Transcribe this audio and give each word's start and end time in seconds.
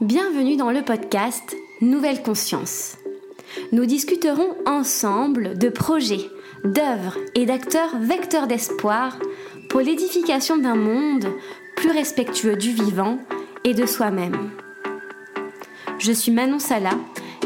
Bienvenue 0.00 0.56
dans 0.56 0.70
le 0.70 0.82
podcast 0.82 1.54
Nouvelle 1.82 2.22
Conscience. 2.22 2.96
Nous 3.72 3.84
discuterons 3.84 4.54
ensemble 4.64 5.58
de 5.58 5.68
projets, 5.68 6.30
d'œuvres 6.64 7.18
et 7.34 7.44
d'acteurs 7.44 7.98
vecteurs 7.98 8.46
d'espoir 8.46 9.18
pour 9.68 9.80
l'édification 9.80 10.56
d'un 10.56 10.74
monde 10.74 11.26
plus 11.76 11.90
respectueux 11.90 12.56
du 12.56 12.70
vivant 12.70 13.18
et 13.64 13.74
de 13.74 13.84
soi-même. 13.84 14.50
Je 15.98 16.12
suis 16.12 16.32
Manon 16.32 16.58
Sala 16.58 16.92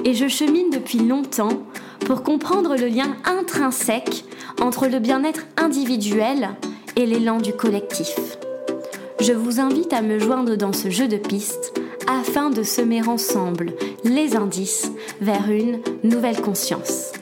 et 0.04 0.14
je 0.14 0.28
chemine 0.28 0.70
depuis 0.70 1.00
longtemps 1.00 1.64
pour 2.06 2.22
comprendre 2.22 2.76
le 2.76 2.86
lien 2.86 3.16
intrinsèque 3.24 4.24
entre 4.60 4.86
le 4.86 5.00
bien-être 5.00 5.46
individuel 5.56 6.50
et 6.94 7.04
l'élan 7.04 7.40
du 7.40 7.52
collectif. 7.52 8.38
Je 9.20 9.32
vous 9.32 9.58
invite 9.58 9.92
à 9.92 10.02
me 10.02 10.18
joindre 10.18 10.54
dans 10.54 10.72
ce 10.72 10.90
jeu 10.90 11.08
de 11.08 11.16
pistes 11.16 11.72
afin 12.08 12.50
de 12.50 12.62
semer 12.62 13.06
ensemble 13.06 13.72
les 14.04 14.36
indices 14.36 14.90
vers 15.20 15.50
une 15.50 15.80
nouvelle 16.02 16.40
conscience. 16.40 17.12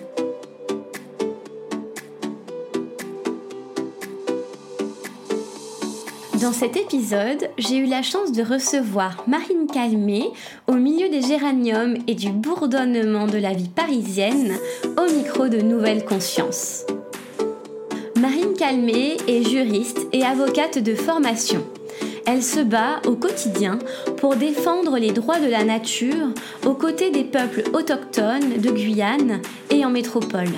Dans 6.43 6.53
cet 6.53 6.77
épisode, 6.77 7.51
j'ai 7.57 7.77
eu 7.77 7.87
la 7.87 8.03
chance 8.03 8.33
de 8.33 8.43
recevoir 8.43 9.23
Marine 9.29 9.69
Calmé 9.73 10.31
au 10.67 10.73
milieu 10.73 11.09
des 11.09 11.23
géraniums 11.23 11.97
et 12.09 12.17
du 12.17 12.31
bourdonnement 12.31 13.29
de 13.29 13.39
la 13.39 13.53
vie 13.53 13.69
parisienne 13.69 14.57
au 14.99 15.13
micro 15.13 15.49
de 15.49 15.61
Nouvelle 15.61 16.05
Conscience. 16.05 16.85
Marine 18.21 18.55
Calmé 18.59 19.19
est 19.29 19.49
juriste 19.49 20.01
et 20.13 20.25
avocate 20.25 20.79
de 20.79 20.97
formation. 20.97 21.65
Elle 22.27 22.43
se 22.43 22.61
bat 22.61 23.01
au 23.07 23.17
quotidien 23.17 23.79
pour 24.19 24.37
défendre 24.37 24.99
les 24.99 25.11
droits 25.11 25.41
de 25.41 25.49
la 25.49 25.65
nature 25.65 26.29
aux 26.65 26.75
côtés 26.75 27.11
des 27.11 27.25
peuples 27.25 27.65
autochtones 27.73 28.61
de 28.61 28.71
Guyane 28.71 29.41
et 29.71 29.85
en 29.85 29.91
métropole. 29.91 30.51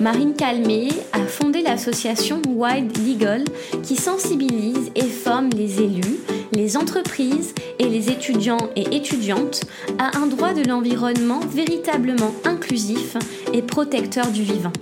Marine 0.00 0.34
Calmé 0.34 0.88
a 1.12 1.20
fondé 1.26 1.62
l'association 1.62 2.40
Wild 2.48 2.96
Legal 3.06 3.44
qui 3.82 3.96
sensibilise 3.96 4.90
et 4.94 5.04
forme 5.04 5.50
les 5.50 5.82
élus, 5.82 6.18
les 6.52 6.76
entreprises 6.76 7.54
et 7.78 7.88
les 7.88 8.10
étudiants 8.10 8.70
et 8.76 8.96
étudiantes 8.96 9.62
à 9.98 10.16
un 10.18 10.26
droit 10.26 10.54
de 10.54 10.66
l'environnement 10.66 11.40
véritablement 11.40 12.34
inclusif 12.44 13.16
et 13.52 13.62
protecteur 13.62 14.28
du 14.28 14.42
vivant. 14.42 14.72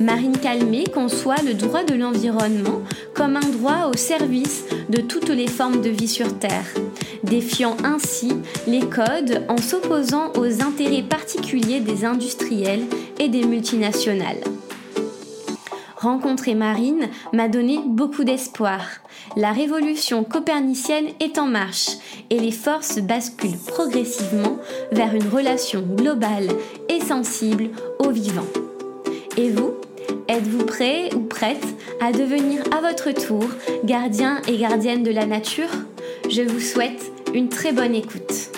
Marine 0.00 0.36
Calmé 0.36 0.84
conçoit 0.84 1.42
le 1.44 1.54
droit 1.54 1.82
de 1.82 1.94
l'environnement 1.94 2.82
comme 3.14 3.36
un 3.36 3.40
droit 3.40 3.90
au 3.92 3.96
service 3.96 4.64
de 4.90 5.00
toutes 5.00 5.30
les 5.30 5.46
formes 5.46 5.80
de 5.80 5.88
vie 5.88 6.08
sur 6.08 6.38
Terre, 6.38 6.66
défiant 7.24 7.76
ainsi 7.82 8.32
les 8.66 8.80
codes 8.80 9.44
en 9.48 9.56
s'opposant 9.56 10.32
aux 10.34 10.62
intérêts 10.62 11.02
particuliers 11.02 11.80
des 11.80 12.04
industriels 12.04 12.84
et 13.18 13.28
des 13.28 13.44
multinationales. 13.44 14.40
Rencontrer 15.96 16.54
Marine 16.54 17.08
m'a 17.32 17.48
donné 17.48 17.80
beaucoup 17.86 18.22
d'espoir. 18.22 18.82
La 19.34 19.52
révolution 19.52 20.24
copernicienne 20.24 21.08
est 21.20 21.38
en 21.38 21.46
marche 21.46 21.88
et 22.28 22.38
les 22.38 22.52
forces 22.52 22.98
basculent 22.98 23.58
progressivement 23.66 24.58
vers 24.92 25.14
une 25.14 25.28
relation 25.28 25.80
globale 25.80 26.48
et 26.90 27.00
sensible 27.00 27.70
au 27.98 28.10
vivant. 28.10 28.46
Et 29.38 29.50
vous, 29.50 29.74
êtes-vous 30.28 30.64
prêt 30.64 31.14
ou 31.14 31.20
prête 31.20 31.64
à 32.00 32.12
devenir 32.12 32.62
à 32.76 32.80
votre 32.80 33.12
tour 33.12 33.48
gardien 33.84 34.40
et 34.48 34.58
gardienne 34.58 35.02
de 35.02 35.10
la 35.10 35.26
nature? 35.26 35.68
Je 36.28 36.42
vous 36.42 36.60
souhaite 36.60 37.12
une 37.34 37.48
très 37.48 37.72
bonne 37.72 37.94
écoute. 37.94 38.50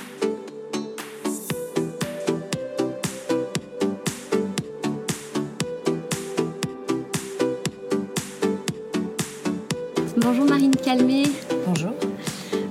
Bonjour 10.17 10.45
Marine 10.45 10.77
Calmé. 10.77 11.25
Bonjour. 11.67 11.93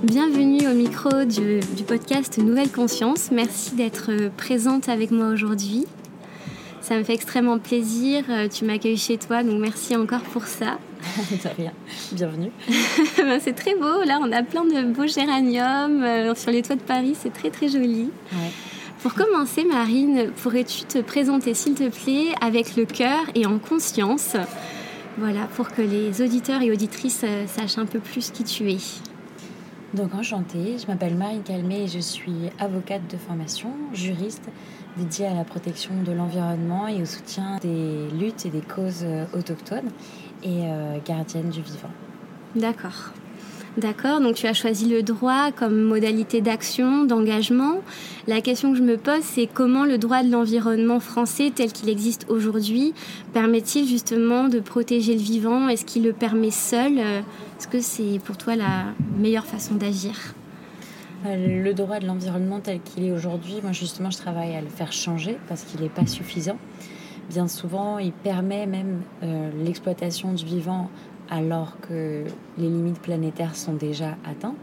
Bienvenue 0.02 0.68
au 0.68 0.74
micro 0.74 1.24
du, 1.24 1.60
du 1.76 1.82
podcast 1.82 2.38
Nouvelle 2.38 2.70
Conscience. 2.70 3.30
Merci 3.30 3.74
d'être 3.74 4.30
présente 4.36 4.88
avec 4.88 5.10
moi 5.10 5.28
aujourd'hui. 5.28 5.86
Ça 6.88 6.96
me 6.96 7.04
fait 7.04 7.12
extrêmement 7.12 7.58
plaisir. 7.58 8.24
Euh, 8.30 8.48
tu 8.48 8.64
m'accueilles 8.64 8.96
chez 8.96 9.18
toi, 9.18 9.42
donc 9.42 9.60
merci 9.60 9.94
encore 9.94 10.22
pour 10.22 10.44
ça. 10.44 10.78
de 11.30 11.48
rien. 11.54 11.72
Bienvenue. 12.12 12.50
Ben, 13.18 13.38
c'est 13.38 13.52
très 13.52 13.74
beau. 13.74 14.04
Là, 14.04 14.18
on 14.22 14.32
a 14.32 14.42
plein 14.42 14.64
de 14.64 14.90
beaux 14.90 15.06
géraniums 15.06 16.02
euh, 16.02 16.34
sur 16.34 16.50
les 16.50 16.62
toits 16.62 16.76
de 16.76 16.80
Paris. 16.80 17.14
C'est 17.14 17.30
très, 17.30 17.50
très 17.50 17.68
joli. 17.68 18.10
Pour 19.02 19.12
commencer, 19.12 19.64
Marine, 19.64 20.30
pourrais-tu 20.42 20.84
te 20.84 21.02
présenter, 21.02 21.52
s'il 21.52 21.74
te 21.74 21.90
plaît, 21.90 22.32
avec 22.40 22.74
le 22.74 22.86
cœur 22.86 23.20
et 23.34 23.44
en 23.44 23.58
conscience? 23.58 24.34
Voilà, 25.18 25.46
pour 25.56 25.68
que 25.68 25.82
les 25.82 26.22
auditeurs 26.22 26.62
et 26.62 26.72
auditrices 26.72 27.20
euh, 27.22 27.46
sachent 27.46 27.76
un 27.76 27.84
peu 27.84 27.98
plus 27.98 28.30
qui 28.30 28.44
tu 28.44 28.70
es. 28.72 28.78
Donc 29.92 30.14
enchantée, 30.14 30.76
je 30.80 30.86
m'appelle 30.86 31.16
Marine 31.16 31.42
Calmé 31.42 31.82
et 31.82 31.88
je 31.88 31.98
suis 31.98 32.48
avocate 32.58 33.02
de 33.10 33.18
formation, 33.18 33.74
juriste 33.92 34.48
dédiée 34.98 35.26
à 35.26 35.34
la 35.34 35.44
protection 35.44 35.90
de 36.04 36.12
l'environnement 36.12 36.88
et 36.88 37.00
au 37.00 37.06
soutien 37.06 37.58
des 37.62 38.08
luttes 38.18 38.46
et 38.46 38.50
des 38.50 38.60
causes 38.60 39.04
euh, 39.04 39.24
autochtones 39.32 39.90
et 40.42 40.64
euh, 40.64 40.98
gardienne 41.06 41.50
du 41.50 41.62
vivant. 41.62 41.90
D'accord. 42.54 43.12
D'accord, 43.76 44.20
donc 44.20 44.34
tu 44.34 44.46
as 44.46 44.54
choisi 44.54 44.88
le 44.88 45.04
droit 45.04 45.52
comme 45.52 45.80
modalité 45.80 46.40
d'action, 46.40 47.04
d'engagement. 47.04 47.80
La 48.26 48.40
question 48.40 48.72
que 48.72 48.78
je 48.78 48.82
me 48.82 48.96
pose, 48.96 49.22
c'est 49.22 49.46
comment 49.46 49.84
le 49.84 49.98
droit 49.98 50.24
de 50.24 50.32
l'environnement 50.32 50.98
français 50.98 51.52
tel 51.54 51.70
qu'il 51.70 51.88
existe 51.88 52.26
aujourd'hui 52.28 52.92
permet-il 53.32 53.86
justement 53.86 54.48
de 54.48 54.58
protéger 54.58 55.14
le 55.14 55.20
vivant? 55.20 55.68
Est-ce 55.68 55.84
qu'il 55.84 56.02
le 56.02 56.12
permet 56.12 56.50
seul? 56.50 56.98
Est-ce 56.98 57.68
que 57.68 57.80
c'est 57.80 58.18
pour 58.24 58.36
toi 58.36 58.56
la 58.56 58.86
meilleure 59.16 59.46
façon 59.46 59.76
d'agir? 59.76 60.12
euh, 60.14 60.37
le 61.24 61.72
droit 61.72 61.98
de 61.98 62.06
l'environnement 62.06 62.60
tel 62.60 62.80
qu'il 62.80 63.04
est 63.04 63.12
aujourd'hui, 63.12 63.56
moi 63.62 63.72
justement 63.72 64.10
je 64.10 64.18
travaille 64.18 64.54
à 64.54 64.60
le 64.60 64.68
faire 64.68 64.92
changer 64.92 65.38
parce 65.48 65.64
qu'il 65.64 65.80
n'est 65.80 65.88
pas 65.88 66.06
suffisant. 66.06 66.56
Bien 67.28 67.48
souvent, 67.48 67.98
il 67.98 68.12
permet 68.12 68.66
même 68.66 69.02
euh, 69.22 69.50
l'exploitation 69.62 70.32
du 70.32 70.44
vivant 70.44 70.90
alors 71.28 71.78
que 71.80 72.24
les 72.56 72.68
limites 72.68 73.00
planétaires 73.00 73.54
sont 73.54 73.74
déjà 73.74 74.16
atteintes. 74.24 74.54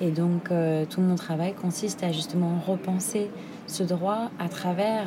Et 0.00 0.10
donc 0.10 0.50
euh, 0.50 0.84
tout 0.88 1.00
mon 1.00 1.16
travail 1.16 1.54
consiste 1.54 2.04
à 2.04 2.12
justement 2.12 2.60
repenser 2.66 3.30
ce 3.66 3.82
droit 3.82 4.30
à 4.38 4.48
travers 4.48 5.06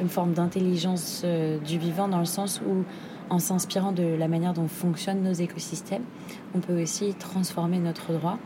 une 0.00 0.08
forme 0.08 0.32
d'intelligence 0.32 1.24
du 1.66 1.78
vivant 1.78 2.06
dans 2.06 2.20
le 2.20 2.24
sens 2.24 2.60
où 2.68 2.84
en 3.30 3.38
s'inspirant 3.38 3.92
de 3.92 4.04
la 4.04 4.28
manière 4.28 4.52
dont 4.52 4.68
fonctionnent 4.68 5.22
nos 5.22 5.32
écosystèmes, 5.32 6.04
on 6.54 6.60
peut 6.60 6.80
aussi 6.80 7.14
transformer 7.14 7.78
notre 7.78 8.12
droit 8.12 8.38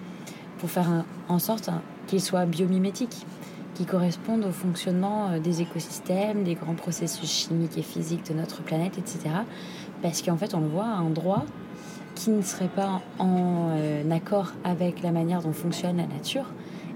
pour 0.62 0.70
faire 0.70 1.04
en 1.28 1.40
sorte 1.40 1.70
qu'il 2.06 2.20
soit 2.20 2.46
biomimétique, 2.46 3.26
qui 3.74 3.84
corresponde 3.84 4.44
au 4.44 4.52
fonctionnement 4.52 5.30
euh, 5.30 5.40
des 5.40 5.60
écosystèmes, 5.60 6.44
des 6.44 6.54
grands 6.54 6.76
processus 6.76 7.28
chimiques 7.28 7.76
et 7.76 7.82
physiques 7.82 8.30
de 8.30 8.34
notre 8.34 8.62
planète, 8.62 8.96
etc. 8.96 9.34
Parce 10.02 10.22
qu'en 10.22 10.36
fait, 10.36 10.54
on 10.54 10.60
le 10.60 10.68
voit, 10.68 10.84
un 10.84 11.10
droit 11.10 11.44
qui 12.14 12.30
ne 12.30 12.42
serait 12.42 12.68
pas 12.68 13.00
en 13.18 13.70
euh, 13.72 14.08
accord 14.12 14.52
avec 14.62 15.02
la 15.02 15.10
manière 15.10 15.42
dont 15.42 15.52
fonctionne 15.52 15.96
la 15.96 16.06
nature 16.06 16.46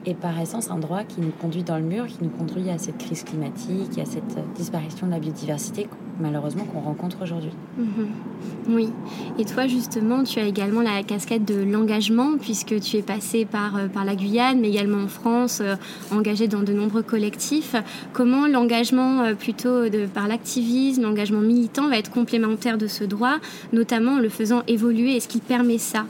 est 0.07 0.15
par 0.15 0.39
essence 0.41 0.71
un 0.71 0.79
droit 0.79 1.03
qui 1.03 1.21
nous 1.21 1.31
conduit 1.31 1.63
dans 1.63 1.77
le 1.77 1.83
mur, 1.83 2.07
qui 2.07 2.19
nous 2.23 2.31
conduit 2.31 2.71
à 2.71 2.79
cette 2.79 2.99
crise 2.99 3.25
climatique, 3.25 3.99
à 3.99 4.05
cette 4.05 4.37
euh, 4.37 4.43
disparition 4.55 5.07
de 5.07 5.13
la 5.13 5.19
biodiversité 5.19 5.89
malheureusement 6.19 6.65
qu'on 6.65 6.81
rencontre 6.81 7.19
aujourd'hui. 7.23 7.51
Mhm. 7.77 8.09
Oui, 8.71 8.89
et 9.39 9.45
toi 9.45 9.67
justement, 9.67 10.25
tu 10.25 10.39
as 10.39 10.47
également 10.47 10.81
la 10.81 11.03
casquette 11.03 11.45
de 11.45 11.63
l'engagement, 11.63 12.39
puisque 12.41 12.81
tu 12.81 12.97
es 12.97 13.03
passé 13.03 13.45
par, 13.45 13.77
euh, 13.77 13.89
par 13.89 14.07
la 14.07 14.17
Guyane, 14.17 14.59
mais 14.59 14.71
également 14.71 15.05
en 15.05 15.09
France, 15.09 15.61
euh, 15.61 15.77
engagé 16.11 16.49
dans 16.49 16.63
de 16.63 16.73
nombreux 16.73 17.03
collectifs. 17.03 17.77
Comment 18.15 18.47
l'engagement 18.47 19.35
plutôt 19.35 19.91
de, 19.91 20.07
par 20.07 20.27
l'activisme, 20.27 21.03
l'engagement 21.03 21.41
militant 21.41 21.89
va 21.89 21.99
être 21.99 22.11
complémentaire 22.11 22.79
de 22.79 22.87
ce 22.87 23.05
droit, 23.05 23.37
notamment 23.75 24.13
en 24.13 24.19
le 24.19 24.31
faisant 24.31 24.63
évoluer? 24.69 25.17
Est-ce 25.17 25.29
qu'il 25.29 25.43
permet 25.43 25.77
ça? 25.77 26.07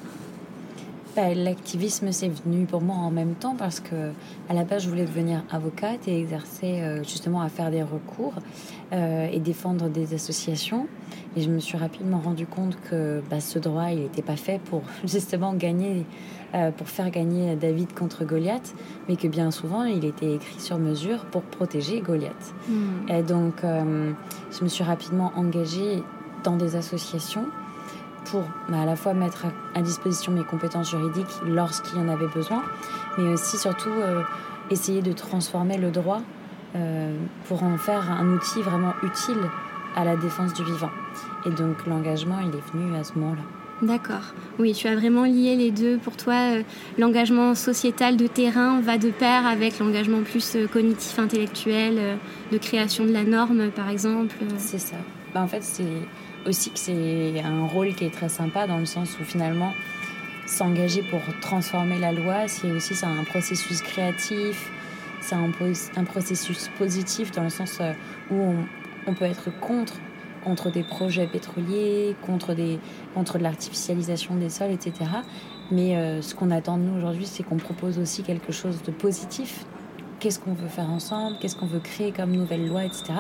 Bah, 1.17 1.33
l'activisme, 1.35 2.13
c'est 2.13 2.29
venu 2.29 2.67
pour 2.67 2.83
moi 2.83 2.97
en 2.97 3.11
même 3.11 3.35
temps 3.37 3.57
parce 3.57 3.81
que 3.81 4.13
à 4.51 4.55
la 4.55 4.65
base, 4.65 4.85
je 4.85 4.91
voulais 4.91 5.07
devenir 5.07 5.43
avocate 5.51 6.07
et 6.07 6.21
exercer 6.21 6.83
euh, 6.83 7.03
justement 7.03 7.41
à 7.41 7.49
faire 7.49 7.71
des 7.71 7.83
recours 7.83 8.35
euh, 8.93 9.27
et 9.33 9.41
défendre 9.41 9.89
des 9.89 10.13
associations. 10.13 10.87
Et 11.35 11.41
je 11.41 11.49
me 11.49 11.59
suis 11.59 11.79
rapidement 11.79 12.19
rendu 12.19 12.47
compte 12.47 12.77
que 12.91 13.23
bah, 13.31 13.41
ce 13.41 13.59
droit, 13.59 13.91
il 13.93 14.01
n'était 14.01 14.21
pas 14.21 14.37
fait 14.37 14.61
pour 14.61 14.83
justement 15.07 15.55
gagner, 15.55 16.05
euh, 16.55 16.71
pour 16.71 16.87
faire 16.87 17.11
gagner 17.11 17.57
David 17.57 17.95
contre 17.95 18.27
Goliath, 18.27 18.75
mais 19.09 19.17
que 19.17 19.27
bien 19.27 19.51
souvent, 19.51 19.85
il 19.85 20.05
était 20.05 20.35
écrit 20.35 20.61
sur 20.61 20.77
mesure 20.77 21.25
pour 21.31 21.41
protéger 21.41 22.01
Goliath. 22.01 22.55
Hmm. 22.69 23.09
Et 23.09 23.23
donc, 23.23 23.63
je 23.63 24.63
me 24.63 24.69
suis 24.69 24.85
rapidement 24.85 25.33
engagée 25.35 26.03
dans 26.45 26.59
des 26.59 26.77
associations 26.77 27.47
pour 28.31 28.43
bah, 28.69 28.81
à 28.83 28.85
la 28.85 28.97
fois 28.97 29.15
mettre 29.15 29.47
à, 29.75 29.83
disposition 29.83 30.33
mes 30.33 30.45
compétences 30.45 30.91
juridiques 30.91 31.41
lorsqu'il 31.47 31.99
y 31.99 32.03
en 32.03 32.09
avait 32.09 32.29
besoin, 32.29 32.63
mais 33.19 33.29
aussi 33.29 33.57
surtout 33.57 33.91
essayer 34.71 35.03
de 35.03 35.13
transformer 35.13 35.79
le 35.79 35.91
droit 35.91 36.21
pour 37.47 37.63
en 37.63 37.79
faire 37.79 38.11
un 38.11 38.29
outil 38.33 38.63
vraiment 38.63 38.95
utile 39.03 39.39
à 39.95 40.05
la 40.05 40.17
défense 40.17 40.53
du 40.53 40.65
vivant. 40.65 40.91
Et 41.47 41.51
donc 41.51 41.87
l'engagement, 41.87 42.39
il 42.41 42.55
est 42.55 42.73
venu 42.73 42.97
à 42.97 43.05
ce 43.05 43.15
moment-là. 43.19 43.43
D'accord. 43.83 44.33
Oui, 44.59 44.73
tu 44.73 44.89
as 44.89 44.95
vraiment 44.95 45.25
lié 45.25 45.55
les 45.55 45.71
deux. 45.71 45.99
Pour 45.99 46.17
toi, 46.17 46.35
euh, 46.35 46.63
l'engagement 46.97 47.55
sociétal 47.55 48.17
de 48.17 48.27
terrain 48.27 48.81
va 48.81 48.97
de 48.97 49.11
pair 49.11 49.47
avec 49.47 49.79
l'engagement 49.79 50.23
plus 50.23 50.57
euh, 50.57 50.67
cognitif, 50.67 51.19
intellectuel, 51.19 51.97
euh, 51.99 52.17
de 52.53 52.59
création 52.59 53.05
de 53.05 53.13
la 53.13 53.25
norme, 53.25 53.71
par 53.71 53.91
exemple. 53.91 54.35
C'est 54.57 54.79
ça. 54.79 54.97
Bah, 55.35 55.43
en 55.43 55.47
fait, 55.47 55.63
c'est 55.63 55.85
aussi 56.47 56.71
que 56.71 56.79
c'est 56.79 57.41
un 57.41 57.67
rôle 57.67 57.95
qui 57.95 58.05
est 58.05 58.11
très 58.11 58.29
sympa 58.29 58.67
dans 58.67 58.79
le 58.79 58.87
sens 58.87 59.19
où 59.21 59.25
finalement, 59.25 59.73
s'engager 60.47 61.03
pour 61.03 61.21
transformer 61.41 61.99
la 61.99 62.13
loi, 62.13 62.49
c'est 62.49 62.71
aussi 62.71 62.95
un 63.05 63.25
processus 63.25 63.83
créatif, 63.83 64.71
c'est 65.21 65.35
un, 65.35 65.51
un, 65.97 66.05
processus 66.05 66.71
positif 66.79 67.33
dans 67.33 67.43
le 67.43 67.51
sens 67.51 67.81
où 68.31 68.35
on, 68.35 68.57
on 69.07 69.15
peut 69.15 69.25
être 69.25 69.51
contre 69.61 69.95
contre 70.47 70.71
des 70.71 70.85
projets 70.85 71.27
pétroliers, 71.27 72.15
contre, 72.25 72.55
des, 72.55 72.79
contre 73.15 73.37
de 73.37 73.43
l'artificialisation 73.43 74.37
des 74.37 74.49
sols, 74.49 74.71
etc. 74.71 74.93
Mais 75.73 75.97
euh, 75.97 76.23
ce 76.23 76.37
qu'on 76.37 76.53
attend 76.53 76.79
de 76.79 76.85
nous 76.85 76.97
aujourd'hui, 76.97 77.27
c'est 77.27 77.43
qu'on 77.43 77.57
propose 77.57 77.99
aussi 77.99 78.23
quelque 78.23 78.53
chose 78.53 78.81
de 78.85 78.93
positif. 78.93 79.67
Qu'est-ce 80.21 80.39
qu'on 80.39 80.55
veut 80.55 80.69
faire 80.69 80.89
ensemble? 80.89 81.37
Qu'est-ce 81.41 81.57
qu'on 81.57 81.67
veut 81.67 81.81
créer 81.81 82.13
comme 82.13 82.31
nouvelle 82.31 82.69
loi, 82.69 82.85
etc. 82.85 83.15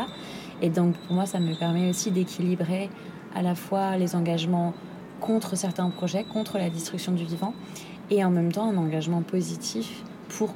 Et 0.62 0.70
donc, 0.70 0.94
pour 1.06 1.14
moi, 1.14 1.26
ça 1.26 1.38
me 1.38 1.54
permet 1.54 1.88
aussi 1.88 2.10
d'équilibrer 2.10 2.90
à 3.34 3.42
la 3.42 3.54
fois 3.54 3.96
les 3.96 4.14
engagements 4.14 4.74
contre 5.20 5.56
certains 5.56 5.90
projets, 5.90 6.24
contre 6.24 6.58
la 6.58 6.70
destruction 6.70 7.12
du 7.12 7.24
vivant, 7.24 7.54
et 8.10 8.24
en 8.24 8.30
même 8.30 8.52
temps 8.52 8.70
un 8.70 8.76
engagement 8.76 9.22
positif 9.22 10.02
pour 10.28 10.54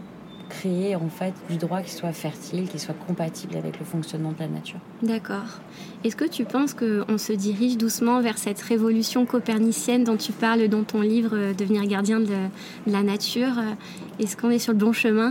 créer 0.51 0.97
en 0.97 1.09
fait 1.09 1.33
du 1.49 1.57
droit 1.57 1.81
qui 1.81 1.93
soit 1.93 2.13
fertile, 2.13 2.69
qui 2.69 2.79
soit 2.79 2.95
compatible 3.07 3.57
avec 3.57 3.79
le 3.79 3.85
fonctionnement 3.87 4.33
de 4.33 4.41
la 4.41 4.49
nature. 4.49 4.81
D'accord. 5.03 5.61
Est-ce 6.05 6.17
que 6.17 6.27
tu 6.27 6.45
penses 6.45 6.75
qu'on 6.75 7.19
se 7.19 7.33
dirige 7.33 7.79
doucement 7.79 8.21
vers 8.21 8.37
cette 8.37 8.61
révolution 8.61 9.25
copernicienne 9.25 10.05
dont 10.05 10.17
tu 10.17 10.33
parles 10.33 10.69
dans 10.69 10.83
ton 10.83 11.01
livre 11.01 11.31
euh, 11.35 11.55
Devenir 11.55 11.87
gardien 11.87 12.21
de, 12.21 12.35
la 12.87 13.03
nature 13.03 13.53
Est-ce 14.19 14.37
qu'on 14.37 14.51
est 14.51 14.59
sur 14.59 14.73
le 14.73 14.79
bon 14.79 14.93
chemin? 14.93 15.31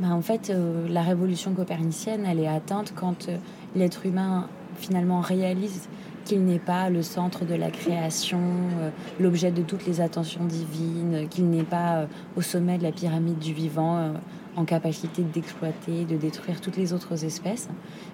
Bah, 0.00 0.08
En 0.08 0.22
fait, 0.22 0.50
euh, 0.50 0.88
la 0.88 1.02
révolution 1.02 1.52
copernicienne, 1.52 2.24
elle 2.26 2.40
est 2.40 2.48
atteinte 2.48 2.94
quand 2.96 3.28
euh, 3.28 3.36
l'être 3.74 4.06
humain 4.06 4.48
finalement 4.76 5.20
réalise 5.20 5.88
qu'il 6.24 6.44
n'est 6.44 6.58
pas 6.58 6.90
le 6.90 7.02
centre 7.02 7.44
de 7.44 7.54
la 7.54 7.70
création, 7.70 8.40
euh, 8.78 8.90
l'objet 9.18 9.50
de 9.50 9.62
toutes 9.62 9.86
les 9.86 10.00
attentions 10.00 10.44
divines, 10.44 11.26
qu'il 11.28 11.48
n'est 11.50 11.64
pas 11.64 11.96
euh, 11.96 12.06
au 12.36 12.42
sommet 12.42 12.78
de 12.78 12.82
la 12.82 12.92
pyramide 12.92 13.38
du 13.38 13.52
vivant, 13.52 13.96
euh, 13.96 14.12
en 14.56 14.64
capacité 14.64 15.22
d'exploiter, 15.22 16.04
de 16.04 16.16
détruire 16.16 16.60
toutes 16.60 16.76
les 16.76 16.92
autres 16.92 17.24
espèces, 17.24 17.68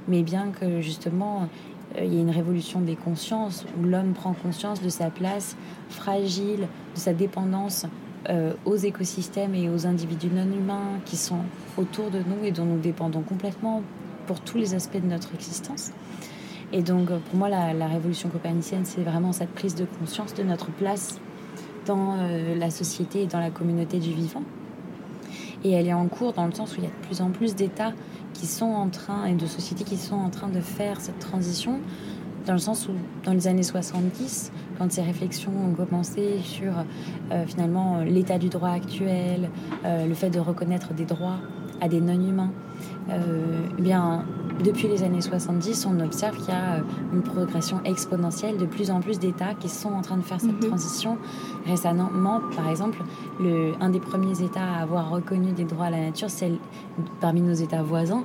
mais 0.07 0.23
bien 0.23 0.51
que 0.51 0.81
justement 0.81 1.49
il 1.99 2.13
y 2.13 2.19
ait 2.19 2.21
une 2.21 2.31
révolution 2.31 2.81
des 2.81 2.97
consciences 2.97 3.65
où 3.79 3.85
l'homme 3.85 4.13
prend 4.13 4.35
conscience 4.35 4.83
de 4.83 4.91
sa 4.91 5.09
place 5.09 5.57
fragile, 5.89 6.69
de 6.95 6.99
sa 6.99 7.15
dépendance 7.15 7.87
aux 8.67 8.77
écosystèmes 8.77 9.55
et 9.55 9.71
aux 9.71 9.87
individus 9.87 10.29
non 10.29 10.53
humains 10.53 11.01
qui 11.07 11.17
sont 11.17 11.41
autour 11.79 12.11
de 12.11 12.19
nous 12.19 12.45
et 12.45 12.51
dont 12.51 12.67
nous 12.67 12.81
dépendons 12.81 13.23
complètement 13.23 13.83
pour 14.27 14.41
tous 14.41 14.59
les 14.59 14.75
aspects 14.75 15.01
de 15.01 15.07
notre 15.07 15.35
existence. 15.35 15.93
Et 16.73 16.83
donc, 16.83 17.09
pour 17.09 17.37
moi, 17.37 17.49
la, 17.49 17.87
révolution 17.87 18.29
copernicienne, 18.29 18.85
c'est 18.85 19.03
vraiment 19.03 19.33
cette 19.33 19.51
prise 19.51 19.75
de 19.75 19.87
conscience 19.99 20.35
de 20.35 20.43
notre 20.43 20.71
place 20.71 21.21
dans 21.87 22.17
euh, 22.19 22.57
la 22.57 22.71
société 22.71 23.23
et 23.23 23.27
dans 23.27 23.39
la 23.39 23.51
communauté 23.51 23.99
du 23.99 24.13
vivant. 24.13 24.43
Et 25.63 25.71
elle 25.73 25.87
est 25.87 25.93
en 25.93 26.07
cours 26.07 26.33
dans 26.33 26.47
le 26.47 26.53
sens 26.53 26.73
où 26.73 26.79
il 26.79 26.85
y 26.85 26.87
a 26.87 26.91
de 26.91 27.07
plus 27.07 27.21
en 27.21 27.31
plus 27.31 27.55
d'États 27.55 27.93
qui 28.35 28.47
sont 28.47 28.67
en 28.67 28.89
train, 28.89 29.27
et 29.27 29.35
de 29.35 29.47
sociétés 29.47 29.85
qui 29.85 29.97
sont 29.97 30.17
en 30.17 30.29
train 30.29 30.49
de 30.49 30.61
faire 30.61 31.01
cette 31.01 31.21
transition, 31.21 31.79
dans 32.47 32.53
le 32.53 32.59
sens 32.59 32.89
où, 32.89 32.93
dans 33.25 33.33
les 33.33 33.47
années 33.49 33.63
70, 33.63 34.53
quand 34.79 34.91
ces 34.93 35.03
réflexions 35.03 35.53
ont 35.69 35.75
commencé 35.75 36.39
sur 36.43 36.73
euh, 37.33 37.45
finalement 37.47 38.03
l'état 38.03 38.39
du 38.39 38.49
droit 38.49 38.71
actuel, 38.71 39.51
euh, 39.85 40.07
le 40.07 40.15
fait 40.15 40.31
de 40.31 40.39
reconnaître 40.39 40.95
des 40.95 41.05
droits 41.05 41.39
à 41.81 41.89
des 41.89 42.01
non-humains, 42.01 42.53
eh 43.09 43.83
bien, 43.83 44.25
depuis 44.65 44.89
les 44.89 45.03
années 45.03 45.21
70, 45.21 45.87
on 45.87 46.01
observe 46.01 46.37
qu'il 46.37 46.49
y 46.49 46.53
a 46.53 46.77
euh, 46.77 46.81
une 47.13 47.23
progression 47.23 47.81
exponentielle 47.85 48.57
de 48.57 48.65
plus 48.65 48.91
en 48.91 49.01
plus 49.01 49.19
d'États 49.19 49.55
qui 49.55 49.69
sont 49.69 49.93
en 49.93 50.01
train 50.01 50.17
de 50.17 50.23
faire 50.23 50.41
cette 50.41 50.63
mhm. 50.63 50.69
transition. 50.69 51.19
Récemment, 51.67 52.41
par 52.55 52.69
exemple, 52.69 52.99
le, 53.39 53.73
un 53.81 53.91
des 53.91 54.01
premiers 54.01 54.43
États 54.43 54.65
à 54.79 54.83
avoir 54.83 55.11
reconnu 55.11 55.53
des 55.53 55.65
droits 55.65 55.87
à 55.87 55.91
la 55.91 56.01
nature, 56.01 56.31
c'est 56.31 56.53
parmi 57.21 57.43
nos 57.43 57.53
États 57.53 57.83
voisins, 57.83 58.25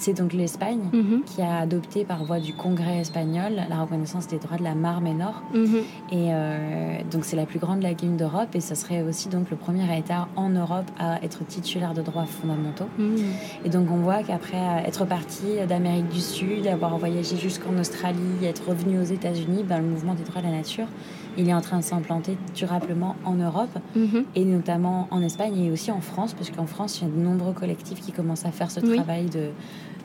c'est 0.00 0.14
donc 0.14 0.32
l'Espagne 0.32 0.80
mhm. 0.92 1.22
qui 1.26 1.42
a 1.42 1.58
adopté 1.58 2.06
par 2.06 2.24
voie 2.24 2.40
du 2.40 2.54
Congrès 2.54 3.00
espagnol 3.00 3.52
la 3.68 3.82
reconnaissance 3.82 4.26
des 4.26 4.38
droits 4.38 4.56
de 4.56 4.64
la 4.64 4.74
Mar-Ménor. 4.74 5.42
Mhm. 5.54 5.76
Et 6.10 6.28
euh, 6.32 6.98
donc 7.10 7.26
c'est 7.26 7.36
la 7.36 7.44
plus 7.44 7.58
grande 7.58 7.82
lagune 7.82 8.16
d'Europe 8.16 8.48
et 8.54 8.60
ce 8.60 8.74
serait 8.74 9.02
aussi 9.02 9.28
donc 9.28 9.50
le 9.50 9.58
premier 9.58 9.84
État 9.96 10.26
en 10.36 10.48
Europe 10.48 10.86
à 10.98 11.22
être 11.22 11.46
titulaire 11.46 11.92
de 11.92 12.00
droits 12.00 12.24
fondamentaux. 12.24 12.88
Et 13.64 13.68
donc 13.68 13.90
on 13.90 13.98
voit 13.98 14.22
qu'après 14.22 14.84
être 14.86 15.04
parti 15.04 15.44
d'Amérique 15.68 16.08
du 16.08 16.20
Sud, 16.20 16.66
avoir 16.66 16.96
voyagé 16.96 17.36
jusqu'en 17.36 17.76
Australie, 17.78 18.42
être 18.42 18.68
revenu 18.68 18.98
aux 18.98 19.04
États-Unis, 19.04 19.64
ben, 19.68 19.78
le 19.80 19.86
mouvement 19.86 20.14
des 20.14 20.24
droits 20.24 20.40
de 20.40 20.46
la 20.46 20.52
nature, 20.52 20.86
il 21.36 21.48
est 21.48 21.54
en 21.54 21.60
train 21.60 21.78
de 21.78 21.84
s'implanter 21.84 22.38
durablement 22.54 23.16
en 23.24 23.34
Europe 23.34 23.78
mhm. 23.94 24.24
et 24.34 24.44
notamment 24.44 25.08
en 25.10 25.22
Espagne 25.22 25.58
et 25.58 25.70
aussi 25.70 25.90
en 25.90 26.00
France, 26.00 26.32
parce 26.32 26.50
qu'en 26.50 26.66
France, 26.66 27.00
il 27.00 27.08
y 27.08 27.10
a 27.10 27.14
de 27.14 27.20
nombreux 27.20 27.52
collectifs 27.52 28.00
qui 28.00 28.12
commencent 28.12 28.46
à 28.46 28.50
faire 28.50 28.70
ce 28.70 28.80
travail 28.80 29.26
de, 29.26 29.50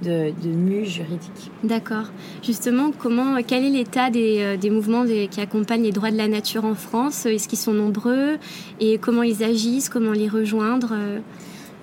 de, 0.02 0.32
de 0.44 0.50
mue 0.50 0.86
juridique. 0.86 1.52
D'accord. 1.64 2.06
Justement, 2.44 2.92
comment, 2.98 3.38
quel 3.46 3.64
est 3.64 3.70
l'état 3.70 4.10
des, 4.10 4.40
euh, 4.40 4.58
des 4.58 4.70
mouvements 4.70 5.06
qui 5.06 5.42
accompagnent 5.42 5.84
les 5.84 5.92
droits 5.92 6.12
de 6.12 6.18
la 6.18 6.28
nature 6.28 6.66
en 6.66 6.76
France? 6.76 7.26
Est-ce 7.26 7.48
qu'ils 7.48 7.58
sont 7.58 7.74
nombreux? 7.74 8.38
Et 8.80 8.98
comment 8.98 9.24
ils 9.24 9.44
agissent? 9.44 9.90
Comment 9.90 10.12
les 10.12 10.28
rejoindre? 10.28 10.94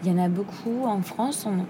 Il 0.05 0.11
y 0.11 0.15
en 0.15 0.19
a 0.19 0.29
beaucoup 0.29 0.85
en 0.85 1.01
France. 1.03 1.47
On, 1.47 1.65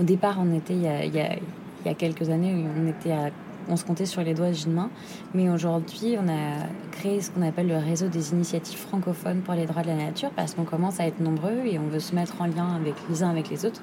au 0.00 0.04
départ, 0.04 0.38
on 0.40 0.56
était 0.56 0.74
il 0.74 0.82
y, 0.82 0.88
a, 0.88 1.04
il, 1.04 1.14
y 1.14 1.20
a, 1.20 1.34
il 1.34 1.86
y 1.86 1.88
a 1.88 1.94
quelques 1.94 2.30
années, 2.30 2.54
on 2.76 2.88
était 2.88 3.12
à 3.12 3.30
on 3.70 3.76
se 3.76 3.84
comptait 3.84 4.06
sur 4.06 4.22
les 4.22 4.34
doigts 4.34 4.50
d'une 4.50 4.72
main. 4.72 4.90
Mais 5.34 5.50
aujourd'hui, 5.50 6.16
on 6.18 6.28
a 6.28 6.66
créé 6.90 7.20
ce 7.20 7.30
qu'on 7.30 7.42
appelle 7.42 7.68
le 7.68 7.76
réseau 7.76 8.08
des 8.08 8.32
initiatives 8.32 8.78
francophones 8.78 9.40
pour 9.40 9.54
les 9.54 9.66
droits 9.66 9.82
de 9.82 9.88
la 9.88 9.96
nature 9.96 10.30
parce 10.30 10.54
qu'on 10.54 10.64
commence 10.64 11.00
à 11.00 11.06
être 11.06 11.20
nombreux 11.20 11.66
et 11.66 11.78
on 11.78 11.86
veut 11.88 12.00
se 12.00 12.14
mettre 12.14 12.40
en 12.40 12.46
lien 12.46 12.74
avec 12.80 12.94
les 13.10 13.22
uns 13.22 13.28
avec 13.30 13.50
les 13.50 13.66
autres. 13.66 13.82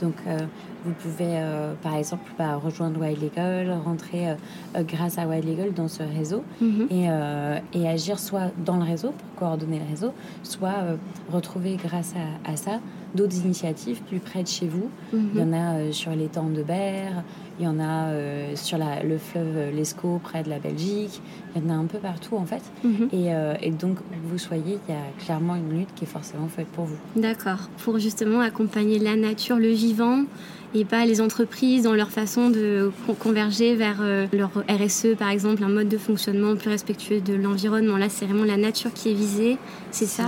Donc, 0.00 0.14
euh, 0.26 0.38
vous 0.84 0.92
pouvez, 0.92 1.36
euh, 1.36 1.74
par 1.82 1.96
exemple, 1.96 2.30
bah, 2.38 2.56
rejoindre 2.56 3.00
Wild 3.00 3.22
Legal, 3.22 3.72
rentrer 3.84 4.30
euh, 4.30 4.82
grâce 4.82 5.18
à 5.18 5.26
Wild 5.26 5.44
Legal 5.44 5.72
dans 5.72 5.88
ce 5.88 6.02
réseau 6.02 6.44
mhm. 6.60 6.88
et, 6.90 7.08
et, 7.78 7.88
agir 7.88 8.18
soit 8.18 8.52
dans 8.64 8.76
le 8.76 8.84
réseau 8.84 9.10
pour 9.10 9.34
coordonner 9.38 9.78
le 9.78 9.90
réseau, 9.90 10.12
soit 10.42 10.96
retrouver 11.32 11.76
grâce 11.76 12.14
à, 12.14 12.50
à 12.50 12.56
ça 12.56 12.80
d'autres 13.14 13.36
initiatives 13.36 14.02
plus 14.02 14.18
près 14.18 14.42
de 14.42 14.48
chez 14.48 14.68
vous. 14.68 14.90
Mhm. 15.12 15.30
Il 15.34 15.40
y 15.40 15.42
en 15.42 15.52
a 15.52 15.92
sur 15.92 16.10
l'étang 16.12 16.48
de 16.50 16.62
Berre, 16.62 17.24
il 17.58 17.64
y 17.64 17.68
en 17.68 17.80
a 17.80 18.10
sur 18.54 18.78
la, 18.78 19.02
le 19.02 19.18
fleuve 19.18 19.74
Lescaut 19.74 20.20
près 20.22 20.42
de 20.42 20.50
la 20.50 20.58
Belgique, 20.58 21.20
il 21.54 21.62
y 21.62 21.66
en 21.66 21.70
a 21.70 21.74
un 21.74 21.86
peu 21.86 21.98
partout 21.98 22.36
en 22.36 22.44
fait. 22.44 22.62
Mhm. 22.84 23.08
et, 23.12 23.30
et, 23.66 23.70
donc, 23.70 23.98
vous 24.24 24.38
soyez, 24.38 24.78
il 24.88 24.94
y 24.94 24.96
a 24.96 25.24
clairement 25.24 25.56
une 25.56 25.78
lutte 25.78 25.94
qui 25.94 26.04
est 26.04 26.08
forcément 26.08 26.48
faite 26.48 26.68
pour 26.68 26.84
vous. 26.84 26.96
D'accord, 27.16 27.68
pour 27.78 27.98
justement 27.98 28.40
accompagner 28.40 28.98
la 28.98 29.16
nature, 29.16 29.56
le 29.56 29.70
vivant 29.70 30.24
et 30.74 30.84
pas 30.84 31.06
les 31.06 31.20
entreprises 31.20 31.84
dans 31.84 31.94
leur 31.94 32.10
façon 32.10 32.50
de 32.50 32.90
converger 33.18 33.74
vers 33.74 33.98
euh, 34.00 34.26
leur 34.32 34.50
RSE, 34.68 35.16
par 35.18 35.30
exemple, 35.30 35.62
un 35.64 35.68
mode 35.68 35.88
de 35.88 35.98
fonctionnement 35.98 36.56
plus 36.56 36.70
respectueux 36.70 37.20
de 37.20 37.34
l'environnement. 37.34 37.96
Là, 37.96 38.08
c'est 38.08 38.26
vraiment 38.26 38.44
la 38.44 38.56
nature 38.56 38.92
qui 38.92 39.10
est 39.10 39.14
visée, 39.14 39.58
c'est 39.90 40.06
ça, 40.06 40.26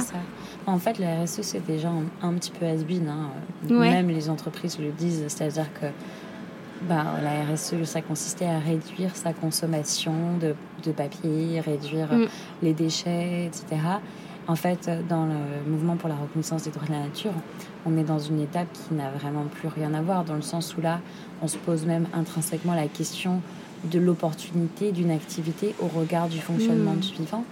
En 0.66 0.78
fait, 0.78 0.98
la 0.98 1.22
RSE, 1.22 1.42
c'est 1.42 1.66
déjà 1.66 1.90
un, 2.22 2.34
petit 2.34 2.50
peu 2.50 2.66
has-been. 2.66 3.08
Hein. 3.08 3.30
Même 3.68 4.08
les 4.08 4.30
entreprises 4.30 4.78
le 4.78 4.90
disent, 4.90 5.24
c'est-à-dire 5.28 5.68
que 5.80 5.86
bah, 6.82 7.04
la 7.22 7.52
RSE, 7.52 7.84
ça 7.84 8.02
consistait 8.02 8.46
à 8.46 8.58
réduire 8.58 9.14
sa 9.16 9.32
consommation 9.32 10.12
de, 10.40 10.54
de 10.84 10.92
papier, 10.92 11.60
réduire 11.60 12.12
mm. 12.12 12.26
les 12.62 12.72
déchets, 12.74 13.46
etc. 13.46 13.80
En 14.46 14.56
fait, 14.56 14.90
dans 15.08 15.26
le 15.26 15.70
mouvement 15.70 15.96
pour 15.96 16.08
la 16.08 16.14
reconnaissance 16.14 16.64
des 16.64 16.70
droits 16.70 16.86
de 16.86 16.92
la 16.92 17.00
nature, 17.00 17.34
on 17.84 17.96
est 17.98 18.04
dans 18.04 18.18
une 18.18 18.40
étape 18.40 18.68
qui 18.72 18.94
n'a 18.94 19.10
vraiment 19.10 19.44
plus 19.44 19.68
rien 19.68 19.92
à 19.92 20.00
voir, 20.00 20.24
dans 20.24 20.34
le 20.34 20.42
sens 20.42 20.74
où 20.76 20.80
là, 20.80 21.00
on 21.42 21.48
se 21.48 21.58
pose 21.58 21.84
même 21.84 22.06
intrinsèquement 22.14 22.74
la 22.74 22.86
question 22.86 23.42
de 23.84 23.98
l'opportunité 23.98 24.90
d'une 24.90 25.10
activité 25.10 25.74
au 25.80 25.86
regard 25.86 26.28
du 26.28 26.40
fonctionnement 26.40 26.94
mmh. 26.94 27.00
du 27.00 27.12
vivant. 27.12 27.44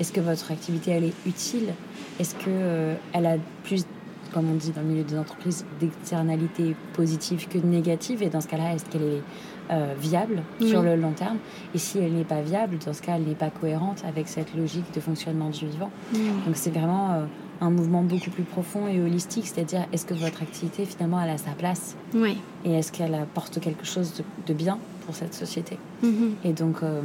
Est-ce 0.00 0.12
que 0.12 0.20
votre 0.20 0.52
activité, 0.52 0.92
elle 0.92 1.04
est 1.04 1.26
utile? 1.26 1.72
Est-ce 2.20 2.36
qu'elle 2.36 2.52
euh, 2.52 2.94
elle 3.12 3.26
a 3.26 3.36
plus 3.64 3.84
comme 4.32 4.50
on 4.50 4.54
dit 4.54 4.70
dans 4.70 4.82
le 4.82 4.88
milieu 4.88 5.04
des 5.04 5.18
entreprises, 5.18 5.64
d'externalités 5.80 6.74
positives 6.92 7.48
que 7.48 7.58
négatives. 7.58 8.22
Et 8.22 8.28
dans 8.28 8.40
ce 8.40 8.48
cas-là, 8.48 8.74
est-ce 8.74 8.84
qu'elle 8.84 9.02
est 9.02 9.22
euh, 9.70 9.94
viable 9.98 10.42
sur 10.60 10.82
le 10.82 10.96
long 10.96 11.12
terme? 11.12 11.38
Et 11.74 11.78
si 11.78 11.98
elle 11.98 12.12
n'est 12.12 12.24
pas 12.24 12.40
viable, 12.40 12.78
dans 12.84 12.92
ce 12.92 13.02
cas, 13.02 13.16
elle 13.16 13.24
n'est 13.24 13.34
pas 13.34 13.50
cohérente 13.50 14.02
avec 14.06 14.28
cette 14.28 14.54
logique 14.54 14.92
de 14.94 15.00
fonctionnement 15.00 15.50
du 15.50 15.66
vivant. 15.66 15.90
Donc 16.12 16.54
c'est 16.56 16.70
vraiment 16.70 17.12
euh, 17.12 17.24
un 17.60 17.70
mouvement 17.70 18.02
beaucoup 18.02 18.30
plus 18.30 18.44
profond 18.44 18.86
et 18.88 19.00
holistique, 19.00 19.46
c'est-à-dire 19.46 19.86
est-ce 19.92 20.06
que 20.06 20.14
votre 20.14 20.42
activité 20.42 20.84
finalement 20.84 21.20
elle 21.20 21.30
a 21.30 21.38
sa 21.38 21.50
place? 21.50 21.96
Oui. 22.14 22.38
Et 22.64 22.72
est-ce 22.72 22.92
qu'elle 22.92 23.14
apporte 23.14 23.60
quelque 23.60 23.84
chose 23.84 24.22
de, 24.46 24.54
bien? 24.54 24.78
Pour 25.08 25.16
cette 25.16 25.32
société 25.32 25.78
Mhm. 26.02 26.34
Et 26.44 26.52
donc 26.52 26.82
euh, 26.82 27.00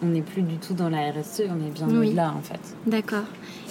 on 0.00 0.06
n'est 0.06 0.22
plus 0.22 0.42
du 0.42 0.54
tout 0.58 0.74
dans 0.74 0.88
la 0.88 1.10
RSE, 1.10 1.42
on 1.50 1.66
est 1.66 1.72
bien 1.74 1.88
Oui. 1.88 2.06
au-delà 2.08 2.32
en 2.32 2.40
fait. 2.40 2.60
D'accord. 2.86 3.24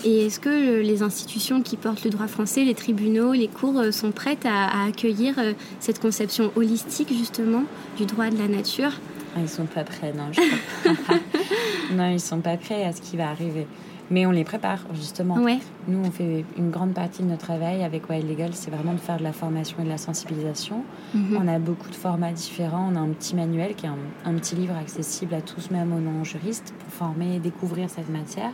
Et 0.03 0.25
est-ce 0.25 0.41
que 0.41 0.81
les 0.81 1.01
institutions 1.03 1.61
qui 1.61 1.77
portent 1.77 2.03
le 2.03 2.09
droit 2.09 2.27
français, 2.27 2.65
les 2.65 2.73
tribunaux, 2.75 3.31
les 3.31 3.47
cours, 3.47 3.79
euh, 3.79 3.91
sont 3.91 4.11
prêtes 4.11 4.45
à, 4.45 4.65
à 4.65 4.87
accueillir 4.87 5.35
euh, 5.39 5.53
cette 5.79 5.99
conception 6.01 6.51
holistique 6.57 7.13
justement 7.17 7.63
du 7.97 8.05
droit 8.05 8.29
de 8.29 8.37
la 8.37 8.49
nature? 8.49 8.91
Ah, 9.35 9.39
ils 9.41 9.47
sont 9.49 9.65
pas 9.65 9.83
prêts, 9.85 10.11
non, 10.13 10.25
je 10.33 10.41
crois. 10.41 11.15
non, 11.95 12.09
ils 12.11 12.19
sont 12.19 12.39
pas 12.41 12.57
prêts 12.57 12.83
à 12.83 12.91
ce 12.91 12.99
qui 13.01 13.15
va 13.15 13.29
arriver. 13.29 13.65
Mais 14.09 14.25
on 14.25 14.31
les 14.31 14.43
prépare, 14.43 14.79
justement. 14.93 15.35
Ouais. 15.35 15.59
Nous, 15.87 15.99
on 15.99 16.11
fait 16.11 16.45
une 16.57 16.69
grande 16.69 16.93
partie 16.93 17.23
de 17.23 17.27
notre 17.27 17.45
travail 17.45 17.83
avec 17.83 18.09
Wild 18.09 18.29
Legal, 18.29 18.51
c'est 18.53 18.71
vraiment 18.71 18.93
de 18.93 18.99
faire 18.99 19.17
de 19.17 19.23
la 19.23 19.33
formation 19.33 19.77
et 19.81 19.83
de 19.83 19.89
la 19.89 19.97
sensibilisation. 19.97 20.83
Mhm. 21.13 21.37
On 21.41 21.47
a 21.47 21.59
beaucoup 21.59 21.89
de 21.89 21.95
formats 21.95 22.31
différents. 22.31 22.89
On 22.91 22.95
a 22.95 22.99
un 22.99 23.09
petit 23.09 23.35
manuel 23.35 23.75
qui 23.75 23.85
est 23.85 23.89
un, 23.89 23.97
un 24.25 24.33
petit 24.35 24.55
livre 24.55 24.75
accessible 24.75 25.33
à 25.33 25.41
tous, 25.41 25.71
même 25.71 25.91
aux 25.93 25.99
non-juristes, 25.99 26.73
pour 26.79 26.93
former 26.93 27.35
et 27.35 27.39
découvrir 27.39 27.89
cette 27.89 28.09
matière. 28.09 28.51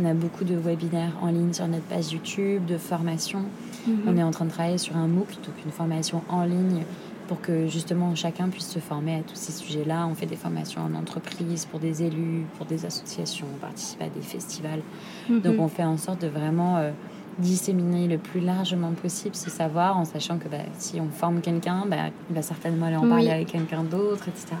On 0.00 0.04
a 0.04 0.14
beaucoup 0.14 0.44
de 0.44 0.54
webinaires 0.54 1.12
en 1.20 1.26
ligne 1.26 1.52
sur 1.52 1.66
notre 1.66 1.84
page 1.84 2.12
YouTube, 2.12 2.64
de 2.66 2.78
formations. 2.78 3.44
Mhm. 3.86 3.94
On 4.06 4.16
est 4.16 4.22
en 4.22 4.30
train 4.30 4.44
de 4.44 4.50
travailler 4.50 4.78
sur 4.78 4.96
un 4.96 5.08
MOOC, 5.08 5.28
donc 5.44 5.54
une 5.64 5.72
formation 5.72 6.22
en 6.28 6.44
ligne 6.44 6.84
pour 7.28 7.40
que 7.40 7.66
justement 7.68 8.14
chacun 8.14 8.48
puisse 8.48 8.66
se 8.68 8.78
former 8.80 9.16
à 9.16 9.20
tous 9.22 9.36
ces 9.36 9.52
sujets-là. 9.52 10.06
On 10.10 10.14
fait 10.14 10.26
des 10.26 10.36
formations 10.36 10.80
en 10.82 10.94
entreprise 10.98 11.66
pour 11.66 11.78
des 11.78 12.02
élus, 12.02 12.44
pour 12.56 12.66
des 12.66 12.84
associations, 12.86 13.46
on 13.54 13.58
participe 13.58 14.00
à 14.02 14.08
des 14.08 14.22
festivals. 14.22 14.80
Mhm. 15.28 15.40
Donc 15.42 15.60
on 15.60 15.68
fait 15.68 15.84
en 15.84 15.98
sorte 15.98 16.22
de 16.22 16.28
vraiment 16.28 16.78
euh, 16.78 16.90
disséminer 17.38 18.08
le 18.08 18.18
plus 18.18 18.40
largement 18.40 18.90
possible 18.92 19.34
ce 19.36 19.50
savoir 19.50 19.96
en 19.98 20.04
sachant 20.04 20.38
que 20.38 20.48
bah, 20.48 20.56
si 20.78 21.00
on 21.00 21.08
forme 21.10 21.40
quelqu'un, 21.40 21.84
bah, 21.88 21.96
il 22.28 22.34
va 22.34 22.42
certainement 22.42 22.86
aller 22.86 22.96
en 22.96 23.02
Oui. 23.04 23.08
parler 23.10 23.30
avec 23.30 23.48
quelqu'un 23.48 23.84
d'autre, 23.84 24.26
etc. 24.28 24.56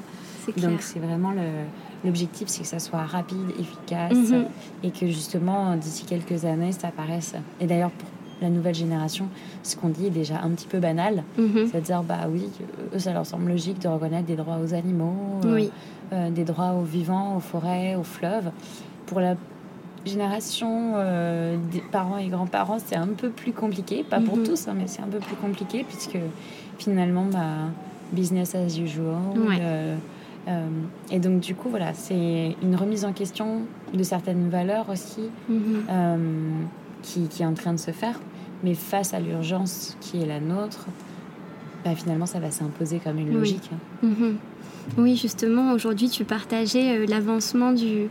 Clair. 0.56 0.70
Donc 0.70 0.80
c'est 0.80 0.98
vraiment 0.98 1.32
l'objectif, 2.04 2.48
c'est 2.48 2.62
que 2.62 2.68
ça 2.68 2.78
soit 2.78 3.02
rapide, 3.04 3.50
efficace 3.58 4.12
Mhm. 4.30 4.46
et 4.82 4.90
que 4.90 5.06
justement 5.06 5.76
d'ici 5.76 6.04
quelques 6.06 6.44
années 6.44 6.72
ça 6.72 6.88
apparaisse. 6.88 7.34
Et 7.60 7.66
d'ailleurs 7.66 7.90
pour 7.90 8.08
la 8.40 8.48
nouvelle 8.50 8.74
génération, 8.74 9.26
ce 9.62 9.76
qu'on 9.76 9.88
dit 9.88 10.06
est 10.06 10.10
déjà 10.10 10.40
un 10.42 10.50
petit 10.50 10.66
peu 10.66 10.78
banal. 10.78 11.22
Mhm. 11.38 11.66
C'est-à-dire, 11.70 12.02
bah 12.02 12.26
oui, 12.30 12.48
eux, 12.94 12.98
ça 12.98 13.12
leur 13.12 13.26
semble 13.26 13.48
logique 13.50 13.78
de 13.80 13.88
reconnaître 13.88 14.26
des 14.26 14.36
droits 14.36 14.58
aux 14.64 14.74
animaux, 14.74 15.40
euh, 15.44 15.54
Oui. 15.54 15.70
euh, 16.12 16.30
des 16.30 16.44
droits 16.44 16.72
aux 16.72 16.82
vivants, 16.84 17.36
aux 17.36 17.40
forêts, 17.40 17.94
aux 17.96 18.02
fleuves. 18.04 18.50
Pour 19.06 19.20
la 19.20 19.34
génération 20.06 20.92
euh, 20.96 21.56
des 21.72 21.80
parents 21.80 22.18
et 22.18 22.28
grands-parents, 22.28 22.78
c'est 22.84 22.96
un 22.96 23.08
peu 23.08 23.30
plus 23.30 23.52
compliqué. 23.52 24.04
Pas 24.08 24.20
pour 24.20 24.36
Mhm. 24.38 24.44
tous, 24.44 24.68
hein, 24.68 24.74
mais 24.76 24.86
c'est 24.86 25.02
un 25.02 25.06
peu 25.08 25.18
plus 25.18 25.36
compliqué 25.36 25.84
puisque 25.84 26.18
finalement, 26.78 27.26
bah, 27.26 27.70
business 28.12 28.54
as 28.54 28.78
usual. 28.78 29.16
Ouais. 29.36 29.58
euh, 29.60 29.96
euh, 30.48 30.66
et 31.10 31.18
donc, 31.18 31.40
du 31.40 31.54
coup, 31.54 31.68
voilà, 31.68 31.92
c'est 31.92 32.56
une 32.62 32.74
remise 32.76 33.04
en 33.04 33.12
question 33.12 33.62
de 33.92 34.02
certaines 34.02 34.48
valeurs 34.48 34.86
aussi 34.88 35.28
Mhm. 35.48 35.84
Qui, 37.02 37.28
qui 37.28 37.42
est 37.42 37.46
en 37.46 37.54
train 37.54 37.72
de 37.72 37.78
se 37.78 37.90
faire. 37.90 38.18
Mais 38.64 38.74
face 38.74 39.14
à 39.14 39.20
l'urgence 39.20 39.96
qui 40.00 40.20
est 40.22 40.26
la 40.26 40.40
nôtre, 40.40 40.86
bah, 41.84 41.94
finalement, 41.94 42.26
ça 42.26 42.40
va 42.40 42.50
s'imposer 42.50 42.98
comme 42.98 43.18
une 43.18 43.28
Oui. 43.28 43.34
logique. 43.34 43.70
Mhm. 44.02 44.36
Oui, 44.96 45.16
justement, 45.16 45.72
aujourd'hui, 45.72 46.08
tu 46.08 46.24
partageais 46.24 46.98
euh, 46.98 47.06
l'avancement 47.06 47.72
du. 47.72 48.08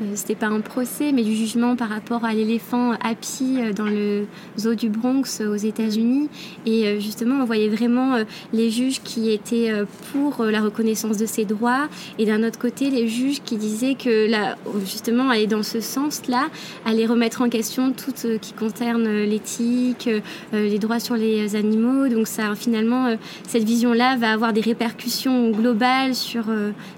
Euh, 0.00 0.12
C'était 0.14 0.34
pas 0.34 0.48
un 0.48 0.60
procès, 0.60 1.12
mais 1.12 1.22
du 1.22 1.34
jugement 1.34 1.76
par 1.76 1.88
rapport 1.88 2.24
à 2.24 2.34
l'éléphant 2.34 2.92
Happy 3.02 3.58
euh, 3.58 3.72
dans 3.72 3.86
le 3.86 4.26
zoo 4.58 4.74
du 4.74 4.88
Bronx 4.88 5.40
euh, 5.40 5.52
aux 5.52 5.56
États-Unis. 5.56 6.28
Et 6.66 7.00
justement, 7.00 7.36
on 7.42 7.44
voyait 7.44 7.68
vraiment 7.68 8.16
les 8.52 8.70
juges 8.70 9.00
qui 9.02 9.30
étaient 9.30 9.72
pour 10.12 10.44
la 10.44 10.60
reconnaissance 10.60 11.16
de 11.16 11.26
ses 11.26 11.44
droits, 11.44 11.88
et 12.18 12.26
d'un 12.26 12.42
autre 12.42 12.58
côté, 12.58 12.90
les 12.90 13.08
juges 13.08 13.40
qui 13.44 13.56
disaient 13.56 13.94
que, 13.94 14.28
là, 14.28 14.56
justement, 14.84 15.30
aller 15.30 15.46
dans 15.46 15.62
ce 15.62 15.80
sens-là, 15.80 16.48
aller 16.84 17.06
remettre 17.06 17.42
en 17.42 17.48
question 17.48 17.92
tout 17.92 18.12
ce 18.14 18.36
qui 18.38 18.52
concerne 18.52 19.06
l'éthique, 19.22 20.08
les 20.52 20.78
droits 20.78 21.00
sur 21.00 21.16
les 21.16 21.54
animaux. 21.56 22.08
Donc, 22.08 22.26
ça, 22.26 22.54
finalement, 22.54 23.16
cette 23.46 23.64
vision-là 23.64 24.16
va 24.16 24.32
avoir 24.32 24.52
des 24.52 24.60
répercussions 24.60 25.50
globales 25.50 26.14
sur 26.14 26.44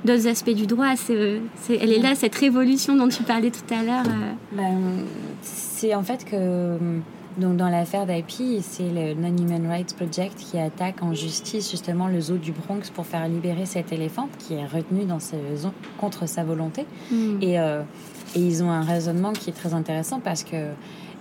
d'autres 0.05 0.29
aspects 0.29 0.51
du 0.51 0.67
droit. 0.67 0.97
C'est- 0.97 1.41
elle 1.81 1.93
est 1.93 2.03
là, 2.03 2.15
cette 2.15 2.35
révolution 2.35 2.88
dont 2.97 3.09
tu 3.09 3.23
parlais 3.23 3.51
tout 3.51 3.73
à 3.75 3.83
l'heure. 3.83 4.05
euh. 4.07 4.33
Ben, 4.57 4.79
c'est 5.43 5.95
en 5.95 6.03
fait 6.03 6.25
que 6.25 6.77
donc 7.39 7.57
dans 7.57 7.69
l'affaire 7.69 8.05
d'IP, 8.07 8.61
c'est 8.63 8.89
le 8.91 9.15
Non-Human 9.15 9.67
Rights 9.69 9.95
Project 9.95 10.37
qui 10.37 10.59
attaque 10.59 11.03
en 11.03 11.15
justice 11.15 11.71
justement 11.71 12.09
le 12.09 12.21
zoo 12.21 12.37
du 12.37 12.51
Bronx 12.53 12.91
pour 12.93 13.07
faire 13.07 13.29
libérer 13.29 13.65
cet 13.67 13.93
éléphant 13.93 14.29
qui 14.39 14.55
est 14.55 14.67
retenu 14.67 15.05
dans 15.05 15.21
ce 15.21 15.37
zoo 15.57 15.71
contre 15.99 16.27
sa 16.27 16.43
volonté. 16.43 16.85
Mm. 17.13 17.39
Et, 17.43 17.61
euh, 17.61 17.83
et 18.35 18.41
ils 18.41 18.63
ont 18.65 18.71
un 18.71 18.83
raisonnement 18.83 19.33
qui 19.33 19.51
est 19.51 19.53
très 19.53 19.73
intéressant 19.73 20.19
parce 20.19 20.43
que 20.43 20.57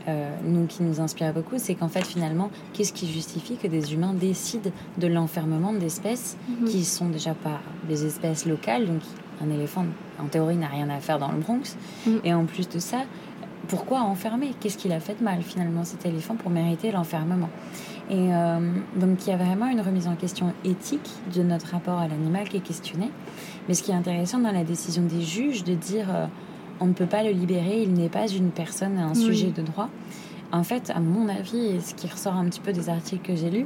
euh, 0.08 0.30
nous, 0.46 0.66
qui 0.68 0.82
nous 0.84 1.02
inspire 1.02 1.34
beaucoup, 1.34 1.56
c'est 1.58 1.76
qu'en 1.76 1.90
fait, 1.90 2.06
finalement, 2.08 2.50
qu'est-ce 2.74 2.94
qui 2.94 3.12
justifie 3.12 3.58
que 3.58 3.68
des 3.68 3.94
humains 3.94 4.14
décident 4.14 4.72
de 4.98 5.08
l'enfermement 5.08 5.74
d'espèces 5.74 6.38
Mhm. 6.50 6.68
qui 6.70 6.84
sont 6.86 7.10
déjà 7.10 7.34
pas 7.34 7.60
des 7.88 8.06
espèces 8.06 8.46
locales 8.46 8.88
Donc, 8.88 9.02
un 9.44 9.50
éléphant, 9.50 9.86
en 10.22 10.26
théorie, 10.26 10.56
n'a 10.56 10.68
rien 10.68 10.90
à 10.90 11.00
faire 11.00 11.20
dans 11.20 11.32
le 11.32 11.40
Bronx. 11.40 11.76
Mhm. 12.06 12.20
Et 12.24 12.34
en 12.34 12.46
plus 12.46 12.68
de 12.70 12.80
ça, 12.80 13.00
pourquoi 13.68 14.02
enfermer? 14.02 14.52
Qu'est-ce 14.60 14.78
qu'il 14.78 14.92
a 14.94 15.00
fait 15.00 15.18
de 15.20 15.24
mal, 15.24 15.42
finalement, 15.42 15.84
cet 15.84 16.06
éléphant, 16.06 16.36
pour 16.36 16.50
mériter 16.52 16.92
l'enfermement? 16.92 17.50
Et 18.10 18.34
euh, 18.34 18.60
donc, 18.96 19.26
il 19.28 19.32
y 19.32 19.34
a 19.34 19.38
vraiment 19.38 19.68
une 19.68 19.82
remise 19.82 20.08
en 20.08 20.16
question 20.16 20.54
éthique 20.64 21.10
de 21.36 21.44
notre 21.44 21.72
rapport 21.72 22.00
à 22.00 22.08
l'animal 22.08 22.48
qui 22.48 22.58
est 22.58 22.62
questionnée. 22.62 23.12
Mais 23.68 23.74
ce 23.74 23.84
qui 23.84 23.92
est 23.92 23.96
intéressant 23.96 24.40
dans 24.40 24.52
la 24.54 24.64
décision 24.64 25.04
des 25.04 25.22
juges 25.22 25.66
de 25.66 25.74
dire 25.74 26.08
euh, 26.10 26.26
on 26.80 26.86
ne 26.86 26.94
peut 26.94 27.06
pas 27.06 27.24
le 27.24 27.32
libérer, 27.32 27.82
il 27.82 27.94
n'est 27.94 28.08
pas 28.08 28.28
une 28.28 28.52
personne, 28.52 28.98
un 28.98 29.10
Oui. 29.14 29.24
sujet 29.26 29.48
de 29.48 29.62
droit. 29.62 29.90
En 30.54 30.64
fait, 30.64 30.90
à 30.96 31.02
mon 31.02 31.28
avis, 31.28 31.66
et 31.66 31.80
ce 31.82 31.94
qui 31.96 32.08
ressort 32.08 32.36
un 32.36 32.46
petit 32.46 32.62
peu 32.62 32.72
des 32.72 32.88
articles 32.88 33.28
que 33.28 33.36
j'ai 33.36 33.50
lus, 33.50 33.66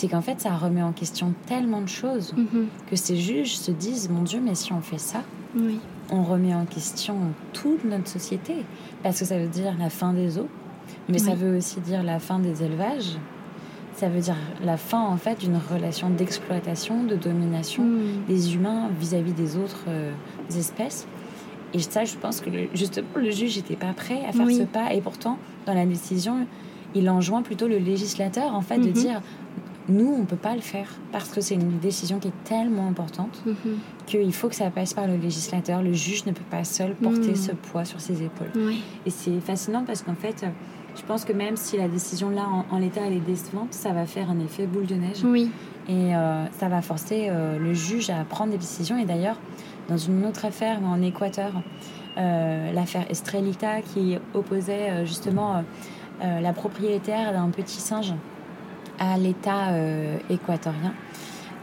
c'est 0.00 0.08
qu'en 0.08 0.22
fait, 0.22 0.40
ça 0.40 0.56
remet 0.56 0.82
en 0.82 0.92
question 0.92 1.34
tellement 1.46 1.82
de 1.82 1.88
choses 1.88 2.32
Mhm. 2.34 2.68
que 2.88 2.96
ces 2.96 3.16
juges 3.18 3.56
se 3.58 3.70
disent 3.70 4.08
mon 4.08 4.22
Dieu, 4.22 4.40
mais 4.42 4.54
si 4.54 4.72
on 4.72 4.80
fait 4.80 4.96
ça, 4.98 5.22
Oui. 5.54 5.78
on 6.10 6.22
remet 6.22 6.54
en 6.54 6.64
question 6.64 7.16
toute 7.52 7.84
notre 7.84 8.08
société. 8.08 8.54
Parce 9.02 9.18
que 9.18 9.26
ça 9.26 9.38
veut 9.38 9.48
dire 9.48 9.74
la 9.78 9.90
fin 9.90 10.14
des 10.14 10.38
eaux, 10.38 10.48
mais 11.10 11.18
ça 11.18 11.34
veut 11.34 11.58
aussi 11.58 11.80
dire 11.80 12.02
la 12.02 12.18
fin 12.18 12.38
des 12.38 12.62
élevages. 12.62 13.18
Ça 13.92 14.08
veut 14.08 14.20
dire 14.20 14.36
la 14.64 14.78
fin, 14.78 15.02
en 15.02 15.18
fait, 15.18 15.38
d'une 15.40 15.58
relation 15.70 16.08
d'exploitation, 16.08 17.04
de 17.04 17.16
domination 17.16 17.84
Mm. 17.84 18.24
des 18.26 18.54
humains 18.54 18.88
vis-à-vis 18.98 19.32
des 19.34 19.58
autres 19.58 19.84
euh, 19.88 20.12
espèces. 20.56 21.06
Et 21.74 21.80
ça, 21.80 22.04
je 22.06 22.16
pense 22.16 22.40
que 22.40 22.48
le- 22.48 22.68
justement, 22.72 23.06
le 23.16 23.30
juge 23.30 23.56
n'était 23.56 23.76
pas 23.76 23.92
prêt 23.92 24.22
à 24.26 24.32
faire 24.32 24.46
Oui. 24.46 24.56
ce 24.56 24.62
pas. 24.62 24.94
Et 24.94 25.02
pourtant, 25.02 25.36
dans 25.66 25.74
la 25.74 25.84
décision, 25.84 26.46
il 26.94 27.08
enjoint 27.10 27.42
plutôt 27.42 27.68
le 27.68 27.76
législateur, 27.78 28.54
en 28.54 28.62
fait, 28.62 28.78
de 28.78 28.86
Mhm. 28.86 28.92
dire 28.92 29.20
nous, 29.88 30.06
on 30.14 30.18
ne 30.20 30.24
peut 30.26 30.36
pas 30.36 30.54
le 30.54 30.60
faire 30.60 30.88
parce 31.10 31.30
que 31.30 31.40
c'est 31.40 31.54
une 31.54 31.78
décision 31.78 32.18
qui 32.18 32.28
est 32.28 32.44
tellement 32.44 32.86
importante 32.86 33.42
Mhm. 33.46 33.54
qu'il 34.06 34.32
faut 34.32 34.48
que 34.48 34.54
ça 34.54 34.70
passe 34.70 34.94
par 34.94 35.06
le 35.06 35.16
législateur. 35.16 35.82
Le 35.82 35.92
juge 35.92 36.26
ne 36.26 36.32
peut 36.32 36.44
pas 36.50 36.64
seul 36.64 36.94
porter 36.94 37.30
Mhm. 37.30 37.36
ce 37.36 37.52
poids 37.52 37.84
sur 37.84 38.00
ses 38.00 38.22
épaules. 38.22 38.50
Oui. 38.54 38.82
Et 39.06 39.10
c'est 39.10 39.40
fascinant 39.40 39.84
parce 39.84 40.02
qu'en 40.02 40.14
fait, 40.14 40.44
je 40.96 41.02
pense 41.02 41.24
que 41.24 41.32
même 41.32 41.56
si 41.56 41.76
la 41.76 41.88
décision 41.88 42.30
là, 42.30 42.46
en, 42.48 42.74
en 42.74 42.78
l'état, 42.78 43.00
elle 43.06 43.14
est 43.14 43.20
décevante, 43.26 43.72
ça 43.72 43.92
va 43.92 44.06
faire 44.06 44.30
un 44.30 44.38
effet 44.40 44.66
boule 44.66 44.86
de 44.86 44.94
neige. 44.96 45.24
Oui. 45.24 45.50
Et 45.88 46.14
euh, 46.14 46.44
ça 46.58 46.68
va 46.68 46.82
forcer 46.82 47.26
euh, 47.28 47.58
le 47.58 47.74
juge 47.74 48.10
à 48.10 48.22
prendre 48.24 48.52
des 48.52 48.58
décisions. 48.58 48.98
Et 48.98 49.04
d'ailleurs, 49.06 49.36
dans 49.88 49.96
une 49.96 50.24
autre 50.26 50.44
affaire, 50.44 50.78
en 50.84 51.00
Équateur, 51.02 51.52
euh, 52.18 52.72
l'affaire 52.72 53.10
Estrelita 53.10 53.80
qui 53.82 54.16
opposait 54.34 54.90
euh, 54.90 55.04
justement 55.06 55.56
euh, 55.56 55.60
euh, 56.22 56.40
la 56.40 56.52
propriétaire 56.52 57.32
d'un 57.32 57.48
petit 57.48 57.80
singe 57.80 58.12
à 59.00 59.16
l'État 59.18 59.70
euh, 59.70 60.16
équatorien. 60.30 60.92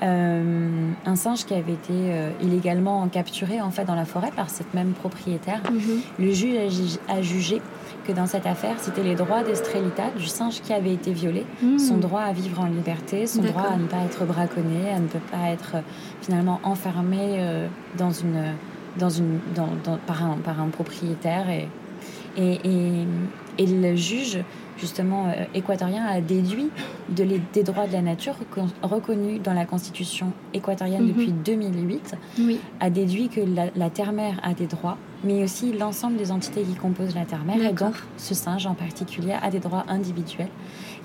Euh, 0.04 0.92
un 1.08 1.16
singe 1.16 1.46
qui 1.46 1.56
avait 1.56 1.74
été 1.74 1.92
euh, 1.94 2.30
illégalement 2.42 3.08
capturé 3.08 3.62
en 3.62 3.72
fait 3.72 3.84
dans 3.86 3.96
la 3.96 4.06
forêt 4.06 4.30
par 4.36 4.50
cette 4.50 4.72
même 4.76 4.92
propriétaire. 4.92 5.62
Mhm. 5.72 6.02
Le 6.20 6.32
juge 6.34 6.56
a 6.56 6.70
ju- 6.70 7.00
a 7.10 7.22
jugé 7.24 7.62
que 8.06 8.12
dans 8.12 8.28
cette 8.28 8.46
affaire, 8.46 8.76
c'était 8.78 9.02
les 9.02 9.16
droits 9.16 9.42
d'Estrelita, 9.44 10.12
du 10.16 10.28
singe 10.28 10.62
qui 10.62 10.72
avait 10.72 10.94
été 10.94 11.12
violé, 11.14 11.46
Mm. 11.64 11.80
son 11.80 11.98
droit 11.98 12.22
à 12.22 12.32
vivre 12.32 12.62
en 12.62 12.68
liberté, 12.68 13.26
son 13.26 13.42
droit 13.42 13.64
à 13.74 13.76
ne 13.78 13.86
pas 13.88 13.98
être 14.06 14.24
braconné, 14.26 14.92
à 14.96 15.00
ne 15.00 15.08
pas 15.08 15.50
être 15.52 15.78
finalement 16.22 16.60
enfermé 16.64 17.18
euh, 17.40 17.68
dans 17.98 18.12
une, 18.12 18.54
dans 19.00 19.10
une, 19.10 19.40
dans, 19.56 19.70
dans- 19.84 19.98
par, 20.06 20.24
un, 20.24 20.38
par 20.38 20.62
un 20.62 20.68
propriétaire. 20.68 21.50
Et, 21.50 21.68
et, 22.38 22.60
et, 22.64 23.08
Et 23.58 23.66
le 23.66 23.96
juge, 23.96 24.44
justement, 24.78 25.28
euh, 25.28 25.44
équatorien 25.54 26.06
a 26.06 26.22
déduit 26.22 26.70
de 27.10 27.24
les, 27.24 27.42
des 27.54 27.64
droits 27.64 27.88
de 27.88 27.94
la 27.94 28.02
nature 28.02 28.36
reconnus 28.82 29.42
dans 29.42 29.54
la 29.54 29.66
Constitution 29.66 30.32
équatorienne 30.54 31.04
mhm. 31.04 31.08
depuis 31.10 31.32
2008, 31.32 32.16
oui. 32.40 32.60
a 32.80 32.90
déduit 32.90 33.30
que 33.30 33.42
la, 33.42 33.66
la 33.76 33.90
terre-mère 33.90 34.40
a 34.44 34.54
des 34.54 34.68
droits, 34.68 34.98
mais 35.24 35.44
aussi 35.44 35.74
l'ensemble 35.74 36.18
des 36.18 36.32
entités 36.32 36.64
qui 36.64 36.76
composent 36.76 37.16
la 37.16 37.26
terre-mère, 37.26 37.62
et 37.62 37.74
donc 37.74 37.96
ce 38.18 38.34
singe 38.34 38.68
en 38.68 38.74
particulier 38.74 39.36
a 39.42 39.50
des 39.50 39.60
droits 39.60 39.86
individuels. 39.88 40.50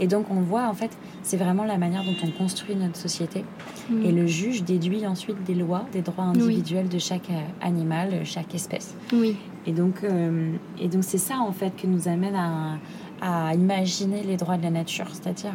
Et 0.00 0.06
donc 0.06 0.26
on 0.30 0.40
voit, 0.40 0.68
en 0.68 0.74
fait, 0.74 0.90
c'est 1.22 1.36
vraiment 1.36 1.64
la 1.64 1.78
manière 1.78 2.02
dont 2.04 2.16
on 2.24 2.30
construit 2.30 2.74
notre 2.76 2.96
société. 2.96 3.44
Mhm. 3.90 4.04
Et 4.04 4.12
le 4.12 4.26
juge 4.26 4.64
déduit 4.64 5.06
ensuite 5.06 5.42
des 5.44 5.54
lois, 5.54 5.84
des 5.92 6.02
droits 6.02 6.24
individuels 6.24 6.88
de 6.88 6.98
chaque 6.98 7.30
euh, 7.30 7.40
animal, 7.60 8.24
chaque 8.24 8.54
espèce. 8.54 8.94
Oui. 9.12 9.36
Et 9.66 9.72
donc, 9.72 10.02
euh, 10.02 10.52
et 10.80 10.88
donc 10.88 11.04
c'est 11.04 11.18
ça 11.18 11.38
en 11.38 11.52
fait 11.52 11.74
qui 11.76 11.86
nous 11.86 12.08
amène 12.08 12.34
à, 12.34 12.78
à 13.22 13.54
imaginer 13.54 14.24
les 14.24 14.36
droits 14.36 14.56
de 14.56 14.64
la 14.64 14.70
nature, 14.70 15.06
c'est-à-dire 15.12 15.52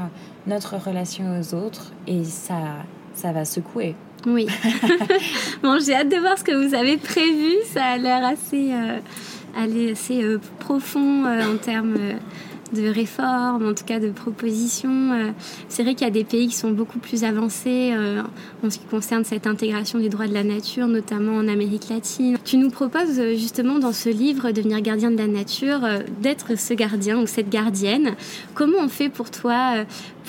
notre 0.48 0.78
relation 0.78 1.40
aux 1.40 1.54
autres, 1.54 1.92
et 2.08 2.24
ça, 2.24 2.56
ça 3.14 3.34
va 3.34 3.44
secouer. 3.44 3.94
Oui. 4.26 4.48
bon, 5.64 5.78
j'ai 5.86 5.94
hâte 5.94 6.10
de 6.10 6.18
voir 6.18 6.38
ce 6.38 6.44
que 6.44 6.68
vous 6.68 6.74
avez 6.74 6.98
prévu. 6.98 7.56
Ça 7.72 7.84
a 7.84 7.98
l'air 7.98 8.26
assez, 8.26 8.72
euh, 8.72 9.00
assez 9.56 10.24
euh, 10.24 10.40
profond 10.60 11.26
euh, 11.26 11.54
en 11.54 11.58
termes 11.58 11.98
de 12.74 12.88
réformes, 12.90 13.68
en 13.68 13.74
tout 13.74 13.86
cas 13.86 14.00
de 14.00 14.10
propositions. 14.10 15.12
Euh, 15.14 15.32
c'est 15.70 15.84
vrai 15.84 15.96
qu'il 15.96 16.06
y 16.06 16.10
a 16.10 16.14
des 16.14 16.24
pays 16.24 16.48
qui 16.48 16.56
sont 16.56 16.72
beaucoup 16.72 17.00
plus 17.00 17.24
avancés 17.24 17.92
euh, 17.94 18.22
en 18.64 18.70
ce 18.70 18.80
qui 18.80 18.86
concerne 18.86 19.24
cette 19.24 19.48
intégration 19.48 20.00
des 20.00 20.10
droits 20.10 20.28
de 20.28 20.34
la 20.34 20.44
nature, 20.44 20.88
notamment 20.88 21.38
en 21.38 21.48
Amérique 21.48 21.90
latine. 21.90 22.38
Tu 22.44 22.58
nous 22.58 22.70
proposes 22.70 23.20
euh, 23.20 23.36
justement 23.36 23.80
dans 23.80 23.94
ce 23.94 24.10
livre, 24.10 24.52
Devenir 24.52 24.82
gardien 24.82 25.12
de 25.12 25.18
la 25.18 25.28
nature, 25.28 25.82
d'être 26.22 26.58
ce 26.58 26.74
gardien 26.74 27.20
ou 27.20 27.28
cette 27.28 27.50
gardienne. 27.50 28.16
Comment 28.54 28.80
on 28.80 28.90
fait 28.90 29.10
pour 29.10 29.30
toi 29.30 29.86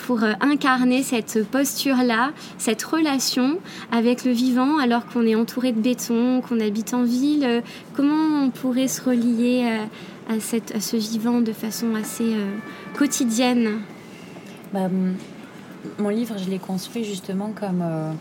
pour 0.06 0.20
incarner 0.40 1.02
cette 1.02 1.46
posture-là, 1.48 2.32
cette 2.58 2.82
relation 2.82 3.58
avec 3.90 4.24
le 4.24 4.32
vivant 4.32 4.78
alors 4.78 5.06
qu'on 5.06 5.26
est 5.26 5.34
entouré 5.34 5.72
de 5.72 5.80
béton, 5.80 6.40
qu'on 6.40 6.60
habite 6.60 6.94
en 6.94 7.04
ville? 7.04 7.62
Comment 7.94 8.44
on 8.44 8.50
pourrait 8.50 8.88
se 8.88 9.02
relier 9.02 9.78
à, 10.28 10.40
cette, 10.40 10.74
à 10.74 10.80
ce 10.80 10.96
vivant 10.96 11.40
de 11.40 11.52
façon 11.52 11.94
assez 11.94 12.34
euh, 12.34 12.56
quotidienne 12.96 13.80
bah, 14.72 14.88
Mon 15.98 16.08
livre, 16.10 16.36
je 16.38 16.50
l'ai 16.50 16.58
construit 16.58 17.04
justement 17.04 17.52
comme 17.58 17.82
euh, 17.82 18.12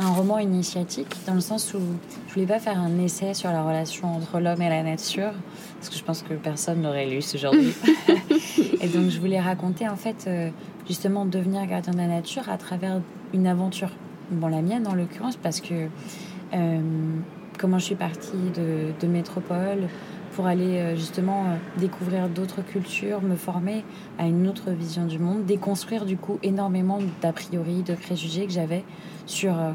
un 0.00 0.08
roman 0.08 0.38
initiatique, 0.38 1.14
dans 1.26 1.34
le 1.34 1.40
sens 1.40 1.72
où 1.74 1.80
je 2.28 2.34
voulais 2.34 2.46
pas 2.46 2.58
faire 2.58 2.78
un 2.78 2.98
essai 2.98 3.34
sur 3.34 3.50
la 3.50 3.62
relation 3.62 4.16
entre 4.16 4.40
l'homme 4.40 4.60
et 4.60 4.68
la 4.68 4.82
nature, 4.82 5.32
parce 5.76 5.88
que 5.88 5.96
je 5.96 6.04
pense 6.04 6.22
que 6.22 6.34
personne 6.34 6.82
n'aurait 6.82 7.06
lu 7.06 7.22
ce 7.22 7.38
genre 7.38 7.52
de 7.52 7.58
livre. 7.58 7.86
et 8.80 8.88
donc 8.88 9.10
je 9.10 9.20
voulais 9.20 9.40
raconter 9.40 9.88
en 9.88 9.96
fait 9.96 10.24
euh, 10.26 10.50
justement 10.88 11.26
devenir 11.26 11.64
gardien 11.66 11.92
de 11.92 11.98
la 11.98 12.08
nature 12.08 12.48
à 12.48 12.58
travers 12.58 13.00
une 13.32 13.46
aventure. 13.46 13.90
Bon, 14.30 14.48
la 14.48 14.62
mienne 14.62 14.86
en 14.86 14.94
l'occurrence, 14.94 15.36
parce 15.36 15.60
que 15.60 15.88
comment 17.58 17.78
je 17.78 17.84
suis 17.84 17.94
partie 17.94 18.50
de, 18.54 18.92
de 19.00 19.06
métropole, 19.06 19.88
pour 20.34 20.46
aller 20.46 20.78
euh, 20.78 20.96
justement 20.96 21.44
euh, 21.44 21.56
découvrir 21.78 22.28
d'autres 22.28 22.62
cultures, 22.62 23.22
me 23.22 23.36
former 23.36 23.84
à 24.18 24.26
une 24.26 24.48
autre 24.48 24.70
vision 24.70 25.06
du 25.06 25.18
monde, 25.18 25.44
déconstruire 25.44 26.04
du 26.04 26.16
coup 26.16 26.38
énormément 26.42 26.98
d'a 27.20 27.32
priori, 27.32 27.82
de 27.82 27.94
préjugés 27.94 28.46
que 28.46 28.52
j'avais 28.52 28.84
sur 29.26 29.58
euh, 29.58 29.72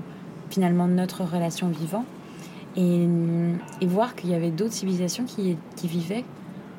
finalement 0.49 0.87
notre 0.87 1.23
relation 1.23 1.67
vivant 1.69 2.05
et, 2.75 3.07
et 3.81 3.85
voir 3.87 4.15
qu'il 4.15 4.29
y 4.29 4.35
avait 4.35 4.51
d'autres 4.51 4.73
civilisations 4.73 5.25
qui, 5.25 5.57
qui 5.75 5.87
vivaient 5.87 6.25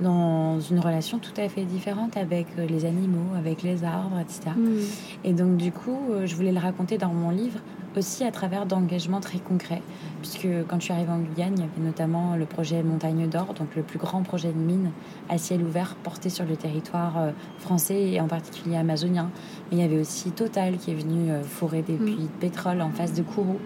dans 0.01 0.61
une 0.61 0.79
relation 0.79 1.19
tout 1.19 1.33
à 1.37 1.49
fait 1.49 1.65
différente 1.65 2.17
avec 2.17 2.47
les 2.57 2.85
animaux, 2.85 3.35
avec 3.37 3.65
les 3.65 3.83
arbres, 3.83 4.19
etc. 4.21 4.51
Mm. 4.57 4.79
Et 5.25 5.33
donc 5.33 5.57
du 5.57 5.73
coup, 5.73 5.99
je 6.25 6.37
voulais 6.37 6.53
le 6.53 6.61
raconter 6.61 6.99
dans 6.99 7.13
mon 7.13 7.31
livre 7.31 7.59
aussi 7.97 8.25
à 8.25 8.31
travers 8.31 8.67
d'engagements 8.67 9.21
très 9.21 9.39
concrets. 9.39 9.83
Puisque 10.21 10.49
quand 10.69 10.79
je 10.79 10.85
suis 10.85 10.93
arrivée 10.93 11.13
en 11.13 11.21
Guyane, 11.21 11.55
il 11.57 11.61
y 11.61 11.65
avait 11.65 11.85
notamment 11.85 12.37
le 12.37 12.45
projet 12.45 12.83
Montagne 12.83 13.29
d'Or, 13.29 13.55
donc 13.55 13.75
le 13.77 13.83
plus 13.83 13.99
grand 13.99 14.23
projet 14.23 14.49
de 14.49 14.59
mine 14.59 14.91
à 15.29 15.39
ciel 15.39 15.63
ouvert 15.63 15.95
porté 16.03 16.29
sur 16.29 16.45
le 16.45 16.57
territoire 16.57 17.19
euh, 17.19 17.31
français 17.59 18.11
et 18.11 18.21
en 18.21 18.27
particulier 18.27 18.77
amazonien. 18.77 19.31
Mais 19.71 19.79
il 19.79 19.81
y 19.81 19.85
avait 19.85 19.99
aussi 19.99 20.31
Total 20.33 20.77
qui 20.77 20.91
est 20.91 20.95
venu 20.95 21.31
euh, 21.31 21.43
forer 21.43 21.83
des 21.83 21.95
mm. 21.95 22.05
puits 22.05 22.17
de 22.17 22.41
pétrole 22.41 22.81
en 22.81 22.91
face 22.91 23.15
de 23.15 23.23
Kourou. 23.23 23.59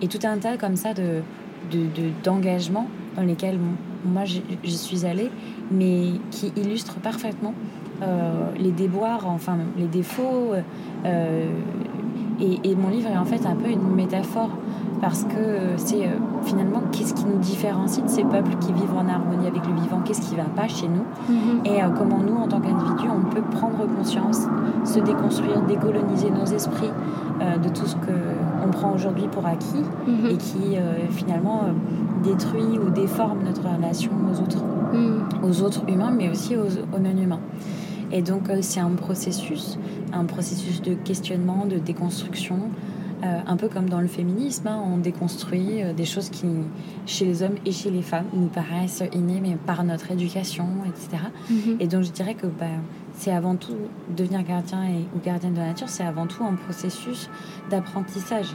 Et 0.00 0.08
tout 0.08 0.20
un 0.24 0.36
tas 0.38 0.56
comme 0.56 0.76
ça 0.76 0.92
de, 0.92 1.22
d'engagements 2.22 2.88
dans 3.16 3.22
lesquels 3.22 3.58
moi 4.04 4.24
je, 4.24 4.40
suis 4.70 5.06
allée, 5.06 5.30
mais 5.70 6.12
qui 6.30 6.52
illustrent 6.56 6.96
parfaitement 6.96 7.54
euh, 8.02 8.50
les 8.58 8.72
déboires, 8.72 9.26
enfin 9.26 9.56
les 9.78 9.86
défauts, 9.86 10.52
et, 12.40 12.74
mon 12.74 12.88
livre 12.88 13.08
est 13.08 13.16
en 13.16 13.24
fait 13.24 13.46
un 13.46 13.54
peu 13.54 13.68
une 13.68 13.94
métaphore 13.94 14.50
parce 15.00 15.24
que 15.24 15.76
c'est 15.76 16.06
euh, 16.06 16.12
finalement 16.44 16.82
qu'est-ce 16.92 17.14
qui 17.14 17.24
nous 17.26 17.38
différencie 17.38 18.02
de 18.02 18.08
ces 18.08 18.24
peuples 18.24 18.56
qui 18.60 18.72
vivent 18.72 18.94
en 18.94 19.08
harmonie 19.08 19.46
avec 19.46 19.66
le 19.66 19.74
vivant, 19.74 20.00
qu'est-ce 20.04 20.22
qui 20.22 20.32
ne 20.34 20.40
va 20.40 20.48
pas 20.48 20.68
chez 20.68 20.88
nous? 20.88 21.04
Mhm. 21.28 21.60
et 21.64 21.82
euh, 21.82 21.88
comment 21.96 22.18
nous, 22.18 22.36
en 22.36 22.48
tant 22.48 22.60
qu'individus, 22.60 23.08
on 23.08 23.28
peut 23.28 23.42
prendre 23.42 23.86
conscience, 23.96 24.46
se 24.84 25.00
déconstruire, 25.00 25.60
décoloniser 25.62 26.30
nos 26.30 26.46
esprits 26.46 26.90
euh, 27.42 27.58
de 27.58 27.68
tout 27.68 27.86
ce 27.86 27.96
qu'on 27.96 28.70
prend 28.70 28.94
aujourd'hui 28.94 29.28
pour 29.28 29.44
acquis 29.46 29.84
mhm. 30.06 30.30
et 30.30 30.36
qui 30.36 30.76
finalement 31.10 31.62
détruit 32.22 32.78
ou 32.78 32.90
déforme 32.90 33.38
notre 33.44 33.62
relation 33.62 34.12
aux 34.30 34.40
autres, 34.40 34.64
mhm. 34.92 35.44
aux 35.44 35.62
autres 35.62 35.82
humains 35.88 36.12
mais 36.16 36.30
aussi 36.30 36.56
aux 36.56 36.98
non-humains. 36.98 37.40
Et 38.12 38.22
donc 38.22 38.48
euh, 38.48 38.58
c'est 38.60 38.80
un 38.80 38.90
processus, 38.90 39.78
un 40.12 40.24
processus 40.24 40.82
de 40.82 40.94
questionnement, 40.94 41.66
de 41.66 41.76
déconstruction, 41.76 42.70
euh, 43.24 43.38
un 43.46 43.56
peu 43.56 43.68
comme 43.68 43.88
dans 43.88 44.00
le 44.00 44.06
féminisme, 44.06 44.68
hein, 44.68 44.82
on 44.84 44.98
déconstruit 44.98 45.82
euh, 45.82 45.92
des 45.92 46.04
choses 46.04 46.28
qui, 46.28 46.46
chez 47.06 47.24
les 47.24 47.42
hommes 47.42 47.56
et 47.64 47.72
chez 47.72 47.90
les 47.90 48.02
femmes, 48.02 48.26
nous 48.34 48.48
paraissent 48.48 49.02
innées, 49.12 49.40
mais 49.42 49.56
par 49.56 49.82
notre 49.84 50.10
éducation, 50.10 50.66
etc. 50.86 51.22
Mhm. 51.50 51.76
Et 51.80 51.86
donc 51.86 52.04
je 52.04 52.12
dirais 52.12 52.34
que 52.34 52.46
bah, 52.46 52.66
c'est 53.14 53.32
avant 53.32 53.56
tout 53.56 53.76
devenir 54.14 54.42
gardien 54.42 54.84
et, 54.84 55.16
ou 55.16 55.20
gardienne 55.24 55.54
de 55.54 55.58
la 55.58 55.68
nature, 55.68 55.88
c'est 55.88 56.04
avant 56.04 56.26
tout 56.26 56.44
un 56.44 56.54
processus 56.54 57.30
d'apprentissage. 57.70 58.54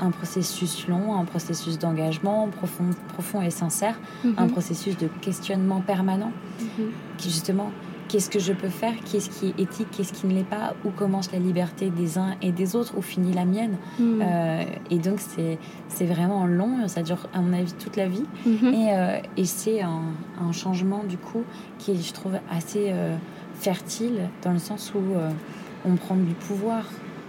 un 0.00 0.10
processus 0.10 0.88
long, 0.88 1.14
un 1.20 1.26
processus 1.26 1.78
d'engagement 1.78 2.48
profond, 2.48 2.88
profond 3.12 3.42
et 3.42 3.50
sincère, 3.50 4.00
mhm. 4.24 4.34
un 4.38 4.46
processus 4.46 4.96
de 4.96 5.08
questionnement 5.20 5.82
permanent 5.82 6.32
mhm. 6.58 6.86
qui 7.18 7.28
justement 7.28 7.70
qu'est-ce 8.12 8.28
que 8.28 8.38
je 8.38 8.52
peux 8.52 8.68
faire, 8.68 8.92
qu'est-ce 9.10 9.30
qui 9.30 9.48
est 9.48 9.62
éthique, 9.62 9.88
qu'est-ce 9.90 10.12
qui 10.12 10.26
ne 10.26 10.34
l'est 10.34 10.44
pas, 10.44 10.74
où 10.84 10.90
commence 10.90 11.32
la 11.32 11.38
liberté 11.38 11.88
des 11.88 12.18
uns 12.18 12.36
et 12.42 12.52
des 12.52 12.76
autres, 12.76 12.92
où 12.98 13.00
finit 13.00 13.32
la 13.32 13.46
mienne. 13.46 13.76
Hmm. 13.98 14.20
Euh, 14.20 14.64
et 14.90 14.98
donc 14.98 15.18
c'est, 15.18 15.58
c'est 15.88 16.04
vraiment 16.04 16.46
long, 16.46 16.86
ça 16.88 17.02
dure 17.02 17.26
à 17.32 17.40
mon 17.40 17.54
avis 17.54 17.72
toute 17.72 17.96
la 17.96 18.08
vie. 18.08 18.26
Mhm. 18.44 18.74
Et, 18.74 18.88
euh, 18.90 19.18
et, 19.38 19.46
c'est 19.46 19.80
un, 19.80 20.02
un, 20.38 20.52
changement 20.52 21.04
du 21.04 21.16
coup 21.16 21.44
qui 21.78 21.92
est, 21.92 22.06
je 22.06 22.12
trouve, 22.12 22.34
assez 22.50 22.90
euh, 22.90 23.16
fertile 23.54 24.28
dans 24.42 24.52
le 24.52 24.58
sens 24.58 24.92
où 24.94 25.00
on 25.86 25.96
prend 25.96 26.16
du 26.16 26.34
pouvoir 26.34 26.84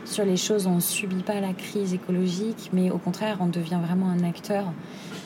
sur 0.05 0.25
les 0.25 0.35
choses, 0.35 0.67
on 0.67 0.75
ne 0.75 0.79
subit 0.81 1.23
pas 1.23 1.39
la 1.39 1.53
crise 1.53 1.93
écologique, 1.93 2.69
mais 2.73 2.91
au 2.91 2.97
contraire, 2.97 3.37
on 3.39 3.47
devient 3.47 3.79
vraiment 3.81 4.09
un 4.09 4.23
acteur 4.27 4.65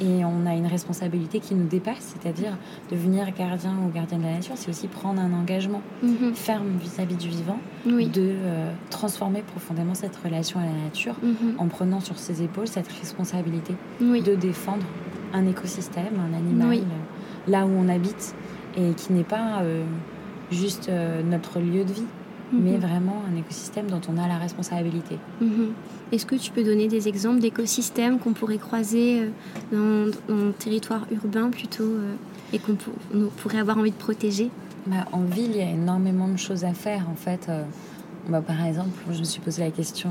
et 0.02 0.24
on 0.26 0.46
a 0.46 0.54
une 0.54 0.68
responsabilité 0.68 1.40
qui 1.40 1.56
nous 1.56 1.68
dépasse, 1.68 2.16
c'est-à-dire 2.16 2.58
devenir 2.92 3.34
gardien 3.34 3.76
ou 3.86 3.90
gardien 3.92 4.18
de 4.18 4.24
la 4.24 4.34
nature, 4.34 4.56
c'est 4.56 4.70
aussi 4.70 4.88
prendre 4.88 5.22
un 5.22 5.34
engagement 5.34 5.82
mhm. 6.04 6.34
ferme 6.36 6.78
vis-à-vis 6.80 7.16
du 7.16 7.30
vivant, 7.30 7.60
de 7.86 8.04
euh, 8.18 8.72
transformer 8.90 9.42
profondément 9.42 9.96
cette 9.96 10.16
relation 10.18 10.60
à 10.60 10.66
la 10.66 10.84
nature 10.84 11.16
mhm. 11.22 11.56
en 11.58 11.68
prenant 11.68 12.00
sur 12.00 12.18
ses 12.18 12.44
épaules 12.44 12.68
cette 12.68 12.88
responsabilité 12.88 13.76
de 14.00 14.36
défendre 14.36 14.86
un 15.34 15.46
écosystème, 15.48 16.14
un 16.20 16.36
animal, 16.38 16.78
euh, 16.78 17.52
là 17.52 17.66
où 17.66 17.72
on 17.72 17.90
habite, 17.90 18.36
et 18.78 18.94
qui 18.94 19.14
n'est 19.14 19.24
pas 19.24 19.62
euh, 19.62 19.84
juste 20.52 20.90
notre 21.30 21.60
lieu 21.60 21.84
de 21.84 21.92
vie, 21.92 22.06
mais 22.52 22.72
mhm. 22.72 22.80
vraiment 22.80 23.22
un 23.32 23.38
écosystème 23.38 23.88
dont 23.88 24.02
on 24.10 24.18
a 24.18 24.28
la 24.28 24.38
responsabilité. 24.38 25.18
Mhm. 25.42 25.74
Est-ce 26.12 26.26
que 26.26 26.36
tu 26.36 26.52
peux 26.52 26.64
donner 26.64 26.88
des 26.88 27.08
exemples 27.08 27.40
d'écosystèmes 27.40 28.20
qu'on 28.20 28.34
pourrait 28.34 28.58
croiser 28.58 29.30
euh, 29.74 30.12
dans, 30.28 30.36
dans, 30.36 30.46
le 30.46 30.54
territoire 30.54 31.06
urbain 31.12 31.50
plutôt 31.50 31.84
euh, 31.84 32.16
et 32.54 32.60
qu'on 32.60 32.78
pourrait 33.38 33.60
avoir 33.60 33.78
envie 33.78 33.92
de 33.92 33.98
protéger? 33.98 34.50
Bah, 34.86 35.06
En 35.12 35.22
ville, 35.22 35.52
il 35.52 35.58
y 35.58 35.62
a 35.62 35.70
énormément 35.70 36.30
de 36.30 36.38
choses 36.38 36.64
à 36.64 36.74
faire 36.74 37.08
en 37.12 37.16
fait. 37.16 37.48
Euh, 37.50 37.64
bah, 38.30 38.42
par 38.42 38.66
exemple, 38.66 38.98
je 39.12 39.20
me 39.20 39.24
suis 39.24 39.42
posé 39.42 39.64
la 39.64 39.72
question 39.72 40.10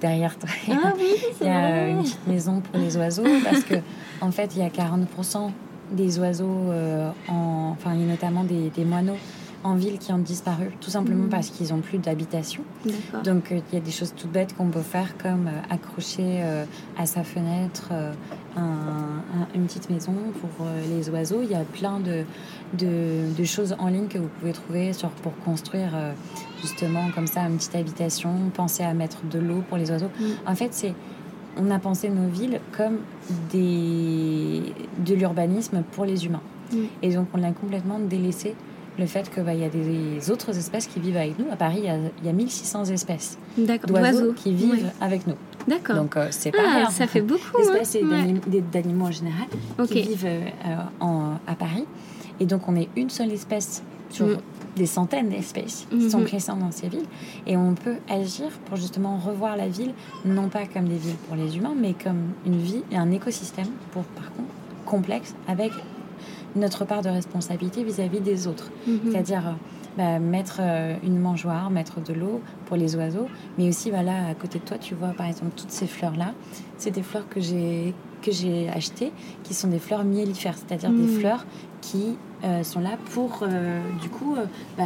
derrière 0.00 0.36
toi. 0.36 0.48
Ah 0.70 0.92
oui, 0.96 1.14
il 1.40 1.46
y 1.46 1.50
a 1.50 1.88
une 1.88 2.02
petite 2.02 2.26
maison 2.26 2.60
pour 2.60 2.80
les 2.80 2.96
oiseaux 2.96 3.24
parce 3.44 3.62
que 3.62 3.74
en 4.20 4.32
fait, 4.32 4.50
il 4.56 4.62
y 4.62 4.64
a 4.64 4.68
40% 4.68 5.50
des 5.92 6.18
oiseaux, 6.18 6.72
en, 7.28 7.70
enfin, 7.70 7.94
il 7.94 8.00
y 8.00 8.04
a 8.04 8.06
notamment 8.08 8.42
des, 8.42 8.70
des 8.70 8.84
moineaux 8.84 9.18
en 9.64 9.74
ville 9.74 9.98
qui 9.98 10.12
ont 10.12 10.18
disparu, 10.18 10.70
tout 10.80 10.90
simplement 10.90 11.24
Mhm. 11.24 11.28
parce 11.30 11.50
qu'ils 11.50 11.70
n'ont 11.70 11.80
plus 11.80 11.98
d'habitation. 11.98 12.62
Donc 13.24 13.50
euh, 13.52 13.60
il 13.72 13.74
y 13.74 13.80
a 13.80 13.84
des 13.84 13.90
choses 13.90 14.12
toutes 14.16 14.30
bêtes 14.30 14.54
qu'on 14.56 14.68
peut 14.68 14.80
faire 14.80 15.16
comme 15.18 15.46
euh, 15.48 15.74
accrocher 15.74 16.40
euh, 16.42 16.64
à 16.98 17.06
sa 17.06 17.24
fenêtre 17.24 17.90
un- 18.56 18.60
un- 18.62 19.48
une 19.54 19.64
petite 19.66 19.90
maison 19.90 20.14
pour 20.40 20.66
les 20.88 21.10
oiseaux. 21.10 21.40
Il 21.42 21.50
y 21.50 21.54
a 21.54 21.64
plein 21.64 21.98
de, 22.00 22.24
de, 22.78 23.34
de 23.36 23.44
choses 23.44 23.74
en 23.78 23.88
ligne 23.88 24.06
que 24.08 24.18
vous 24.18 24.28
pouvez 24.40 24.52
trouver 24.52 24.92
sur, 24.92 25.08
pour 25.10 25.36
construire 25.44 25.90
justement 26.62 27.10
comme 27.14 27.26
ça 27.26 27.42
une 27.42 27.56
petite 27.56 27.74
habitation, 27.74 28.30
penser 28.54 28.82
à 28.82 28.94
mettre 28.94 29.18
de 29.30 29.38
l'eau 29.38 29.62
pour 29.68 29.76
les 29.78 29.90
oiseaux. 29.90 30.10
Mhm. 30.20 30.26
En 30.46 30.54
fait, 30.54 30.72
c'est 30.72 30.94
on 31.58 31.70
a 31.70 31.78
pensé 31.78 32.08
nos 32.10 32.28
villes 32.28 32.60
comme 32.76 32.98
des, 33.50 34.62
de 35.04 35.14
l'urbanisme 35.14 35.82
pour 35.92 36.04
les 36.04 36.26
humains. 36.26 36.42
Oui. 36.72 36.88
Et 37.02 37.14
donc 37.14 37.28
on 37.34 37.42
a 37.42 37.50
complètement 37.52 37.98
délaissé 37.98 38.54
le 38.98 39.06
fait 39.06 39.30
qu'il 39.32 39.44
y 39.58 39.64
a 39.64 39.68
des 39.68 40.30
autres 40.30 40.56
espèces 40.56 40.86
qui 40.86 41.00
vivent 41.00 41.16
avec 41.16 41.38
nous. 41.38 41.46
À 41.52 41.56
Paris, 41.56 41.78
il 41.80 41.84
y 41.84 41.88
a, 41.88 41.96
il 41.96 42.26
y 42.26 42.28
a 42.28 42.32
1600 42.32 42.86
espèces 42.86 43.38
d'oiseaux 43.58 44.32
qui 44.32 44.52
vivent 44.52 44.90
avec 45.00 45.26
nous. 45.26 45.34
D'accord. 45.68 45.96
Donc 45.96 46.16
euh, 46.16 46.28
c'est 46.30 46.52
pas 46.52 46.58
Ah, 46.66 46.76
rien. 46.78 46.90
ça 46.90 47.06
fait 47.06 47.20
beaucoup. 47.20 47.40
hein. 47.58 47.58
D'espèces 47.72 47.96
et 47.96 48.04
Ouais. 48.04 48.10
d'anim- 48.22 48.40
des- 48.46 48.60
d'animaux 48.60 49.06
en 49.06 49.10
général 49.10 49.46
qui 49.88 50.02
vivent 50.02 50.24
euh, 50.26 50.76
en- 51.00 51.34
à 51.46 51.54
Paris. 51.56 51.84
Et 52.40 52.46
donc 52.46 52.68
on 52.68 52.76
est 52.76 52.88
une 52.96 53.10
seule 53.10 53.32
espèce 53.32 53.82
sur 54.10 54.26
Mm. 54.26 54.36
des 54.76 54.86
centaines 54.86 55.28
d'espèces 55.30 55.86
qui 55.90 55.96
Mhm. 55.96 56.10
sont 56.10 56.20
présentes 56.22 56.60
dans 56.60 56.70
ces 56.70 56.88
villes. 56.88 57.06
Et 57.46 57.56
on 57.56 57.74
peut 57.74 57.96
agir 58.08 58.48
pour 58.66 58.76
justement 58.76 59.16
revoir 59.18 59.56
la 59.56 59.66
ville, 59.68 59.92
non 60.24 60.48
pas 60.48 60.66
comme 60.66 60.84
des 60.88 60.96
villes 60.96 61.16
pour 61.26 61.36
les 61.36 61.56
humains, 61.56 61.74
mais 61.76 61.94
comme 61.94 62.20
une 62.46 62.58
vie 62.58 62.82
et 62.92 62.96
un 62.96 63.10
écosystème, 63.10 63.66
pour 63.90 64.04
par 64.04 64.30
contre 64.32 64.48
complexe, 64.84 65.34
avec 65.48 65.72
notre 66.56 66.84
part 66.84 67.02
de 67.02 67.08
responsabilité 67.08 67.84
vis-à-vis 67.84 68.20
des 68.20 68.46
autres. 68.46 68.70
Mhm. 68.86 68.98
C'est-à-dire 69.10 69.48
euh, 69.48 69.52
bah, 69.96 70.18
mettre 70.18 70.58
euh, 70.60 70.94
une 71.04 71.18
mangeoire, 71.18 71.70
mettre 71.70 72.00
de 72.00 72.12
l'eau 72.12 72.40
pour 72.66 72.76
les 72.76 72.96
oiseaux, 72.96 73.28
mais 73.58 73.68
aussi 73.68 73.90
bah, 73.90 74.02
là, 74.02 74.26
à 74.30 74.34
côté 74.34 74.58
de 74.58 74.64
toi, 74.64 74.78
tu 74.78 74.94
vois 74.94 75.08
par 75.08 75.26
exemple 75.26 75.52
toutes 75.56 75.70
ces 75.70 75.86
fleurs-là. 75.86 76.32
C'est 76.78 76.90
des 76.90 77.02
fleurs 77.02 77.28
que 77.28 77.40
j'ai 77.40 77.94
que 78.22 78.32
j'ai 78.32 78.68
achetées, 78.68 79.12
qui 79.44 79.54
sont 79.54 79.68
des 79.68 79.78
fleurs 79.78 80.02
miellifères, 80.02 80.56
c'est-à-dire 80.56 80.90
des 80.90 81.02
Mm. 81.04 81.20
fleurs 81.20 81.46
qui 81.80 82.16
euh, 82.44 82.62
sont 82.64 82.80
là 82.80 82.96
pour, 83.12 83.40
euh, 83.42 83.80
du 84.02 84.08
coup, 84.08 84.34
euh, 84.36 84.44
bah, 84.76 84.84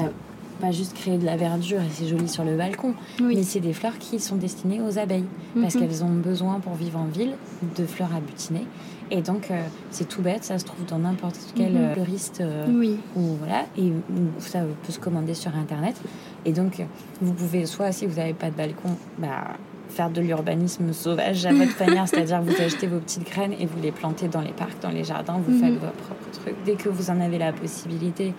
pas 0.60 0.72
juste 0.72 0.92
créer 0.94 1.16
de 1.16 1.24
la 1.24 1.36
verdure 1.38 1.80
et 1.80 1.88
c'est 1.90 2.06
joli 2.06 2.28
sur 2.28 2.44
le 2.44 2.54
balcon, 2.54 2.92
mais 3.18 3.42
c'est 3.42 3.60
des 3.60 3.72
fleurs 3.72 3.96
qui 3.98 4.20
sont 4.20 4.36
destinées 4.36 4.82
aux 4.82 4.98
abeilles 4.98 5.24
parce 5.58 5.74
Mhm. 5.74 5.80
qu'elles 5.80 6.04
ont 6.04 6.12
besoin 6.12 6.60
pour 6.60 6.74
vivre 6.74 6.98
en 6.98 7.06
ville 7.06 7.32
de 7.78 7.86
fleurs 7.86 8.10
à 8.14 8.20
butiner. 8.20 8.66
Et 9.12 9.22
donc, 9.22 9.50
euh, 9.50 9.60
c'est 9.90 10.08
tout 10.08 10.22
bête, 10.22 10.44
ça 10.44 10.58
se 10.58 10.64
trouve 10.64 10.84
dans 10.86 10.98
n'importe 10.98 11.36
quel 11.56 11.76
euh, 11.76 11.92
fleuriste 11.94 12.40
euh, 12.40 12.66
Oui. 12.72 12.96
ou 13.16 13.34
voilà, 13.38 13.64
et 13.76 13.92
ça 14.38 14.60
peut 14.84 14.92
se 14.92 15.00
commander 15.00 15.34
sur 15.34 15.54
internet. 15.56 15.96
Et 16.44 16.52
donc, 16.52 16.80
vous 17.20 17.32
pouvez 17.32 17.66
soit 17.66 17.90
si 17.92 18.06
vous 18.06 18.16
n'avez 18.16 18.34
pas 18.34 18.50
de 18.50 18.54
balcon, 18.56 18.90
bah, 19.18 19.56
faire 19.88 20.10
de 20.10 20.20
l'urbanisme 20.20 20.92
sauvage 20.92 21.44
à 21.46 21.52
votre 21.52 21.76
manière, 21.84 22.06
c'est-à-dire 22.06 22.40
vous 22.40 22.62
achetez 22.62 22.86
vos 22.86 23.00
petites 23.00 23.24
graines 23.24 23.54
et 23.58 23.66
vous 23.66 23.80
les 23.82 23.90
plantez 23.90 24.28
dans 24.28 24.40
les 24.42 24.52
parcs, 24.52 24.80
dans 24.80 24.90
les 24.90 25.02
jardins, 25.02 25.40
vous 25.44 25.50
Mhm. 25.52 25.60
faites 25.60 25.74
vos 25.74 25.86
propres 26.04 26.30
trucs. 26.32 26.54
Dès 26.64 26.74
que 26.74 26.88
vous 26.88 27.10
en 27.10 27.20
avez 27.20 27.38
la 27.38 27.52
possibilité, 27.52 28.32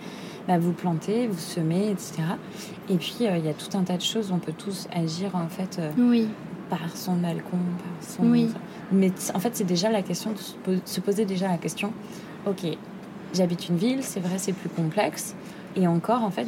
bah, 0.48 0.58
vous 0.58 0.72
plantez, 0.72 1.26
vous 1.26 1.38
semez, 1.38 1.90
etc. 1.90 2.22
Et 2.88 2.96
puis, 2.96 3.18
euh, 3.26 3.36
il 3.36 3.44
y 3.44 3.50
a 3.50 3.52
tout 3.54 3.76
un 3.76 3.82
tas 3.82 3.98
de 3.98 4.02
choses, 4.02 4.32
on 4.32 4.38
peut 4.38 4.54
tous 4.56 4.88
agir 4.94 5.36
en 5.36 5.48
fait 5.48 5.78
euh, 5.78 5.90
Oui. 5.98 6.28
Par 6.80 6.96
son 6.96 7.16
balcon, 7.16 7.58
par 7.58 8.08
son... 8.08 8.22
Oui. 8.30 8.48
Mais 8.92 9.12
en 9.34 9.38
fait, 9.40 9.50
c'est 9.52 9.64
déjà 9.66 9.90
la 9.90 10.00
question 10.00 10.32
de 10.32 10.38
se 10.38 10.54
po- 10.54 10.80
se 10.86 11.00
poser 11.00 11.26
déjà 11.26 11.46
la 11.48 11.58
question, 11.58 11.92
ok, 12.46 12.64
j'habite 13.34 13.68
une 13.68 13.76
ville, 13.76 13.98
c'est 14.02 14.20
vrai, 14.20 14.38
c'est 14.38 14.54
plus 14.54 14.70
complexe. 14.70 15.34
Et 15.76 15.86
encore, 15.86 16.22
en 16.22 16.30
fait, 16.30 16.46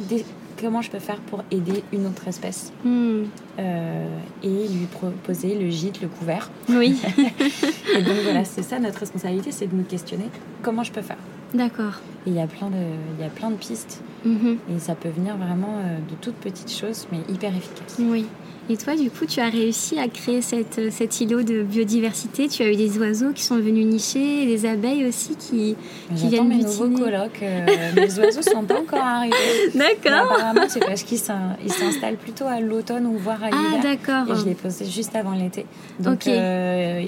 comment 0.59 0.81
je 0.81 0.89
peux 0.89 0.97
faire 0.99 1.19
pour 1.21 1.43
aider 1.51 1.83
une 1.93 2.07
autre 2.07 2.27
espèce? 2.27 2.73
Hmm. 2.83 3.25
Euh, 3.59 4.07
et 4.41 4.67
lui 4.67 4.87
proposer 4.91 5.53
le 5.59 5.69
gîte, 5.69 6.01
le 6.01 6.07
couvert. 6.07 6.49
Oui. 6.69 6.99
Et 7.95 8.01
donc 8.01 8.15
voilà, 8.23 8.43
c'est 8.45 8.63
ça 8.63 8.79
notre 8.79 8.99
responsabilité, 8.99 9.51
c'est 9.51 9.67
de 9.67 9.75
nous 9.75 9.83
questionner 9.83 10.25
comment 10.63 10.81
je 10.83 10.91
peux 10.91 11.01
faire. 11.03 11.17
D'accord. 11.53 11.99
Et 12.25 12.31
il 12.31 12.35
y 12.35 12.39
a 12.41 12.47
plein 12.47 12.69
de, 12.69 12.75
il 13.17 13.23
y 13.23 13.27
a 13.27 13.29
plein 13.29 13.51
de 13.51 13.55
pistes 13.57 14.01
Mhm. 14.25 14.57
et 14.75 14.79
ça 14.79 14.95
peut 14.95 15.09
venir 15.09 15.37
vraiment 15.37 15.75
euh, 15.77 15.97
de 15.99 16.15
toutes 16.19 16.33
petites 16.37 16.71
choses, 16.71 17.05
mais 17.11 17.19
hyper 17.31 17.55
efficaces. 17.55 17.97
Oui. 17.99 18.25
Et 18.67 18.77
toi, 18.77 18.95
du 18.95 19.11
coup, 19.11 19.25
tu 19.27 19.39
as 19.39 19.49
réussi 19.49 19.99
à 19.99 20.07
créer 20.07 20.41
cette, 20.41 20.79
euh, 20.79 20.89
cet 20.89 21.21
îlot 21.21 21.43
de 21.43 21.61
biodiversité. 21.61 22.47
Tu 22.47 22.63
as 22.63 22.71
eu 22.71 22.75
des 22.75 22.97
oiseaux 22.97 23.31
qui 23.31 23.43
sont 23.43 23.57
venus 23.57 23.85
nicher, 23.85 24.41
et 24.41 24.45
des 24.47 24.65
abeilles 24.65 25.05
aussi 25.05 25.35
qui. 25.35 25.75
Qui 26.15 26.29
viennent 26.29 26.47
mes 26.47 26.63
nouveaux 26.63 26.87
butiner. 26.87 27.11
colocs. 27.11 27.39
euh, 27.43 27.65
les 27.95 28.19
oiseaux 28.19 28.41
sont 28.41 28.63
pas 28.63 28.79
encore 28.79 29.03
arrivés. 29.03 29.35
D'accord. 29.75 30.31
apparemment, 30.31 30.65
c'est 30.67 30.79
parce 30.83 31.03
qu'ils 31.03 31.19
s'in- 31.19 31.55
ils 31.63 31.71
s'installent 31.71 32.17
plutôt 32.17 32.45
à 32.47 32.59
l'automne 32.59 33.05
ou 33.05 33.17
voire 33.19 33.43
à 33.43 33.49
Ah, 33.51 33.55
l'hiver. 33.75 33.83
d'accord. 33.83 34.35
et 34.35 34.39
je 34.39 34.45
l'ai 34.45 34.55
posté 34.55 34.85
juste 34.85 35.15
avant 35.15 35.33
l'été. 35.35 35.65
Donc, 35.99 36.25
euh, 36.27 37.03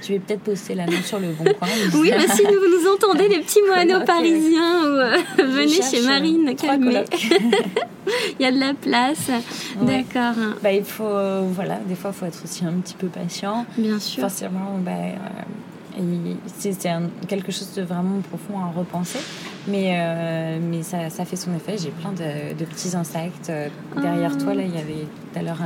je 0.00 0.08
vais 0.12 0.18
peut-être 0.18 0.40
poster 0.42 0.74
l'annonce 0.74 1.04
sur 1.04 1.18
le 1.18 1.28
bon 1.28 1.44
coin. 1.44 1.68
Oui, 1.94 2.10
bah, 2.10 2.32
si 2.34 2.42
vous 2.42 2.50
nous 2.50 2.88
entendez, 2.92 3.28
les 3.28 3.40
petits 3.40 3.60
moineaux 3.66 4.04
parisiens, 4.04 4.82
ou, 4.82 4.86
euh, 4.86 5.16
venez 5.38 5.82
chez 5.82 6.00
euh, 6.00 6.06
Marine, 6.06 6.54
trois 6.56 6.70
calmez. 6.70 7.04
Il 8.40 8.42
y 8.42 8.46
a 8.46 8.52
de 8.52 8.58
la 8.58 8.72
place. 8.74 9.28
Ouais. 9.80 10.02
D'accord. 10.04 10.42
Bah, 10.62 10.72
il 10.72 10.84
faut, 10.84 11.04
euh, 11.04 11.42
voilà, 11.52 11.76
des 11.86 11.94
fois, 11.94 12.10
il 12.14 12.18
faut 12.18 12.24
être 12.26 12.42
aussi 12.42 12.64
un 12.64 12.72
petit 12.80 12.94
peu 12.94 13.08
patient. 13.08 13.66
Bien 13.76 13.98
sûr. 13.98 14.22
Forcément, 14.22 14.78
bah, 14.80 14.92
euh, 14.92 16.34
c'est 16.58 16.72
quelque 17.26 17.52
chose 17.52 17.72
de 17.76 17.82
vraiment 17.82 18.20
profond 18.20 18.58
à 18.60 18.70
repenser. 18.78 19.18
Mais, 19.66 19.96
euh, 19.98 20.58
mais 20.62 20.82
ça, 20.82 21.10
ça 21.10 21.26
fait 21.26 21.36
son 21.36 21.54
effet. 21.54 21.76
J'ai 21.76 21.90
plein 21.90 22.12
de, 22.12 22.56
de 22.58 22.64
petits 22.64 22.96
insectes. 22.96 23.50
Euh, 23.50 23.68
Derrière 24.00 24.32
Ah. 24.34 24.42
toi, 24.42 24.54
là, 24.54 24.62
il 24.62 24.74
y 24.74 24.78
avait 24.78 25.04
tout 25.32 25.38
à 25.38 25.42
l'heure 25.42 25.58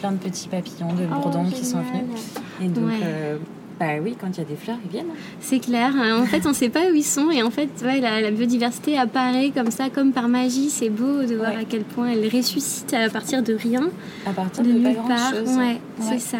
plein 0.00 0.12
de 0.12 0.18
petits 0.18 0.48
papillons, 0.48 0.92
de 0.92 1.04
Oh, 1.10 1.20
bourdons 1.22 1.44
qui 1.48 1.64
sont 1.64 1.78
venus. 1.80 2.34
Et 2.62 2.68
donc, 2.68 2.88
Ouais. 2.88 2.92
euh, 3.04 3.38
bah 3.78 3.86
oui, 4.02 4.16
quand 4.18 4.28
il 4.28 4.38
y 4.38 4.40
a 4.40 4.44
des 4.44 4.56
fleurs, 4.56 4.78
ils 4.84 4.90
viennent. 4.90 5.06
C'est 5.40 5.58
clair. 5.58 5.92
En 6.18 6.24
fait, 6.24 6.44
on 6.46 6.50
ne 6.50 6.54
sait 6.54 6.70
pas 6.70 6.90
où 6.90 6.94
ils 6.94 7.04
sont. 7.04 7.30
Et 7.30 7.42
en 7.42 7.50
fait, 7.50 7.68
ouais, 7.84 8.00
la, 8.00 8.20
la 8.22 8.30
biodiversité 8.30 8.96
apparaît 8.98 9.50
comme 9.54 9.70
ça, 9.70 9.90
comme 9.90 10.12
par 10.12 10.28
magie. 10.28 10.70
C'est 10.70 10.88
beau 10.88 11.22
de 11.24 11.34
voir 11.36 11.50
Ouais. 11.50 11.60
à 11.60 11.64
quel 11.68 11.82
point 11.82 12.08
elle 12.08 12.28
ressuscite 12.34 12.94
à 12.94 13.10
partir 13.10 13.42
de 13.42 13.54
rien, 13.54 13.88
À 14.26 14.30
partir 14.30 14.62
de 14.64 14.70
nulle 14.72 14.96
part. 15.06 15.30
chose. 15.34 15.56
Ouais, 15.58 15.76
c'est 16.00 16.18
ça. 16.20 16.38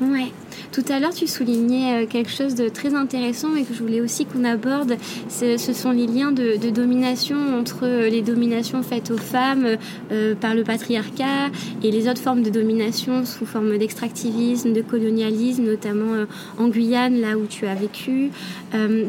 Ouais. 0.00 0.26
Tout 0.72 0.84
à 0.88 1.00
l'heure, 1.00 1.14
tu 1.14 1.26
soulignais 1.26 2.04
euh, 2.04 2.06
quelque 2.06 2.30
chose 2.30 2.54
de 2.54 2.68
très 2.68 2.94
intéressant 2.94 3.54
et 3.56 3.64
que 3.64 3.74
je 3.74 3.82
voulais 3.82 4.00
aussi 4.00 4.26
qu'on 4.26 4.44
aborde. 4.44 4.96
Ce, 5.28 5.56
sont 5.56 5.90
les 5.90 6.06
liens 6.06 6.32
de, 6.32 6.56
domination 6.70 7.36
entre 7.58 7.80
euh, 7.84 8.08
les 8.08 8.22
dominations 8.22 8.82
faites 8.82 9.10
aux 9.10 9.18
femmes 9.18 9.76
euh, 10.12 10.34
par 10.34 10.54
le 10.54 10.64
patriarcat 10.64 11.50
et 11.82 11.90
les 11.90 12.08
autres 12.08 12.20
formes 12.20 12.42
de 12.42 12.50
domination 12.50 13.24
sous 13.24 13.46
forme 13.46 13.78
d'extractivisme, 13.78 14.72
de 14.72 14.82
colonialisme, 14.82 15.64
notamment 15.64 16.26
en 16.58 16.68
Guyane, 16.68 17.20
là 17.20 17.36
où 17.36 17.46
tu 17.46 17.66
as 17.66 17.74
vécu. 17.74 18.30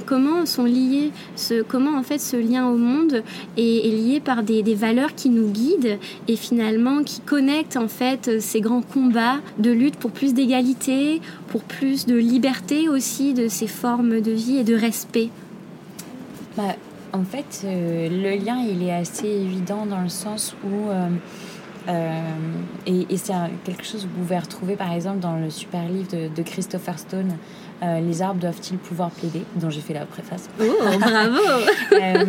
Comment 0.05 0.45
sont 0.45 0.65
liés, 0.65 1.11
ce, 1.35 1.61
comment 1.61 1.97
en 1.97 2.03
fait 2.03 2.19
ce 2.19 2.37
lien 2.37 2.67
au 2.67 2.77
monde 2.77 3.23
est, 3.57 3.87
est 3.87 3.91
lié 3.91 4.19
par 4.19 4.43
des, 4.43 4.63
des 4.63 4.75
valeurs 4.75 5.15
qui 5.15 5.29
nous 5.29 5.49
guident 5.49 5.97
et 6.27 6.35
finalement 6.35 7.03
qui 7.03 7.19
connectent 7.21 7.77
en 7.77 7.87
fait 7.87 8.39
ces 8.39 8.61
grands 8.61 8.81
combats 8.81 9.39
de 9.57 9.71
lutte 9.71 9.97
pour 9.97 10.11
plus 10.11 10.33
d'égalité, 10.33 11.21
pour 11.47 11.63
plus 11.63 12.05
de 12.05 12.15
liberté 12.15 12.89
aussi 12.89 13.33
de 13.33 13.47
ces 13.47 13.67
formes 13.67 14.21
de 14.21 14.31
vie 14.31 14.57
et 14.57 14.63
de 14.63 14.75
respect. 14.75 15.29
Bah, 16.57 16.75
en 17.13 17.23
fait, 17.23 17.61
euh, 17.65 18.09
le 18.09 18.43
lien, 18.43 18.59
il 18.59 18.83
est 18.83 18.93
assez 18.93 19.27
évident 19.27 19.85
dans 19.85 20.01
le 20.01 20.09
sens 20.09 20.55
où... 20.63 20.89
euh, 20.89 21.09
euh, 21.87 22.21
et 22.85 23.07
et 23.09 23.17
c'est 23.17 23.33
quelque 23.63 23.83
chose 23.83 24.03
que 24.03 24.07
vous 24.07 24.23
pouvez 24.23 24.37
retrouver 24.37 24.75
par 24.75 24.91
exemple 24.91 25.19
dans 25.19 25.37
le 25.37 25.49
super 25.49 25.87
livre 25.87 26.09
de, 26.11 26.27
de 26.27 26.43
Christopher 26.43 26.99
Stone, 26.99 27.37
euh, 27.81 27.99
Les 28.01 28.21
arbres 28.21 28.39
doivent-ils 28.41 28.77
pouvoir 28.77 29.09
plaider 29.11 29.43
dont 29.55 29.69
j'ai 29.69 29.81
fait 29.81 29.93
la 29.93 30.05
préface. 30.05 30.49
Oh, 30.59 30.65
bravo 30.99 31.37
Euh, 31.93 32.25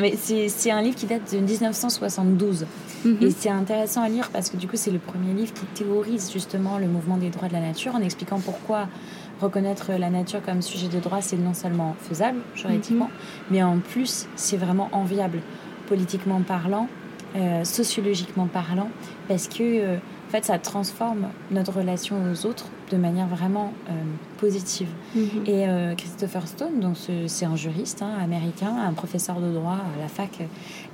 mais 0.00 0.14
c'est 0.16 0.70
un 0.70 0.82
livre 0.82 0.96
qui 0.96 1.06
date 1.06 1.32
de 1.32 1.38
1972. 1.38 2.66
Mhm. 3.04 3.18
Et 3.20 3.30
c'est 3.30 3.50
intéressant 3.50 4.02
à 4.02 4.08
lire 4.08 4.30
parce 4.32 4.50
que 4.50 4.56
du 4.56 4.68
coup, 4.68 4.76
c'est 4.76 4.90
le 4.90 4.98
premier 4.98 5.32
livre 5.32 5.52
qui 5.52 5.66
théorise 5.66 6.30
justement 6.32 6.78
le 6.78 6.86
mouvement 6.86 7.16
des 7.16 7.30
droits 7.30 7.48
de 7.48 7.52
la 7.52 7.60
nature 7.60 7.94
en 7.94 8.00
expliquant 8.00 8.38
pourquoi 8.38 8.88
reconnaître 9.40 9.92
la 9.92 10.10
nature 10.10 10.40
comme 10.42 10.62
sujet 10.62 10.88
de 10.88 11.00
droit, 11.00 11.20
c'est 11.20 11.36
non 11.36 11.54
seulement 11.54 11.96
faisable 11.98 12.38
juridiquement, 12.54 13.10
mais 13.50 13.62
en 13.62 13.78
plus, 13.78 14.28
c'est 14.36 14.56
vraiment 14.56 14.88
enviable 14.92 15.40
politiquement 15.88 16.40
parlant, 16.42 16.88
euh, 17.34 17.64
sociologiquement 17.64 18.46
parlant, 18.46 18.88
parce 19.28 19.48
que 19.48 19.62
euh, 19.62 19.96
fait, 20.32 20.44
ça 20.44 20.58
transforme 20.58 21.26
notre 21.50 21.72
relation 21.72 22.16
aux 22.32 22.46
autres 22.46 22.66
de 22.90 22.96
manière 22.96 23.26
vraiment 23.28 23.72
euh, 23.88 23.92
positive. 24.38 24.88
Mhm. 25.14 25.22
Et 25.46 25.68
euh, 25.68 25.94
Christopher 25.94 26.46
Stone, 26.48 26.80
donc 26.80 26.96
ce- 26.96 27.26
c'est 27.28 27.44
un 27.46 27.56
juriste 27.56 28.02
hein, 28.02 28.12
américain, 28.22 28.74
un 28.88 28.92
professeur 28.92 29.40
de 29.40 29.50
droit 29.52 29.78
à 29.96 30.00
la 30.00 30.08
fac, 30.08 30.40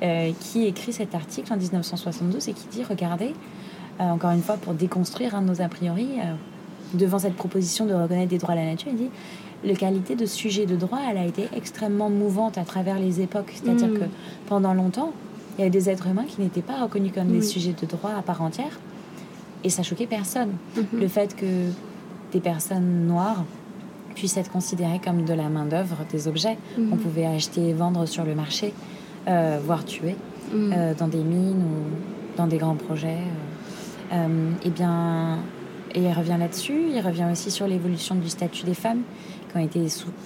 euh, 0.03 0.33
qui 0.41 0.67
écrit 0.67 0.93
cet 0.93 1.15
article 1.15 1.53
en 1.53 1.57
1972 1.57 2.49
et 2.49 2.53
qui 2.53 2.67
dit 2.69 2.83
regardez, 2.85 3.33
encore 4.01 4.31
une 4.31 4.43
fois 4.43 4.57
pour 4.57 4.75
déconstruire 4.75 5.35
un 5.35 5.43
de 5.43 5.49
nos 5.49 5.61
a 5.61 5.69
priori, 5.69 6.09
devant 6.95 7.19
cette 7.19 7.35
proposition 7.35 7.85
de 7.87 7.95
reconnaître 7.95 8.29
des 8.31 8.39
droits 8.39 8.53
à 8.53 8.57
la 8.57 8.65
nature, 8.65 8.89
il 8.93 8.97
dit 8.99 9.11
la 9.65 9.75
qualité 9.75 10.15
de 10.15 10.25
sujet 10.25 10.67
de 10.67 10.77
droit, 10.77 11.01
elle 11.11 11.19
a 11.19 11.25
été 11.25 11.49
extrêmement 11.57 12.09
mouvante 12.11 12.59
à 12.59 12.63
travers 12.65 12.99
les 13.01 13.21
époques. 13.21 13.53
C'est-à-dire 13.55 13.89
Mm. 13.89 13.99
que 13.99 14.05
pendant 14.49 14.73
longtemps, 14.73 15.13
il 15.57 15.59
y 15.59 15.63
avait 15.63 15.71
des 15.71 15.91
êtres 15.91 16.07
humains 16.07 16.27
qui 16.29 16.41
n'étaient 16.41 16.63
pas 16.63 16.81
reconnus 16.81 17.11
comme 17.13 17.27
des 17.27 17.43
sujets 17.43 17.75
de 17.81 17.87
droit 17.87 18.13
à 18.17 18.23
part 18.23 18.41
entière. 18.43 18.79
Et 19.65 19.71
ça 19.71 19.83
choquait 19.83 20.07
personne. 20.07 20.51
Mhm. 20.77 21.01
Le 21.01 21.09
fait 21.09 21.35
que 21.37 21.47
des 22.33 22.41
personnes 22.41 23.07
noires 23.07 23.45
puissent 24.15 24.37
être 24.37 24.51
considérées 24.51 25.01
comme 25.05 25.25
de 25.25 25.33
la 25.35 25.49
main-d'œuvre, 25.49 25.97
des 26.11 26.29
objets 26.29 26.57
Mhm. 26.77 26.91
qu'on 26.91 26.97
pouvait 26.97 27.27
acheter 27.27 27.69
et 27.69 27.73
vendre 27.73 28.07
sur 28.07 28.25
le 28.25 28.35
marché, 28.35 28.73
euh, 29.29 29.59
voire 29.65 29.85
tuer 29.85 30.17
Mhm. 30.53 30.73
euh, 30.77 30.95
dans 30.95 31.09
des 31.09 31.23
mines 31.23 31.63
ou 31.63 32.37
dans 32.37 32.47
des 32.47 32.59
grands 32.59 32.75
projets. 32.77 33.19
euh, 34.13 34.15
euh, 34.15 34.51
eh 34.65 34.71
bien, 34.71 35.39
et 35.95 36.01
il 36.01 36.13
revient 36.13 36.37
là-dessus. 36.39 36.81
Il 36.95 37.01
revient 37.01 37.27
aussi 37.31 37.51
sur 37.51 37.67
l'évolution 37.69 38.15
du 38.15 38.29
statut 38.31 38.65
des 38.65 38.73
femmes, 38.75 39.03
qui 39.51 39.57
ont 39.59 39.61
été 39.61 39.85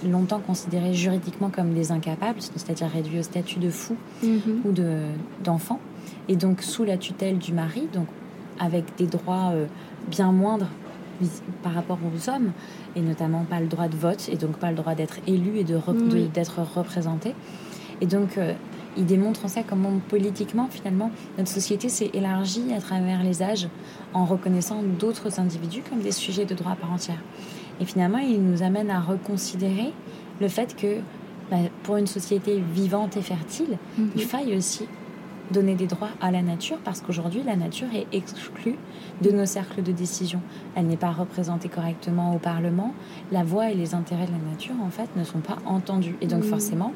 longtemps 0.08 0.38
considérées 0.40 0.94
juridiquement 0.94 1.50
comme 1.50 1.72
des 1.74 1.90
incapables, 1.90 2.40
c'est-à-dire 2.40 2.88
réduites 2.88 3.18
au 3.20 3.22
statut 3.24 3.58
de 3.58 3.70
fou 3.70 3.96
Mhm. 4.22 4.60
ou 4.64 4.70
de 4.72 4.98
d'enfant, 5.42 5.80
et 6.28 6.36
donc 6.36 6.62
sous 6.62 6.84
la 6.84 6.96
tutelle 6.96 7.38
du 7.38 7.52
mari, 7.52 7.88
donc 7.92 8.06
avec 8.62 8.84
des 8.96 9.06
droits 9.06 9.50
euh, 9.52 9.66
bien 10.08 10.32
moindres 10.32 10.68
par 11.62 11.74
rapport 11.74 11.98
aux 12.02 12.30
hommes, 12.30 12.52
et 12.96 13.00
notamment 13.00 13.44
pas 13.44 13.60
le 13.60 13.66
droit 13.66 13.88
de 13.88 13.96
vote, 13.96 14.28
et 14.32 14.36
donc 14.36 14.56
pas 14.56 14.70
le 14.70 14.76
droit 14.76 14.94
d'être 14.94 15.18
élu 15.26 15.58
et 15.58 15.64
Oui. 15.64 16.28
d'être 16.34 16.60
représenté. 16.74 17.34
Et 18.00 18.06
donc, 18.06 18.38
euh, 18.38 18.54
il 18.96 19.06
démontre 19.06 19.44
en 19.44 19.48
ça 19.48 19.62
comment 19.62 19.92
politiquement, 20.08 20.66
finalement, 20.70 21.10
notre 21.38 21.50
société 21.50 21.88
s'est 21.88 22.10
élargie 22.12 22.72
à 22.76 22.80
travers 22.80 23.22
les 23.22 23.42
âges 23.42 23.68
en 24.14 24.24
reconnaissant 24.24 24.82
d'autres 24.98 25.38
individus 25.38 25.82
comme 25.88 26.00
des 26.00 26.12
sujets 26.12 26.44
de 26.44 26.54
droit 26.54 26.72
à 26.72 26.76
part 26.76 26.92
entière. 26.92 27.22
Et 27.80 27.84
finalement, 27.84 28.18
il 28.18 28.42
nous 28.42 28.62
amène 28.62 28.90
à 28.90 29.00
reconsidérer 29.00 29.92
le 30.40 30.48
fait 30.48 30.74
que 30.76 30.96
bah, 31.50 31.58
pour 31.84 31.96
une 31.98 32.06
société 32.08 32.60
vivante 32.74 33.16
et 33.16 33.22
fertile, 33.22 33.78
Mhm. 33.96 34.10
il 34.16 34.22
faille 34.22 34.56
aussi 34.56 34.86
donner 35.52 35.74
des 35.74 35.86
droits 35.86 36.08
à 36.20 36.30
la 36.30 36.42
nature 36.42 36.78
parce 36.84 37.00
qu'aujourd'hui 37.00 37.42
la 37.44 37.56
nature 37.56 37.88
est 37.94 38.06
exclue 38.16 38.76
de 39.22 39.30
nos 39.30 39.46
cercles 39.46 39.82
de 39.82 39.92
décision. 39.92 40.40
Elle 40.74 40.86
n'est 40.86 40.96
pas 40.96 41.10
représentée 41.12 41.68
correctement 41.68 42.34
au 42.34 42.38
Parlement. 42.38 42.94
La 43.30 43.44
voix 43.44 43.70
et 43.70 43.74
les 43.74 43.94
intérêts 43.94 44.26
de 44.26 44.32
la 44.32 44.50
nature 44.50 44.74
en 44.84 44.90
fait 44.90 45.08
ne 45.16 45.24
sont 45.24 45.40
pas 45.40 45.58
entendus 45.66 46.16
et 46.20 46.26
donc 46.26 46.42
Mhm. 46.42 46.48
forcément, 46.50 46.92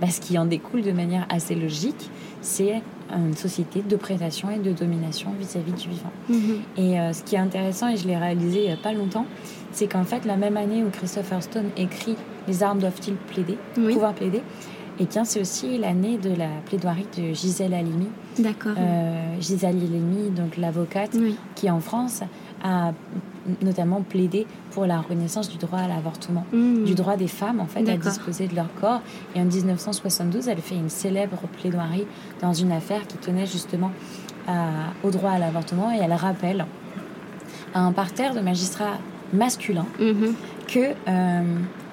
bah, 0.00 0.08
ce 0.08 0.20
qui 0.20 0.36
en 0.38 0.44
découle 0.44 0.82
de 0.82 0.92
manière 0.92 1.26
assez 1.30 1.54
logique, 1.54 2.10
c'est 2.40 2.82
une 3.14 3.36
société 3.36 3.82
de 3.82 3.96
prédation 3.96 4.50
et 4.50 4.58
de 4.58 4.72
domination 4.72 5.30
vis-à-vis 5.38 5.72
du 5.72 5.88
vivant. 5.90 6.10
Mhm. 6.28 6.38
Et 6.78 6.98
euh, 6.98 7.12
ce 7.12 7.22
qui 7.22 7.34
est 7.36 7.38
intéressant, 7.38 7.88
et 7.88 7.96
je 7.96 8.06
l'ai 8.08 8.16
réalisé 8.16 8.60
il 8.60 8.66
n'y 8.66 8.72
a 8.72 8.76
pas 8.76 8.92
longtemps, 8.94 9.26
c'est 9.70 9.86
qu'en 9.86 10.04
fait, 10.04 10.24
la 10.24 10.36
même 10.36 10.56
année 10.56 10.82
où 10.82 10.88
Christopher 10.90 11.42
Stone 11.42 11.66
écrit 11.76 12.16
Les 12.48 12.64
armes 12.64 12.80
doivent-ils 12.80 13.14
plaider, 13.14 13.56
Oui. 13.78 13.92
pouvoir 13.92 14.14
plaider, 14.14 14.42
et 15.00 15.06
bien 15.06 15.24
c'est 15.24 15.40
aussi 15.40 15.78
l'année 15.78 16.18
de 16.18 16.30
la 16.34 16.48
plaidoirie 16.66 17.06
de 17.16 17.32
Gisèle 17.32 17.74
Halimi. 17.74 18.08
D'accord. 18.38 18.72
Euh, 18.78 19.40
Gisèle 19.40 19.76
Halimi, 19.76 20.30
donc 20.30 20.56
l'avocate, 20.56 21.10
Oui. 21.14 21.36
qui 21.54 21.70
en 21.70 21.80
France 21.80 22.22
a 22.64 22.92
notamment 23.60 24.02
plaidé 24.02 24.46
pour 24.70 24.86
la 24.86 25.00
renaissance 25.00 25.48
du 25.50 25.56
droit 25.58 25.80
à 25.80 25.88
l'avortement, 25.88 26.44
Mhm. 26.52 26.84
du 26.84 26.94
droit 26.94 27.16
des 27.16 27.26
femmes 27.26 27.60
en 27.60 27.66
fait 27.66 27.88
à 27.88 27.96
disposer 27.96 28.46
de 28.46 28.54
leur 28.54 28.72
corps. 28.80 29.00
Et 29.34 29.40
en 29.40 29.44
1972, 29.44 30.46
elle 30.48 30.58
fait 30.60 30.76
une 30.76 30.88
célèbre 30.90 31.38
plaidoirie 31.60 32.06
dans 32.40 32.52
une 32.52 32.70
affaire 32.70 33.04
qui 33.08 33.16
tenait 33.16 33.46
justement 33.46 33.90
à- 34.46 34.92
au 35.02 35.10
droit 35.10 35.30
à 35.32 35.38
l'avortement 35.38 35.90
et 35.92 35.98
elle 36.00 36.12
rappelle 36.12 36.64
à 37.74 37.80
un 37.80 37.92
parterre 37.92 38.34
de 38.34 38.40
magistrats 38.40 38.98
masculins 39.32 39.86
Mhm. 39.98 40.34
que 40.68 40.92
euh, 41.08 41.40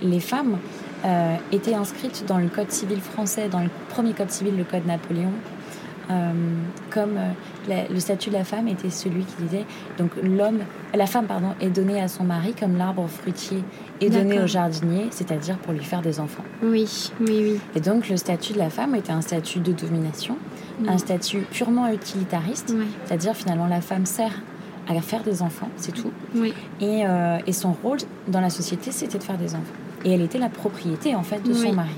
les 0.01 0.19
femmes 0.19 0.57
euh, 1.05 1.35
étaient 1.51 1.75
inscrites 1.75 2.25
dans 2.27 2.37
le 2.37 2.47
code 2.47 2.71
civil 2.71 2.99
français, 3.01 3.47
dans 3.49 3.59
le 3.61 3.69
premier 3.89 4.13
code 4.13 4.31
civil, 4.31 4.55
le 4.57 4.63
code 4.63 4.85
Napoléon, 4.85 5.31
euh, 6.11 6.31
comme 6.89 7.17
euh, 7.17 7.29
la- 7.67 7.87
le 7.87 7.99
statut 7.99 8.29
de 8.31 8.35
la 8.35 8.43
femme 8.43 8.67
était 8.67 8.89
celui 8.89 9.23
qui 9.23 9.43
disait 9.43 9.65
donc 9.99 10.09
l'homme, 10.23 10.59
la 10.95 11.05
femme 11.05 11.25
pardon, 11.27 11.49
est 11.61 11.69
donnée 11.69 12.01
à 12.01 12.07
son 12.07 12.23
mari 12.23 12.53
comme 12.59 12.77
l'arbre 12.77 13.05
fruitier 13.07 13.63
est 14.01 14.09
donné 14.09 14.39
au 14.41 14.47
jardinier, 14.47 15.07
c'est-à-dire 15.11 15.57
pour 15.59 15.73
lui 15.73 15.83
faire 15.83 16.01
des 16.01 16.19
enfants. 16.19 16.43
Oui, 16.63 17.11
oui, 17.19 17.27
oui. 17.43 17.59
Et 17.75 17.79
donc 17.79 18.09
le 18.09 18.17
statut 18.17 18.53
de 18.53 18.57
la 18.57 18.69
femme 18.71 18.95
était 18.95 19.11
un 19.11 19.21
statut 19.21 19.59
de 19.59 19.71
domination, 19.71 20.35
un 20.87 20.97
statut 20.97 21.41
purement 21.51 21.87
utilitariste, 21.89 22.73
c'est-à-dire 23.05 23.35
finalement 23.35 23.67
la 23.67 23.81
femme 23.81 24.05
sert 24.07 24.41
à 24.87 24.99
faire 25.01 25.21
des 25.21 25.43
enfants, 25.43 25.69
c'est 25.77 25.91
tout. 25.93 26.11
Oui. 26.33 26.51
Et, 26.81 27.05
euh, 27.05 27.37
et 27.45 27.53
son 27.53 27.73
rôle 27.83 27.99
dans 28.27 28.41
la 28.41 28.49
société, 28.49 28.91
c'était 28.91 29.19
de 29.19 29.23
faire 29.23 29.37
des 29.37 29.53
enfants. 29.53 29.61
Et 30.05 30.11
elle 30.13 30.21
était 30.21 30.37
la 30.37 30.49
propriété, 30.49 31.15
en 31.15 31.23
fait, 31.23 31.41
de 31.43 31.53
son 31.53 31.73
mari. 31.73 31.89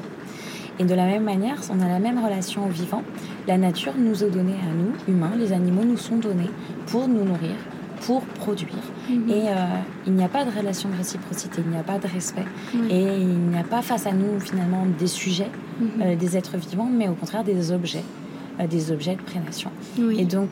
Et 0.79 0.83
de 0.83 0.95
la 0.95 1.05
même 1.05 1.23
manière, 1.23 1.57
on 1.71 1.79
a 1.81 1.87
la 1.87 1.99
même 1.99 2.23
relation 2.23 2.65
au 2.65 2.69
vivant. 2.69 3.03
La 3.47 3.57
nature 3.57 3.93
nous 3.97 4.23
a 4.23 4.27
donné 4.27 4.53
à 4.53 4.73
nous, 4.73 5.13
humains, 5.13 5.31
les 5.37 5.51
animaux 5.53 5.83
nous 5.83 5.97
sont 5.97 6.15
donnés 6.17 6.49
pour 6.87 7.07
nous 7.07 7.23
nourrir, 7.23 7.51
pour 8.05 8.21
produire. 8.21 8.69
Mhm. 9.09 9.29
Et 9.29 9.49
euh, 9.49 9.53
il 10.07 10.13
n'y 10.13 10.23
a 10.23 10.27
pas 10.27 10.43
de 10.43 10.49
relation 10.57 10.89
de 10.89 10.95
réciprocité, 10.95 11.61
il 11.63 11.71
n'y 11.71 11.77
a 11.77 11.83
pas 11.83 11.99
de 11.99 12.07
respect. 12.07 12.45
Et 12.89 12.99
il 13.01 13.27
n'y 13.49 13.57
a 13.57 13.63
pas 13.63 13.81
face 13.83 14.07
à 14.07 14.11
nous, 14.11 14.39
finalement, 14.39 14.85
des 14.97 15.07
sujets, 15.07 15.49
Mhm. 15.79 15.87
euh, 16.01 16.15
des 16.15 16.37
êtres 16.37 16.57
vivants, 16.57 16.89
mais 16.91 17.07
au 17.07 17.13
contraire 17.13 17.43
des 17.43 17.71
objets, 17.71 18.03
euh, 18.59 18.65
des 18.65 18.91
objets 18.91 19.15
de 19.15 19.21
prédation. 19.21 19.69
Oui. 19.99 20.19
Et 20.19 20.25
donc, 20.25 20.51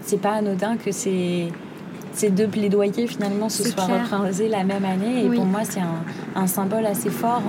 c'est 0.00 0.20
pas 0.20 0.32
anodin 0.34 0.76
que 0.76 0.90
ces, 0.92 1.48
ces 2.14 2.30
deux 2.30 2.46
plaidoyers 2.48 3.06
finalement 3.06 3.48
se 3.48 3.64
soient 3.68 3.84
représentés 3.84 4.48
la 4.48 4.64
même 4.64 4.84
année. 4.84 5.24
Et 5.24 5.28
Oui. 5.28 5.36
pour 5.36 5.46
moi, 5.46 5.60
c'est 5.64 5.80
un, 5.80 6.02
un 6.34 6.46
symbole 6.46 6.86
assez 6.86 7.10
fort. 7.10 7.42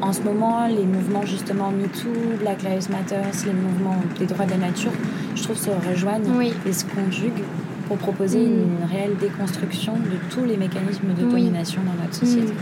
En 0.00 0.12
ce 0.12 0.20
moment, 0.22 0.66
les 0.66 0.84
mouvements 0.84 1.24
justement 1.24 1.70
MeToo, 1.70 2.08
Black 2.40 2.62
Lives 2.62 2.90
Matter, 2.90 3.22
les 3.46 3.52
mouvements 3.52 3.96
des 4.18 4.26
droits 4.26 4.46
de 4.46 4.50
la 4.52 4.56
nature, 4.56 4.90
je 5.36 5.42
trouve 5.44 5.56
se 5.56 5.70
rejoignent 5.70 6.28
Oui. 6.36 6.52
et 6.66 6.72
se 6.72 6.84
conjuguent 6.84 7.44
pour 7.86 7.98
proposer 7.98 8.40
Mm. 8.40 8.52
une 8.52 8.88
réelle 8.90 9.16
déconstruction 9.20 9.92
de 9.94 10.16
tous 10.34 10.44
les 10.44 10.56
mécanismes 10.56 11.08
de 11.18 11.24
Oui. 11.24 11.30
domination 11.30 11.82
dans 11.86 12.02
notre 12.02 12.14
société. 12.14 12.52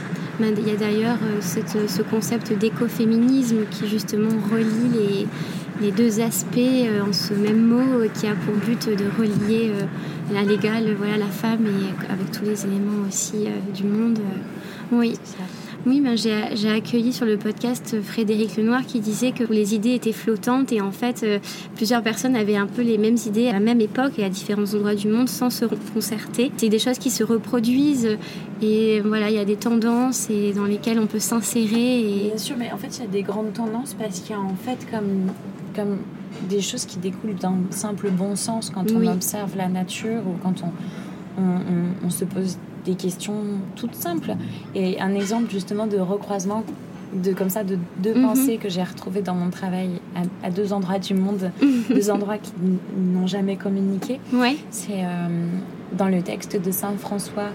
Mm. 0.40 0.44
Il 0.58 0.68
y 0.68 0.70
a 0.70 0.76
d'ailleurs 0.76 1.18
euh, 1.22 1.40
ce 1.40 2.02
concept 2.02 2.52
d'écoféminisme 2.58 3.64
qui 3.70 3.86
justement 3.88 4.30
relie 4.52 4.88
les, 4.92 5.26
les 5.80 5.92
deux 5.92 6.20
aspects 6.20 6.58
euh, 6.58 7.02
en 7.02 7.12
ce 7.12 7.34
même 7.34 7.66
mot 7.66 8.00
euh, 8.00 8.08
qui 8.08 8.26
a 8.26 8.34
pour 8.34 8.54
but 8.54 8.88
de 8.88 9.04
relier 9.18 9.70
euh, 9.70 9.84
la 10.32 10.42
légale, 10.42 10.94
voilà, 10.96 11.16
la 11.16 11.26
femme 11.26 11.66
et 11.66 12.12
avec 12.12 12.30
tous 12.30 12.44
les 12.44 12.64
éléments 12.64 13.06
aussi 13.08 13.48
du 13.74 13.84
monde. 13.84 14.18
Oui. 14.92 15.18
Oui, 15.86 16.02
ben 16.02 16.14
j'ai 16.14 16.56
j'ai 16.56 16.68
accueilli 16.68 17.10
sur 17.10 17.24
le 17.24 17.38
podcast 17.38 17.96
Frédéric 18.02 18.58
Lenoir 18.58 18.84
qui 18.84 19.00
disait 19.00 19.32
que 19.32 19.44
les 19.44 19.74
idées 19.74 19.94
étaient 19.94 20.12
flottantes 20.12 20.72
et 20.72 20.82
en 20.82 20.92
fait 20.92 21.22
euh, 21.22 21.38
plusieurs 21.74 22.02
personnes 22.02 22.36
avaient 22.36 22.56
un 22.56 22.66
peu 22.66 22.82
les 22.82 22.98
mêmes 22.98 23.16
idées 23.26 23.48
à 23.48 23.54
la 23.54 23.60
même 23.60 23.80
époque 23.80 24.18
et 24.18 24.24
à 24.24 24.28
différents 24.28 24.74
endroits 24.74 24.94
du 24.94 25.08
monde 25.08 25.30
sans 25.30 25.48
se 25.48 25.64
concerter. 25.94 26.52
C'est 26.58 26.68
des 26.68 26.78
choses 26.78 26.98
qui 26.98 27.08
se 27.08 27.24
reproduisent 27.24 28.18
et 28.60 29.00
voilà, 29.00 29.30
il 29.30 29.36
y 29.36 29.38
a 29.38 29.46
des 29.46 29.56
tendances 29.56 30.28
et 30.28 30.52
dans 30.52 30.66
lesquelles 30.66 30.98
on 30.98 31.06
peut 31.06 31.18
s'insérer 31.18 32.00
et 32.00 32.28
Bien 32.28 32.36
sûr, 32.36 32.56
mais 32.58 32.70
en 32.72 32.76
fait, 32.76 32.98
il 32.98 33.00
y 33.00 33.04
a 33.04 33.10
des 33.10 33.22
grandes 33.22 33.54
tendances 33.54 33.94
parce 33.94 34.20
qu'il 34.20 34.32
y 34.32 34.38
a 34.38 34.40
en 34.40 34.54
fait 34.54 34.86
comme, 34.90 35.32
comme 35.74 35.98
des 36.48 36.60
choses 36.60 36.84
qui 36.84 36.98
découlent 36.98 37.34
d'un 37.34 37.56
simple 37.70 38.10
bon 38.10 38.36
sens 38.36 38.70
quand 38.70 38.90
on 38.92 39.06
observe 39.12 39.56
la 39.56 39.68
nature 39.68 40.20
ou 40.26 40.34
quand 40.42 40.62
on, 40.62 41.40
on, 41.42 41.44
on- 41.44 42.06
on 42.06 42.10
se 42.10 42.24
pose 42.24 42.56
des 42.84 42.94
questions 42.94 43.34
toutes 43.76 43.94
simples. 43.94 44.32
Et 44.74 45.00
un 45.00 45.14
exemple 45.14 45.50
justement 45.50 45.86
de 45.86 45.98
recroisement 45.98 46.64
de 47.12 47.32
comme 47.32 47.50
ça 47.50 47.64
de 47.64 47.76
deux 47.98 48.14
Mhm. 48.14 48.22
pensées 48.22 48.56
que 48.56 48.68
j'ai 48.68 48.84
retrouvées 48.84 49.20
dans 49.22 49.34
mon 49.34 49.50
travail 49.50 49.90
à, 50.14 50.46
à 50.46 50.50
deux 50.50 50.72
endroits 50.72 51.00
du 51.00 51.12
monde, 51.14 51.50
deux 51.90 52.08
endroits 52.10 52.38
qui 52.38 52.52
n'ont 52.96 53.26
jamais 53.26 53.56
communiqué. 53.56 54.20
ouais, 54.32 54.56
C'est 54.70 55.04
euh, 55.04 55.26
dans 55.98 56.06
le 56.06 56.22
texte 56.22 56.56
de 56.64 56.70
Saint 56.70 56.96
François, 56.96 57.48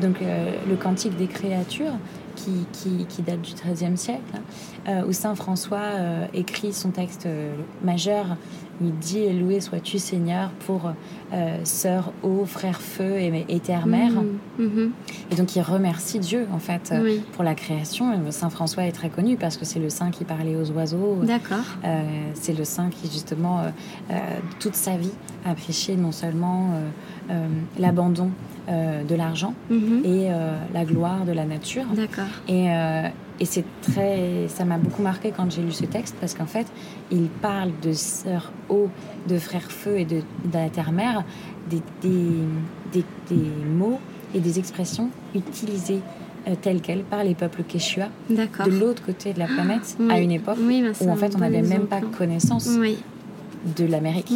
donc 0.00 0.22
euh, 0.22 0.50
le 0.68 0.76
Cantique 0.76 1.14
des 1.18 1.26
créatures, 1.26 1.92
qui, 2.34 2.66
qui, 2.72 3.06
qui 3.06 3.22
date 3.22 3.40
du 3.42 3.52
XIIIe 3.54 3.96
siècle, 3.96 4.22
hein, 4.34 4.40
euh, 4.88 5.06
où 5.06 5.12
Saint 5.12 5.34
François 5.34 5.78
euh, 5.78 6.26
écrit 6.34 6.72
son 6.72 6.90
texte 6.90 7.26
euh, 7.26 7.54
majeur. 7.84 8.36
Il 8.80 8.94
dit 8.98 9.28
Loué 9.32 9.60
sois-tu 9.60 9.98
Seigneur 9.98 10.50
pour 10.66 10.92
sœur 11.62 12.12
eau, 12.24 12.44
frère 12.46 12.80
feu 12.80 13.16
et, 13.18 13.44
et 13.48 13.60
terre-mère. 13.60 14.10
Mhm, 14.10 14.38
mhm. 14.58 14.92
Et 15.30 15.36
donc 15.36 15.54
il 15.54 15.62
remercie 15.62 16.18
Dieu 16.18 16.48
en 16.52 16.58
fait 16.58 16.92
Oui. 17.00 17.22
pour 17.34 17.44
la 17.44 17.54
création. 17.54 18.12
Saint 18.30 18.50
François 18.50 18.84
est 18.84 18.92
très 18.92 19.08
connu 19.08 19.36
parce 19.36 19.56
que 19.56 19.64
c'est 19.64 19.78
le 19.78 19.88
saint 19.88 20.10
qui 20.10 20.24
parlait 20.24 20.56
aux 20.56 20.68
oiseaux. 20.72 21.20
D'accord. 21.22 21.58
C'est 22.34 22.58
le 22.58 22.64
saint 22.64 22.90
qui, 22.90 23.08
justement, 23.08 23.60
toute 24.58 24.74
sa 24.74 24.96
vie, 24.96 25.12
a 25.44 25.54
prêché 25.54 25.96
non 25.96 26.12
seulement 26.12 26.70
euh, 26.74 26.88
l'abandon 27.78 28.30
euh, 28.68 29.02
de 29.04 29.14
l'argent 29.14 29.54
Mhm. 29.70 30.02
et 30.04 30.30
euh, 30.30 30.56
la 30.72 30.84
gloire 30.84 31.24
de 31.24 31.32
la 31.32 31.44
nature. 31.44 31.84
D'accord. 31.96 32.24
Et, 32.48 32.70
euh, 32.70 33.08
et 33.40 33.44
c'est 33.44 33.64
très, 33.82 34.46
ça 34.48 34.64
m'a 34.64 34.78
beaucoup 34.78 35.02
marqué 35.02 35.32
quand 35.36 35.50
j'ai 35.50 35.62
lu 35.62 35.72
ce 35.72 35.84
texte 35.84 36.14
parce 36.20 36.34
qu'en 36.34 36.46
fait, 36.46 36.66
il 37.10 37.24
parle 37.40 37.70
de 37.82 37.92
sœur 37.92 38.52
eau, 38.68 38.88
de 39.28 39.36
frère 39.38 39.70
feu 39.72 39.98
et 39.98 40.04
de, 40.04 40.16
de 40.16 40.52
la 40.54 40.68
terre-mère, 40.68 41.24
des, 41.68 41.80
des, 42.02 42.18
des- 42.92 43.04
des 43.34 43.50
mots 43.78 43.98
et 44.34 44.38
des 44.40 44.58
expressions 44.60 45.08
utilisées 45.34 46.00
euh, 46.48 46.54
telles 46.60 46.80
quelles 46.80 47.02
par 47.02 47.22
les 47.24 47.34
peuples 47.34 47.62
quechua 47.64 48.06
de 48.30 48.70
l'autre 48.80 49.02
côté 49.04 49.32
de 49.32 49.38
la 49.38 49.46
planète 49.46 49.96
Oui. 50.00 50.08
à 50.10 50.20
une 50.20 50.32
époque 50.32 50.58
Oui, 50.60 50.82
ben, 50.82 50.92
où 51.00 51.10
en 51.10 51.16
fait 51.16 51.34
on 51.34 51.38
n'avait 51.38 51.62
même 51.62 51.86
pas 51.86 52.00
connaissance 52.00 52.68
Oui. 52.80 52.98
de 53.76 53.84
l'Amérique. 53.86 54.32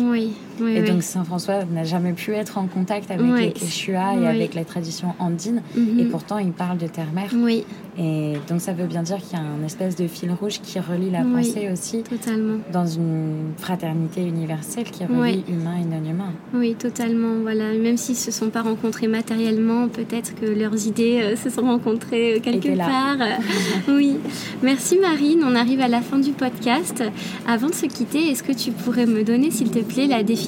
Oui, 0.61 0.73
et 0.77 0.81
oui. 0.83 0.89
donc 0.91 1.03
Saint 1.03 1.25
François 1.25 1.65
n'a 1.65 1.85
jamais 1.85 2.13
pu 2.13 2.33
être 2.33 2.59
en 2.59 2.67
contact 2.67 3.11
avec 3.11 3.27
Oui. 3.27 3.41
les 3.47 3.53
Quechua 3.53 4.15
et 4.21 4.27
avec 4.27 4.55
la 4.55 4.65
tradition 4.65 5.15
andine. 5.19 5.63
Mhm. 5.77 6.01
Et 6.01 6.05
pourtant, 6.05 6.39
il 6.39 6.53
parle 6.53 6.79
de 6.79 6.87
terre-mère. 6.87 7.31
Oui, 7.35 7.65
Et 7.99 8.35
donc 8.49 8.61
ça 8.61 8.73
veut 8.73 8.87
bien 8.87 9.03
dire 9.03 9.17
qu'il 9.19 9.39
y 9.39 9.41
a 9.41 9.45
un 9.45 9.65
espèce 9.65 9.97
de 9.97 10.07
fil 10.07 10.31
rouge 10.33 10.61
qui 10.63 10.79
relie 10.79 11.11
la 11.11 11.23
pensée 11.23 11.69
aussi 11.73 12.03
totalement. 12.03 12.59
dans 12.73 12.87
une 12.87 13.53
fraternité 13.59 14.23
universelle 14.23 14.85
qui 14.85 15.05
relie 15.05 15.45
humain 15.49 15.77
et 15.81 15.85
non 15.85 16.05
humain. 16.11 16.33
Oui, 16.55 16.75
totalement. 16.75 17.41
Voilà. 17.43 17.73
Même 17.73 17.97
s'ils 17.97 18.17
se 18.17 18.31
sont 18.31 18.51
pas 18.51 18.63
rencontrés 18.63 19.09
matériellement, 19.09 19.89
peut-être 19.89 20.35
que 20.35 20.47
leurs 20.47 20.87
idées 20.87 21.21
euh, 21.23 21.37
se 21.37 21.49
sont 21.51 21.63
rencontrées 21.63 22.35
euh, 22.37 22.41
quelque 22.41 22.77
part. 22.77 23.17
Oui. 23.89 24.17
Merci 24.63 24.99
Marine. 24.99 25.41
On 25.45 25.55
arrive 25.55 25.81
à 25.81 25.89
la 25.89 26.01
fin 26.01 26.19
du 26.19 26.33
podcast. 26.33 27.03
Avant 27.49 27.69
de 27.69 27.75
se 27.75 27.87
quitter, 27.87 28.31
est-ce 28.31 28.43
que 28.43 28.53
tu 28.53 28.71
pourrais 28.73 29.07
me 29.07 29.23
donner, 29.25 29.51
s'il 29.51 29.71
te 29.71 29.79
plaît, 29.81 30.07
la 30.07 30.23
définition 30.23 30.46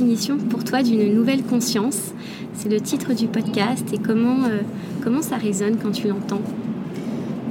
pour 0.49 0.63
toi 0.63 0.83
d'une 0.83 1.13
nouvelle 1.13 1.43
conscience. 1.43 2.13
C'est 2.55 2.69
le 2.69 2.81
titre 2.81 3.15
du 3.15 3.27
podcast 3.27 3.85
et 3.93 3.99
comment, 3.99 4.45
euh, 4.45 4.61
comment 5.03 5.23
ça 5.23 5.37
résonne 5.37 5.77
quand 5.77 5.91
tu 5.91 6.07
l'entends? 6.07 6.41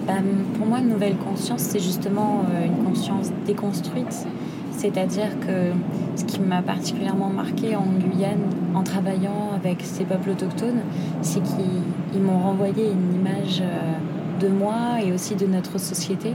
Bah, 0.06 0.14
pour 0.58 0.66
moi, 0.66 0.80
une 0.80 0.90
nouvelle 0.90 1.18
conscience, 1.18 1.62
c'est 1.62 1.80
justement 1.80 2.44
euh, 2.50 2.66
une 2.66 2.86
conscience 2.86 3.32
déconstruite. 3.46 4.28
C'est-à-dire 4.72 5.38
que 5.42 5.74
ce 6.16 6.24
qui 6.24 6.40
m'a 6.40 6.62
particulièrement 6.62 7.30
marqué 7.30 7.76
en 7.76 7.86
Guyane, 8.00 8.46
en 8.74 8.84
travaillant 8.84 9.52
avec 9.54 9.82
ces 9.84 10.06
peuples 10.06 10.30
autochtones, 10.30 10.82
c'est 11.22 11.44
qu'ils 11.44 11.84
ils 12.14 12.22
m'ont 12.22 12.40
renvoyé 12.40 12.86
une 12.86 13.20
image 13.20 13.62
euh, 13.62 14.40
de 14.40 14.48
moi 14.48 15.02
et 15.06 15.12
aussi 15.12 15.36
de 15.36 15.48
notre 15.48 15.80
société, 15.80 16.34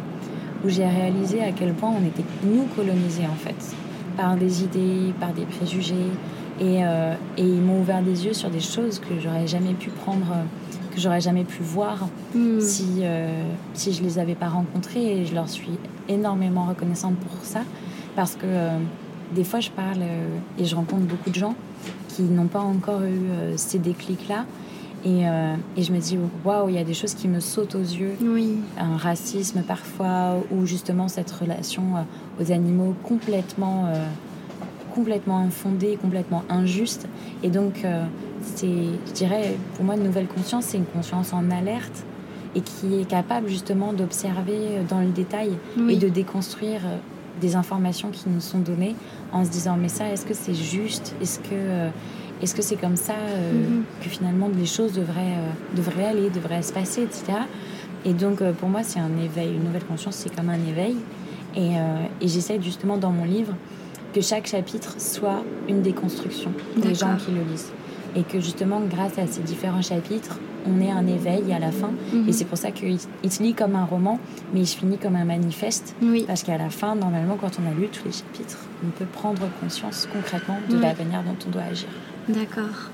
où 0.64 0.68
j'ai 0.68 0.87
réalisé 0.87 1.40
à 1.42 1.53
quel 1.53 1.72
point 1.72 1.90
on 1.90 2.07
était, 2.07 2.25
nous, 2.44 2.64
colonisés 2.77 3.27
en 3.31 3.37
fait, 3.37 3.75
par 4.16 4.37
des 4.37 4.62
idées, 4.64 5.12
par 5.20 5.33
des 5.33 5.44
préjugés. 5.44 5.94
Et, 6.61 6.85
euh, 6.85 7.14
et 7.37 7.42
ils 7.42 7.61
m'ont 7.61 7.81
ouvert 7.81 8.03
des 8.03 8.27
yeux 8.27 8.35
sur 8.35 8.51
des 8.51 8.61
choses 8.61 8.98
que 8.98 9.18
j'aurais 9.20 9.46
jamais 9.46 9.72
pu 9.72 9.90
prendre, 9.90 10.27
que 10.94 11.01
j'aurais 11.01 11.20
jamais 11.20 11.44
pu 11.44 11.62
voir 11.62 12.09
Hmm. 12.35 12.61
si, 12.61 13.01
euh, 13.03 13.42
si 13.75 13.92
je 13.92 14.03
les 14.03 14.18
avais 14.18 14.35
pas 14.35 14.48
rencontrés 14.48 15.18
et 15.18 15.27
je 15.27 15.35
leur 15.35 15.51
suis 15.51 15.79
énormément 16.09 16.64
reconnaissante 16.64 17.14
pour 17.16 17.44
ça 17.44 17.61
parce 18.16 18.37
que 18.37 18.46
euh, 18.46 18.79
des 19.35 19.44
fois 19.44 19.61
je 19.61 19.68
parle 19.68 20.01
euh, 20.01 20.38
et 20.59 20.64
je 20.64 20.75
rencontre 20.75 21.03
beaucoup 21.03 21.29
de 21.29 21.35
gens 21.35 21.55
qui 22.09 22.22
n'ont 22.22 22.46
pas 22.46 22.61
encore 22.61 23.03
eu 23.03 23.20
ces 23.57 23.79
déclics 23.79 24.29
là 24.29 24.46
et, 25.04 25.28
euh, 25.28 25.54
et 25.76 25.82
je 25.82 25.92
me 25.92 25.98
dis 25.98 26.18
waouh 26.44 26.68
il 26.68 26.76
y 26.76 26.78
a 26.78 26.84
des 26.84 26.94
choses 26.94 27.14
qui 27.14 27.28
me 27.28 27.40
sautent 27.40 27.74
aux 27.74 27.80
yeux. 27.80 28.14
Oui, 28.20 28.58
un 28.78 28.96
racisme 28.96 29.62
parfois 29.62 30.36
ou 30.52 30.64
justement 30.66 31.08
cette 31.08 31.30
relation 31.30 31.82
euh, 31.96 32.42
aux 32.42 32.52
animaux 32.52 32.94
complètement 33.02 33.86
euh, 33.86 34.06
complètement 34.94 35.38
infondée 35.38 35.98
complètement 36.00 36.44
injuste. 36.48 37.08
Et 37.42 37.50
donc 37.50 37.84
euh, 37.84 38.04
c'est 38.42 38.68
je 39.06 39.12
dirais 39.12 39.56
pour 39.74 39.84
moi 39.84 39.96
une 39.96 40.04
nouvelle 40.04 40.28
conscience 40.28 40.66
c'est 40.66 40.78
une 40.78 40.84
conscience 40.84 41.32
en 41.32 41.50
alerte 41.50 42.04
et 42.54 42.60
qui 42.60 43.00
est 43.00 43.08
capable 43.08 43.48
justement 43.48 43.92
d'observer 43.92 44.82
dans 44.88 45.00
le 45.00 45.08
détail 45.08 45.52
oui. 45.78 45.94
et 45.94 45.96
de 45.96 46.08
déconstruire 46.08 46.82
des 47.40 47.56
informations 47.56 48.10
qui 48.10 48.28
nous 48.28 48.42
sont 48.42 48.58
données 48.58 48.94
en 49.32 49.44
se 49.44 49.50
disant 49.50 49.76
mais 49.76 49.88
ça 49.88 50.08
est-ce 50.08 50.26
que 50.26 50.34
c'est 50.34 50.54
juste? 50.54 51.14
Est-ce 51.20 51.40
que 51.40 51.90
est-ce 52.42 52.55
que 52.55 52.62
c'est 52.62 52.76
comme 52.76 52.96
ça 52.96 53.14
euh, 53.14 53.52
Mhm. 53.52 53.85
que 54.02 54.09
finalement 54.09 54.50
les 54.57 54.66
choses 54.66 54.92
devraient 54.92 55.37
euh, 55.38 55.76
devraient 55.76 56.07
aller 56.07 56.28
devraient 56.31 56.62
se 56.62 56.72
passer 56.72 57.02
etc 57.02 57.22
et 58.05 58.12
donc 58.12 58.42
euh, 58.42 58.52
pour 58.52 58.68
moi 58.68 58.83
c'est 58.83 58.98
un 59.00 59.16
éveil 59.22 59.55
une 59.55 59.64
nouvelle 59.64 59.85
conscience 59.85 60.16
c'est 60.16 60.35
comme 60.35 60.48
un 60.50 60.64
éveil. 60.68 60.96
Et, 61.55 61.72
et 62.22 62.28
j'essaie 62.28 62.59
justement 62.62 62.96
dans 62.96 63.11
mon 63.11 63.26
livre 63.26 63.55
que 64.14 64.22
chaque 64.22 64.46
chapitre 64.46 64.94
soit 64.98 65.42
une 65.68 65.83
déconstruction 65.83 66.50
les 66.83 66.94
gens 66.94 67.14
qui 67.18 67.31
le 67.31 67.42
lisent 67.42 67.70
et 68.16 68.22
que 68.22 68.40
justement 68.40 68.81
grâce 68.81 69.18
à 69.18 69.27
ces 69.27 69.40
différents 69.42 69.83
chapitres 69.83 70.38
on 70.66 70.81
ait 70.81 70.90
un 70.90 71.07
éveil 71.07 71.53
à 71.53 71.59
la 71.59 71.72
fin 71.72 71.90
Mhm. 72.12 72.29
et 72.29 72.33
c'est 72.33 72.44
pour 72.44 72.57
ça 72.59 72.70
qu'il 72.70 72.96
il 73.25 73.33
se 73.33 73.42
lit 73.42 73.55
comme 73.55 73.75
un 73.75 73.85
roman 73.85 74.20
mais 74.55 74.61
il 74.61 74.66
se 74.66 74.77
finit 74.77 74.98
comme 74.98 75.16
un 75.16 75.25
manifeste 75.25 75.94
Oui, 76.03 76.25
parce 76.27 76.42
qu'à 76.44 76.57
la 76.59 76.70
fin, 76.70 76.94
normalement, 76.94 77.37
quand 77.40 77.51
on 77.62 77.68
a 77.70 77.75
lu 77.75 77.88
tous 77.88 78.05
les 78.05 78.12
chapitres, 78.12 78.59
on 78.87 78.90
peut 78.90 79.07
prendre 79.07 79.42
conscience 79.61 80.09
concrètement 80.12 80.59
de 80.70 80.77
Ouais. 80.77 80.83
la 80.83 80.94
manière 80.94 81.22
dont 81.25 81.37
on 81.46 81.51
doit 81.51 81.62
agir. 81.62 81.88
d'accord. 82.29 82.90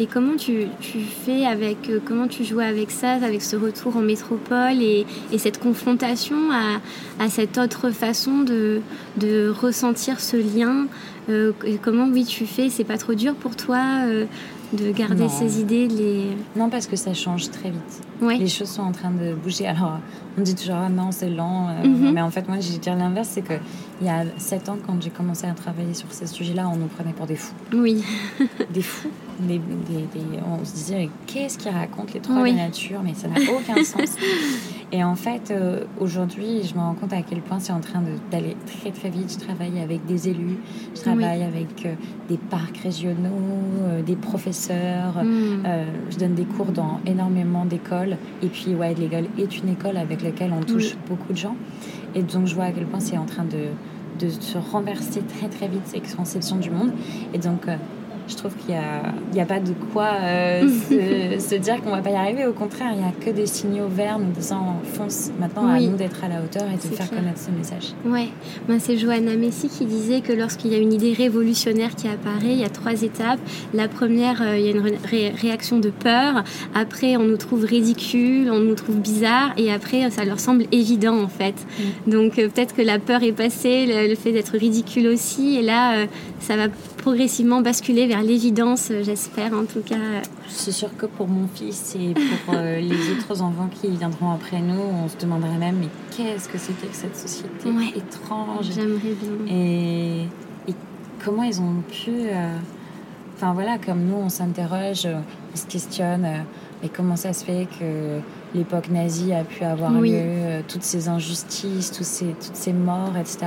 Et 0.00 0.06
comment 0.06 0.36
tu, 0.36 0.66
tu 0.80 1.00
fais 1.00 1.44
avec, 1.44 1.88
euh, 1.90 1.98
comment 2.04 2.28
tu 2.28 2.44
joues 2.44 2.60
avec 2.60 2.92
ça, 2.92 3.12
avec 3.14 3.42
ce 3.42 3.56
retour 3.56 3.96
en 3.96 4.00
métropole 4.00 4.80
et, 4.80 5.04
et 5.32 5.38
cette 5.38 5.58
confrontation 5.58 6.36
à, 6.52 6.80
à 7.24 7.28
cette 7.28 7.58
autre 7.58 7.90
façon 7.90 8.42
de, 8.42 8.80
de 9.16 9.48
ressentir 9.48 10.20
ce 10.20 10.36
lien 10.36 10.86
euh, 11.28 11.50
Comment, 11.82 12.06
oui, 12.06 12.24
tu 12.24 12.46
fais 12.46 12.68
C'est 12.70 12.84
pas 12.84 12.96
trop 12.98 13.14
dur 13.14 13.34
pour 13.34 13.56
toi 13.56 13.80
euh, 14.06 14.26
de 14.72 14.90
garder 14.92 15.22
Non. 15.24 15.28
ces 15.28 15.60
idées 15.60 15.88
les... 15.88 16.36
Non, 16.56 16.68
parce 16.68 16.86
que 16.86 16.96
ça 16.96 17.14
change 17.14 17.50
très 17.50 17.70
vite. 17.70 18.00
Ouais, 18.20 18.36
Les 18.36 18.48
choses 18.48 18.68
sont 18.68 18.82
en 18.82 18.92
train 18.92 19.10
de 19.10 19.34
bouger. 19.34 19.66
Alors, 19.66 19.98
on 20.36 20.42
dit 20.42 20.54
toujours, 20.54 20.76
ah 20.76 20.88
non, 20.88 21.10
c'est 21.10 21.30
lent. 21.30 21.68
euh, 21.68 21.86
Mhm. 21.88 22.12
Mais 22.12 22.20
en 22.20 22.30
fait, 22.30 22.46
moi, 22.48 22.58
je 22.60 22.72
vais 22.72 22.78
dire 22.78 22.94
l'inverse 22.96 23.28
c'est 23.32 23.42
qu'il 23.98 24.06
y 24.06 24.10
a 24.10 24.24
sept 24.38 24.68
ans, 24.68 24.78
quand 24.86 25.02
j'ai 25.02 25.10
commencé 25.10 25.46
à 25.46 25.52
travailler 25.52 25.94
sur 25.94 26.10
ces 26.12 26.26
sujets-là, 26.26 26.68
on 26.72 26.76
nous 26.76 26.86
prenait 26.86 27.12
pour 27.12 27.26
des 27.26 27.36
fous. 27.36 27.54
oui, 27.74 28.02
Des 28.72 28.82
fous. 28.82 29.10
Des, 29.40 29.58
des- 29.58 30.18
des- 30.18 30.40
on 30.44 30.64
se 30.64 30.72
disait, 30.74 30.96
mais 30.96 31.10
qu'est-ce 31.28 31.58
qu'ils 31.58 31.70
racontent, 31.70 32.12
les 32.12 32.18
trois 32.20 32.42
Oui. 32.42 32.50
des 32.52 32.58
natures? 32.58 33.00
Mais 33.04 33.14
ça 33.14 33.28
n'a 33.28 33.36
aucun 33.52 33.84
sens. 33.84 34.16
Et 34.90 35.04
en 35.04 35.14
fait, 35.14 35.50
euh, 35.50 35.84
aujourd'hui, 36.00 36.62
je 36.64 36.74
me 36.74 36.80
rends 36.80 36.94
compte 36.94 37.12
à 37.12 37.20
quel 37.22 37.40
point 37.42 37.60
c'est 37.60 37.72
en 37.74 37.80
train 37.80 38.02
d'aller 38.32 38.56
très 38.80 38.90
très 38.90 39.10
vite. 39.10 39.36
Je 39.38 39.44
travaille 39.46 39.78
avec 39.80 40.04
des 40.06 40.28
élus, 40.28 40.56
je 40.96 41.00
travaille 41.02 41.42
avec 41.42 41.84
euh, 41.86 41.92
des 42.28 42.38
parcs 42.38 42.78
régionaux, 42.78 43.28
euh, 43.82 44.02
des 44.02 44.16
professeurs. 44.16 45.22
Hmm. 45.22 45.62
Je 46.10 46.16
donne 46.16 46.34
des 46.34 46.44
cours 46.46 46.72
dans 46.72 47.00
énormément 47.06 47.64
d'écoles. 47.64 48.16
Et 48.42 48.46
puis, 48.48 48.74
Wild 48.74 48.98
Legal 48.98 49.26
est 49.38 49.58
une 49.58 49.68
école 49.68 49.98
avec 49.98 50.22
laquelle 50.22 50.52
on 50.58 50.62
touche 50.64 50.96
beaucoup 51.08 51.32
de 51.32 51.38
gens. 51.38 51.54
Et 52.14 52.22
donc, 52.22 52.46
je 52.46 52.54
vois 52.54 52.64
à 52.64 52.72
quel 52.72 52.86
point 52.86 53.00
c'est 53.00 53.18
en 53.18 53.26
train 53.26 53.44
de, 53.44 54.28
se 54.28 54.58
renverser 54.58 55.20
très 55.20 55.48
très 55.48 55.68
vite 55.68 55.82
cette 55.84 56.16
conception 56.16 56.56
du 56.56 56.70
monde. 56.70 56.92
Et 57.34 57.38
donc, 57.38 57.68
euh, 57.68 57.76
je 58.28 58.36
trouve 58.36 58.52
qu'il 58.56 58.74
n'y 59.32 59.40
a, 59.40 59.42
a 59.42 59.46
pas 59.46 59.58
de 59.60 59.72
quoi 59.92 60.10
euh, 60.22 60.68
se, 60.88 61.48
se 61.48 61.54
dire 61.56 61.82
qu'on 61.82 61.90
va 61.90 61.98
pas 62.02 62.10
y 62.10 62.14
arriver. 62.14 62.46
Au 62.46 62.52
contraire, 62.52 62.88
il 62.92 62.98
n'y 63.00 63.04
a 63.04 63.12
que 63.12 63.30
des 63.30 63.46
signaux 63.46 63.88
verts 63.88 64.18
nous 64.18 64.30
disant 64.32 64.76
fonce. 64.94 65.30
Maintenant, 65.40 65.72
Oui. 65.72 65.86
à 65.86 65.90
nous 65.90 65.96
d'être 65.96 66.22
à 66.24 66.28
la 66.28 66.42
hauteur 66.42 66.64
et 66.72 66.76
de 66.76 66.80
faire 66.94 67.08
clair. 67.08 67.20
connaître 67.20 67.40
ce 67.40 67.50
message. 67.50 67.94
Ouais, 68.04 68.28
Ben, 68.68 68.78
c'est 68.78 68.96
Johanna 68.96 69.34
Messi 69.36 69.68
qui 69.68 69.84
disait 69.86 70.20
que 70.20 70.32
lorsqu'il 70.32 70.72
y 70.72 70.74
a 70.74 70.78
une 70.78 70.92
idée 70.92 71.12
révolutionnaire 71.12 71.94
qui 71.94 72.06
apparaît, 72.08 72.52
il 72.52 72.58
y 72.58 72.64
a 72.64 72.68
trois 72.68 73.02
étapes. 73.02 73.40
La 73.74 73.88
première, 73.88 74.42
euh, 74.42 74.58
il 74.58 74.64
y 74.64 74.68
a 74.68 74.70
une 74.72 74.80
ré- 74.80 74.98
ré- 75.04 75.30
réaction 75.30 75.78
de 75.78 75.90
peur. 75.90 76.44
Après, 76.74 77.16
on 77.16 77.24
nous 77.24 77.36
trouve 77.36 77.64
ridicule, 77.64 78.50
on 78.52 78.60
nous 78.60 78.74
trouve 78.74 78.96
bizarre. 78.96 79.52
Et 79.56 79.72
après, 79.72 80.10
ça 80.10 80.24
leur 80.24 80.40
semble 80.40 80.64
évident 80.72 81.18
en 81.22 81.28
fait. 81.28 81.54
Donc 82.06 82.38
euh, 82.38 82.48
peut-être 82.48 82.74
que 82.74 82.82
la 82.82 82.98
peur 82.98 83.22
est 83.22 83.32
passée, 83.32 83.86
le, 83.86 84.08
le 84.08 84.14
fait 84.14 84.32
d'être 84.32 84.52
ridicule 84.56 85.06
aussi. 85.08 85.56
Et 85.56 85.62
là, 85.62 86.04
ça 86.40 86.56
va 86.56 86.64
progressivement 86.98 87.60
basculer 87.62 88.06
vers 88.06 88.22
l'évidence, 88.22 88.88
euh, 88.90 89.02
j'espère 89.02 89.52
en 89.54 89.64
tout 89.64 89.80
cas. 89.80 89.96
C'est 90.48 90.72
sûr 90.72 90.94
que 90.96 91.06
pour 91.06 91.28
mon 91.28 91.46
fils 91.48 91.96
et 91.98 92.14
pour 92.44 92.54
euh, 92.54 92.80
les 92.80 93.10
autres 93.12 93.40
enfants 93.42 93.68
qui 93.80 93.88
viendront 93.88 94.30
après 94.32 94.60
nous, 94.60 94.80
on 94.80 95.08
se 95.08 95.16
demanderait 95.16 95.58
même 95.58 95.76
mais 95.80 95.88
qu'est-ce 96.16 96.48
que 96.48 96.58
c'était 96.58 96.86
que 96.88 96.94
cette 96.96 97.16
société 97.16 97.68
Ouais. 97.70 97.92
étrange? 97.96 98.66
J'aimerais 98.74 99.14
bien. 99.20 99.54
et, 99.54 100.22
et 100.68 100.74
comment 101.24 101.42
ils 101.44 101.60
ont 101.60 101.82
pu 101.90 102.10
euh, 102.10 102.56
enfin 103.36 103.52
voilà 103.52 103.78
comme 103.78 104.04
nous 104.04 104.16
on 104.16 104.28
s'interroge 104.28 105.06
on 105.06 105.56
se 105.56 105.66
questionne 105.66 106.24
euh, 106.24 106.38
mais 106.82 106.88
comment 106.88 107.16
ça 107.16 107.32
se 107.32 107.44
fait 107.44 107.66
que 107.78 108.20
l'époque 108.56 108.88
nazie 108.90 109.32
a 109.32 109.44
pu 109.44 109.64
avoir 109.64 109.92
Oui. 109.92 110.10
lieu 110.10 110.16
euh, 110.20 110.60
toutes 110.66 110.82
ces 110.84 111.08
injustices 111.08 111.90
tous 111.92 112.04
ces, 112.04 112.26
toutes 112.26 112.54
ces 112.56 112.72
morts 112.72 113.16
etc 113.20 113.38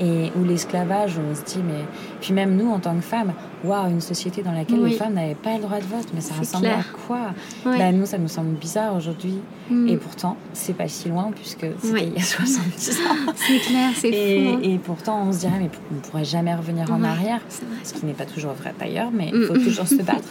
et 0.00 0.30
ou 0.38 0.44
l'esclavage 0.44 1.14
on 1.18 1.34
se 1.34 1.42
dit 1.42 1.62
mais 1.66 1.84
puis 2.20 2.32
même 2.32 2.56
nous 2.56 2.70
en 2.70 2.78
tant 2.78 2.94
que 2.94 3.00
femmes 3.02 3.32
waouh 3.64 3.88
une 3.90 4.00
société 4.00 4.42
dans 4.42 4.52
laquelle 4.52 4.78
Oui. 4.80 4.90
les 4.90 4.96
femmes 4.96 5.14
n'avaient 5.14 5.34
pas 5.34 5.54
le 5.56 5.62
droit 5.62 5.78
de 5.78 5.84
vote 5.84 6.06
mais 6.14 6.20
ça 6.20 6.34
clair. 6.58 6.78
à 6.78 7.06
quoi? 7.06 7.18
Ouais. 7.66 7.78
Bah, 7.78 7.90
nous 7.92 8.06
ça 8.06 8.16
nous 8.18 8.28
semble 8.28 8.50
bizarre 8.56 8.94
aujourd'hui 8.94 9.34
Mm. 9.70 9.86
et 9.88 9.96
pourtant 9.98 10.36
c'est 10.54 10.72
pas 10.72 10.88
si 10.88 11.10
loin 11.10 11.30
puisque 11.34 11.66
c'était 11.82 12.06
il 12.06 12.14
y 12.14 12.16
a 12.16 12.22
70 12.22 13.00
ans 13.00 13.32
C'est 13.36 13.58
clair, 13.58 13.90
c'est 13.94 14.08
et, 14.08 14.46
fou. 14.46 14.54
hein. 14.56 14.60
et 14.62 14.78
pourtant, 14.78 15.24
on 15.26 15.32
se 15.32 15.40
dirait, 15.40 15.58
mais 15.60 15.68
on 15.90 15.96
ne 15.96 16.00
pourrait 16.00 16.24
jamais 16.24 16.54
revenir 16.54 16.90
en 16.90 17.02
Ouais, 17.02 17.06
arrière, 17.08 17.40
ce 17.84 17.92
qui 17.92 18.06
n'est 18.06 18.14
pas 18.14 18.24
toujours 18.24 18.52
vrai 18.54 18.72
d'ailleurs, 18.80 19.10
mais 19.12 19.28
il 19.30 19.40
Mm. 19.40 19.44
faut 19.46 19.58
toujours 19.58 19.86
se 19.96 19.96
battre. 19.96 20.28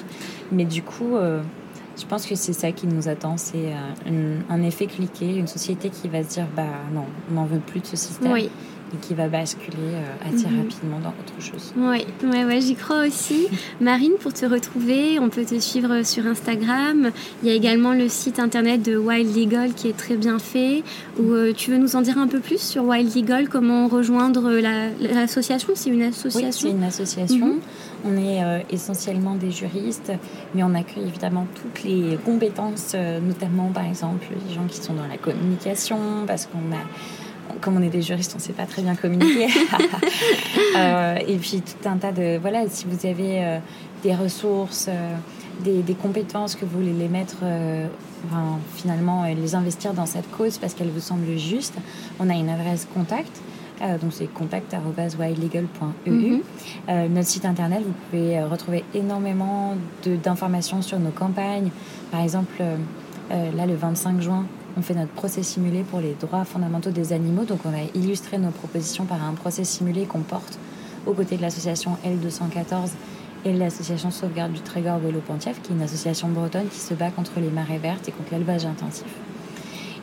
Mais 0.52 0.66
du 0.66 0.82
coup, 0.82 1.16
euh, 1.16 1.44
je 2.00 2.06
pense 2.08 2.26
que 2.26 2.34
c'est 2.34 2.54
ça 2.54 2.72
qui 2.72 2.88
nous 2.88 3.08
attend, 3.08 3.38
c'est 3.38 3.74
euh, 4.08 4.40
un 4.50 4.64
effet 4.64 4.88
cliqué, 4.88 5.36
une 5.36 5.46
société 5.48 5.90
qui 5.92 6.08
va 6.08 6.24
se 6.24 6.30
dire, 6.30 6.48
bah 6.56 6.64
non, 6.92 7.06
on 7.30 7.36
n'en 7.36 7.46
veut 7.46 7.60
plus 7.60 7.80
de 7.82 7.86
ce 7.86 7.96
système. 7.96 8.32
Oui, 8.32 8.50
et 8.94 8.98
qui 8.98 9.14
va 9.14 9.28
basculer 9.28 9.78
euh, 9.78 10.30
assez 10.30 10.48
mhm. 10.48 10.62
rapidement 10.62 11.00
dans 11.00 11.10
autre 11.10 11.42
chose. 11.42 11.74
Oui, 11.76 12.06
ouais, 12.24 12.46
ouais, 12.46 12.62
j'y 12.62 12.76
crois 12.76 13.06
aussi. 13.06 13.48
Marine, 13.82 14.14
pour 14.20 14.34
te 14.34 14.46
retrouver, 14.46 15.20
on 15.20 15.30
peut 15.30 15.46
te 15.46 15.60
suivre 15.60 16.04
sur 16.04 16.26
Instagram. 16.26 17.12
Il 17.44 17.50
y 17.50 17.52
a 17.52 17.56
également 17.56 17.94
le 17.94 18.08
site 18.08 18.40
internet 18.40 18.82
de 18.82 18.98
Wild 18.98 19.36
Legal 19.36 19.74
qui 19.74 19.90
est 19.90 19.98
très 19.98 20.16
bien 20.16 20.40
fait. 20.40 20.84
Où, 21.20 21.34
euh, 21.34 21.54
tu 21.54 21.72
veux 21.72 21.78
nous 21.78 21.96
en 21.96 22.02
dire 22.02 22.18
un 22.18 22.28
peu 22.28 22.40
plus 22.40 22.62
sur 22.62 22.86
Wild 22.86 23.14
Legal 23.16 23.50
Comment 23.50 23.88
rejoindre 23.88 24.52
l'association? 25.00 25.70
C'est 25.76 25.90
une 25.90 26.04
association? 26.04 26.48
Oui, 26.48 26.54
c'est 26.54 26.70
une 26.70 26.84
association. 26.84 27.48
Mhm. 27.48 27.60
On 28.06 28.16
est 28.16 28.44
euh, 28.44 28.60
essentiellement 28.70 29.36
des 29.36 29.52
juristes, 29.52 30.14
mais 30.56 30.64
on 30.64 30.74
accueille 30.76 31.08
évidemment 31.08 31.46
toutes 31.56 31.84
les 31.84 32.18
compétences, 32.24 32.96
notamment 33.26 33.70
par 33.70 33.86
exemple 33.86 34.28
les 34.48 34.54
gens 34.54 34.66
qui 34.68 34.78
sont 34.78 34.94
dans 34.94 35.08
la 35.08 35.18
communication, 35.18 35.98
parce 36.26 36.46
qu'on 36.46 36.74
a 36.74 36.80
comme 37.62 37.78
on 37.78 37.82
est 37.82 37.90
des 37.90 38.02
juristes, 38.02 38.34
on 38.36 38.38
ne 38.38 38.42
sait 38.42 38.54
pas 38.54 38.66
très 38.66 38.82
bien 38.82 38.96
communiquer. 38.96 39.48
Euh, 40.76 41.16
et 41.28 41.38
puis 41.38 41.62
tout 41.62 41.90
un 41.90 41.98
tas 41.98 42.12
de... 42.12 42.38
Voilà, 42.38 42.68
si 42.70 42.86
vous 42.86 43.08
avez 43.08 43.44
euh, 43.44 43.58
des 44.04 44.14
ressources, 44.14 44.88
euh, 44.90 45.16
des, 45.64 45.94
compétences 45.96 46.56
que 46.56 46.66
vous 46.66 46.80
voulez 46.80 46.94
les 46.94 47.08
mettre, 47.08 47.38
enfin, 48.26 48.60
finalement, 48.76 49.26
les 49.26 49.56
investir 49.56 49.94
dans 49.94 50.06
cette 50.06 50.30
cause 50.30 50.60
parce 50.60 50.76
qu'elle 50.76 50.90
vous 50.90 51.00
semble 51.00 51.36
juste, 51.38 51.74
on 52.20 52.30
a 52.30 52.34
une 52.34 52.50
adresse 52.50 52.88
contact. 52.94 53.42
donc 54.02 54.12
c'est 54.12 54.32
contact.wildlegal.eu. 54.32 56.12
Mhm. 56.12 56.42
notre 57.10 57.28
site 57.28 57.46
internet, 57.46 57.82
vous 57.84 57.94
pouvez 58.12 58.44
retrouver 58.44 58.84
énormément 58.94 59.76
d'informations 60.06 60.84
sur 60.84 61.00
nos 61.00 61.12
campagnes. 61.12 61.72
Par 62.12 62.22
exemple, 62.22 62.62
là 63.32 63.66
le 63.66 63.76
25 63.76 64.22
juin, 64.22 64.46
on 64.78 64.82
fait 64.82 64.94
notre 64.94 65.12
procès 65.12 65.44
simulé 65.44 65.84
pour 65.84 66.00
les 66.00 66.14
droits 66.14 66.46
fondamentaux 66.46 66.92
des 66.92 67.12
animaux. 67.12 67.44
Donc 67.44 67.60
on 67.66 67.70
va 67.70 67.80
illustrer 67.96 68.38
nos 68.38 68.52
propositions 68.52 69.06
par 69.06 69.24
un 69.24 69.34
procès 69.34 69.64
simulé 69.64 70.06
qu'on 70.06 70.22
porte 70.22 70.60
aux 71.06 71.14
côtés 71.14 71.38
de 71.38 71.42
l'association 71.42 71.98
L214 72.06 72.92
et 73.46 73.54
l'association 73.54 74.12
Sauvegarde 74.12 74.54
du 74.54 74.62
Trégor 74.62 75.00
Vélo 75.00 75.20
Pontief, 75.20 75.62
qui 75.62 75.72
est 75.72 75.76
une 75.76 75.82
association 75.82 76.28
bretonne 76.28 76.68
qui 76.68 76.80
se 76.80 76.94
bat 76.94 77.10
contre 77.10 77.40
les 77.40 77.50
marées 77.50 77.78
vertes 77.80 78.08
et 78.08 78.12
contre 78.12 78.34
l'élevage 78.34 78.66
intensif. 78.66 79.08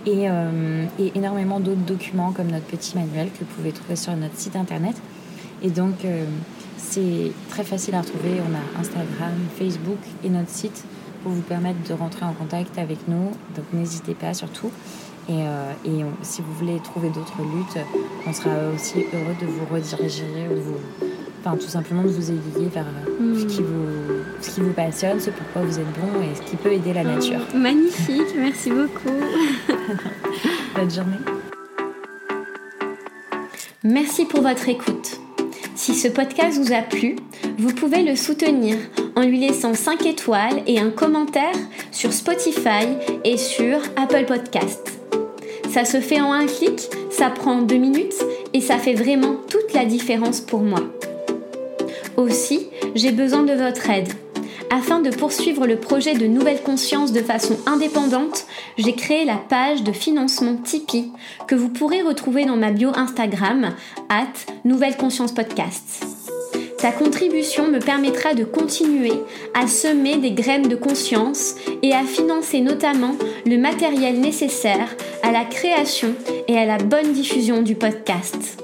Et, 0.06 0.28
euh, 0.28 0.84
et 0.98 1.12
énormément 1.14 1.60
d'autres 1.60 1.84
documents 1.86 2.32
comme 2.32 2.48
notre 2.48 2.66
petit 2.66 2.96
manuel 2.96 3.30
que 3.30 3.40
vous 3.40 3.50
pouvez 3.56 3.72
trouver 3.72 3.96
sur 3.96 4.14
notre 4.16 4.36
site 4.36 4.56
internet. 4.56 4.96
Et 5.62 5.70
donc 5.70 6.04
euh, 6.04 6.24
c'est 6.76 7.32
très 7.48 7.64
facile 7.64 7.94
à 7.94 8.00
retrouver. 8.00 8.40
On 8.40 8.54
a 8.54 8.80
Instagram, 8.80 9.34
Facebook 9.56 9.98
et 10.24 10.28
notre 10.28 10.50
site 10.50 10.84
pour 11.24 11.32
vous 11.32 11.42
permettre 11.42 11.82
de 11.88 11.94
rentrer 11.94 12.24
en 12.24 12.34
contact 12.34 12.78
avec 12.78 13.08
nous. 13.08 13.32
Donc 13.56 13.64
n'hésitez 13.72 14.14
pas 14.14 14.34
surtout. 14.34 14.70
Et, 15.28 15.32
euh, 15.32 15.72
et 15.86 16.04
si 16.22 16.42
vous 16.42 16.52
voulez 16.52 16.78
trouver 16.84 17.08
d'autres 17.08 17.40
luttes, 17.40 17.84
on 18.26 18.32
sera 18.32 18.50
aussi 18.74 18.98
heureux 18.98 19.34
de 19.40 19.46
vous 19.46 19.64
rediriger 19.74 20.46
ou 20.52 20.60
vous, 20.60 21.06
enfin, 21.40 21.56
tout 21.56 21.66
simplement 21.66 22.02
de 22.02 22.08
vous 22.08 22.30
aiguiller 22.30 22.68
vers 22.68 22.84
euh, 22.84 23.40
ce, 23.40 23.46
qui 23.46 23.62
hmm. 23.62 23.64
vous, 23.64 24.42
ce 24.42 24.50
qui 24.50 24.60
vous 24.60 24.72
passionne, 24.74 25.18
ce 25.18 25.30
pourquoi 25.30 25.62
vous 25.62 25.78
êtes 25.78 25.92
bon 25.98 26.20
et 26.20 26.34
ce 26.34 26.42
qui 26.42 26.56
peut 26.56 26.72
aider 26.72 26.92
la 26.92 27.00
oh, 27.00 27.04
nature. 27.04 27.40
magnifique, 27.54 28.34
merci 28.36 28.70
beaucoup. 28.70 29.18
Bonne 30.76 30.90
journée. 30.90 31.16
Merci 33.82 34.26
pour 34.26 34.42
votre 34.42 34.68
écoute. 34.68 35.23
Si 35.76 35.94
ce 35.94 36.06
podcast 36.06 36.58
vous 36.58 36.72
a 36.72 36.82
plu, 36.82 37.16
vous 37.58 37.74
pouvez 37.74 38.02
le 38.02 38.14
soutenir 38.14 38.76
en 39.16 39.22
lui 39.22 39.40
laissant 39.40 39.74
5 39.74 40.06
étoiles 40.06 40.62
et 40.68 40.78
un 40.78 40.90
commentaire 40.90 41.54
sur 41.90 42.12
Spotify 42.12 42.86
et 43.24 43.36
sur 43.36 43.78
Apple 43.96 44.24
Podcast. 44.24 44.92
Ça 45.70 45.84
se 45.84 46.00
fait 46.00 46.20
en 46.20 46.32
un 46.32 46.46
clic, 46.46 46.88
ça 47.10 47.30
prend 47.30 47.60
deux 47.62 47.76
minutes 47.76 48.14
et 48.52 48.60
ça 48.60 48.78
fait 48.78 48.94
vraiment 48.94 49.36
toute 49.48 49.72
la 49.74 49.84
différence 49.84 50.40
pour 50.40 50.60
moi. 50.60 50.80
Aussi, 52.16 52.68
j'ai 52.94 53.10
besoin 53.10 53.42
de 53.42 53.54
votre 53.54 53.90
aide. 53.90 54.12
Afin 54.74 54.98
de 54.98 55.10
poursuivre 55.10 55.68
le 55.68 55.76
projet 55.76 56.14
de 56.14 56.26
Nouvelle 56.26 56.60
Conscience 56.60 57.12
de 57.12 57.20
façon 57.20 57.56
indépendante, 57.64 58.44
j'ai 58.76 58.94
créé 58.94 59.24
la 59.24 59.36
page 59.36 59.84
de 59.84 59.92
financement 59.92 60.56
Tipeee 60.56 61.12
que 61.46 61.54
vous 61.54 61.68
pourrez 61.68 62.02
retrouver 62.02 62.44
dans 62.44 62.56
ma 62.56 62.72
bio 62.72 62.90
Instagram, 62.96 63.70
at 64.08 64.32
Nouvelle 64.64 64.96
Conscience 64.96 65.30
Podcast. 65.30 66.04
Ta 66.78 66.90
contribution 66.90 67.68
me 67.68 67.78
permettra 67.78 68.34
de 68.34 68.42
continuer 68.42 69.12
à 69.54 69.68
semer 69.68 70.16
des 70.16 70.32
graines 70.32 70.66
de 70.66 70.74
conscience 70.74 71.54
et 71.82 71.94
à 71.94 72.02
financer 72.02 72.60
notamment 72.60 73.14
le 73.46 73.58
matériel 73.58 74.18
nécessaire 74.18 74.96
à 75.22 75.30
la 75.30 75.44
création 75.44 76.16
et 76.48 76.58
à 76.58 76.66
la 76.66 76.78
bonne 76.78 77.12
diffusion 77.12 77.62
du 77.62 77.76
podcast. 77.76 78.63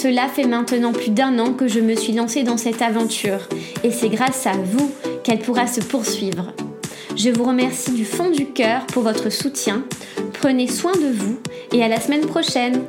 Cela 0.00 0.28
fait 0.28 0.46
maintenant 0.46 0.94
plus 0.94 1.10
d'un 1.10 1.38
an 1.38 1.52
que 1.52 1.68
je 1.68 1.78
me 1.78 1.94
suis 1.94 2.14
lancée 2.14 2.42
dans 2.42 2.56
cette 2.56 2.80
aventure 2.80 3.46
et 3.84 3.90
c'est 3.90 4.08
grâce 4.08 4.46
à 4.46 4.52
vous 4.52 4.90
qu'elle 5.22 5.40
pourra 5.40 5.66
se 5.66 5.80
poursuivre. 5.80 6.54
Je 7.16 7.28
vous 7.28 7.44
remercie 7.44 7.92
du 7.92 8.06
fond 8.06 8.30
du 8.30 8.46
cœur 8.46 8.86
pour 8.86 9.02
votre 9.02 9.28
soutien. 9.28 9.84
Prenez 10.32 10.68
soin 10.68 10.92
de 10.92 11.12
vous 11.14 11.38
et 11.74 11.84
à 11.84 11.88
la 11.88 12.00
semaine 12.00 12.24
prochaine. 12.24 12.80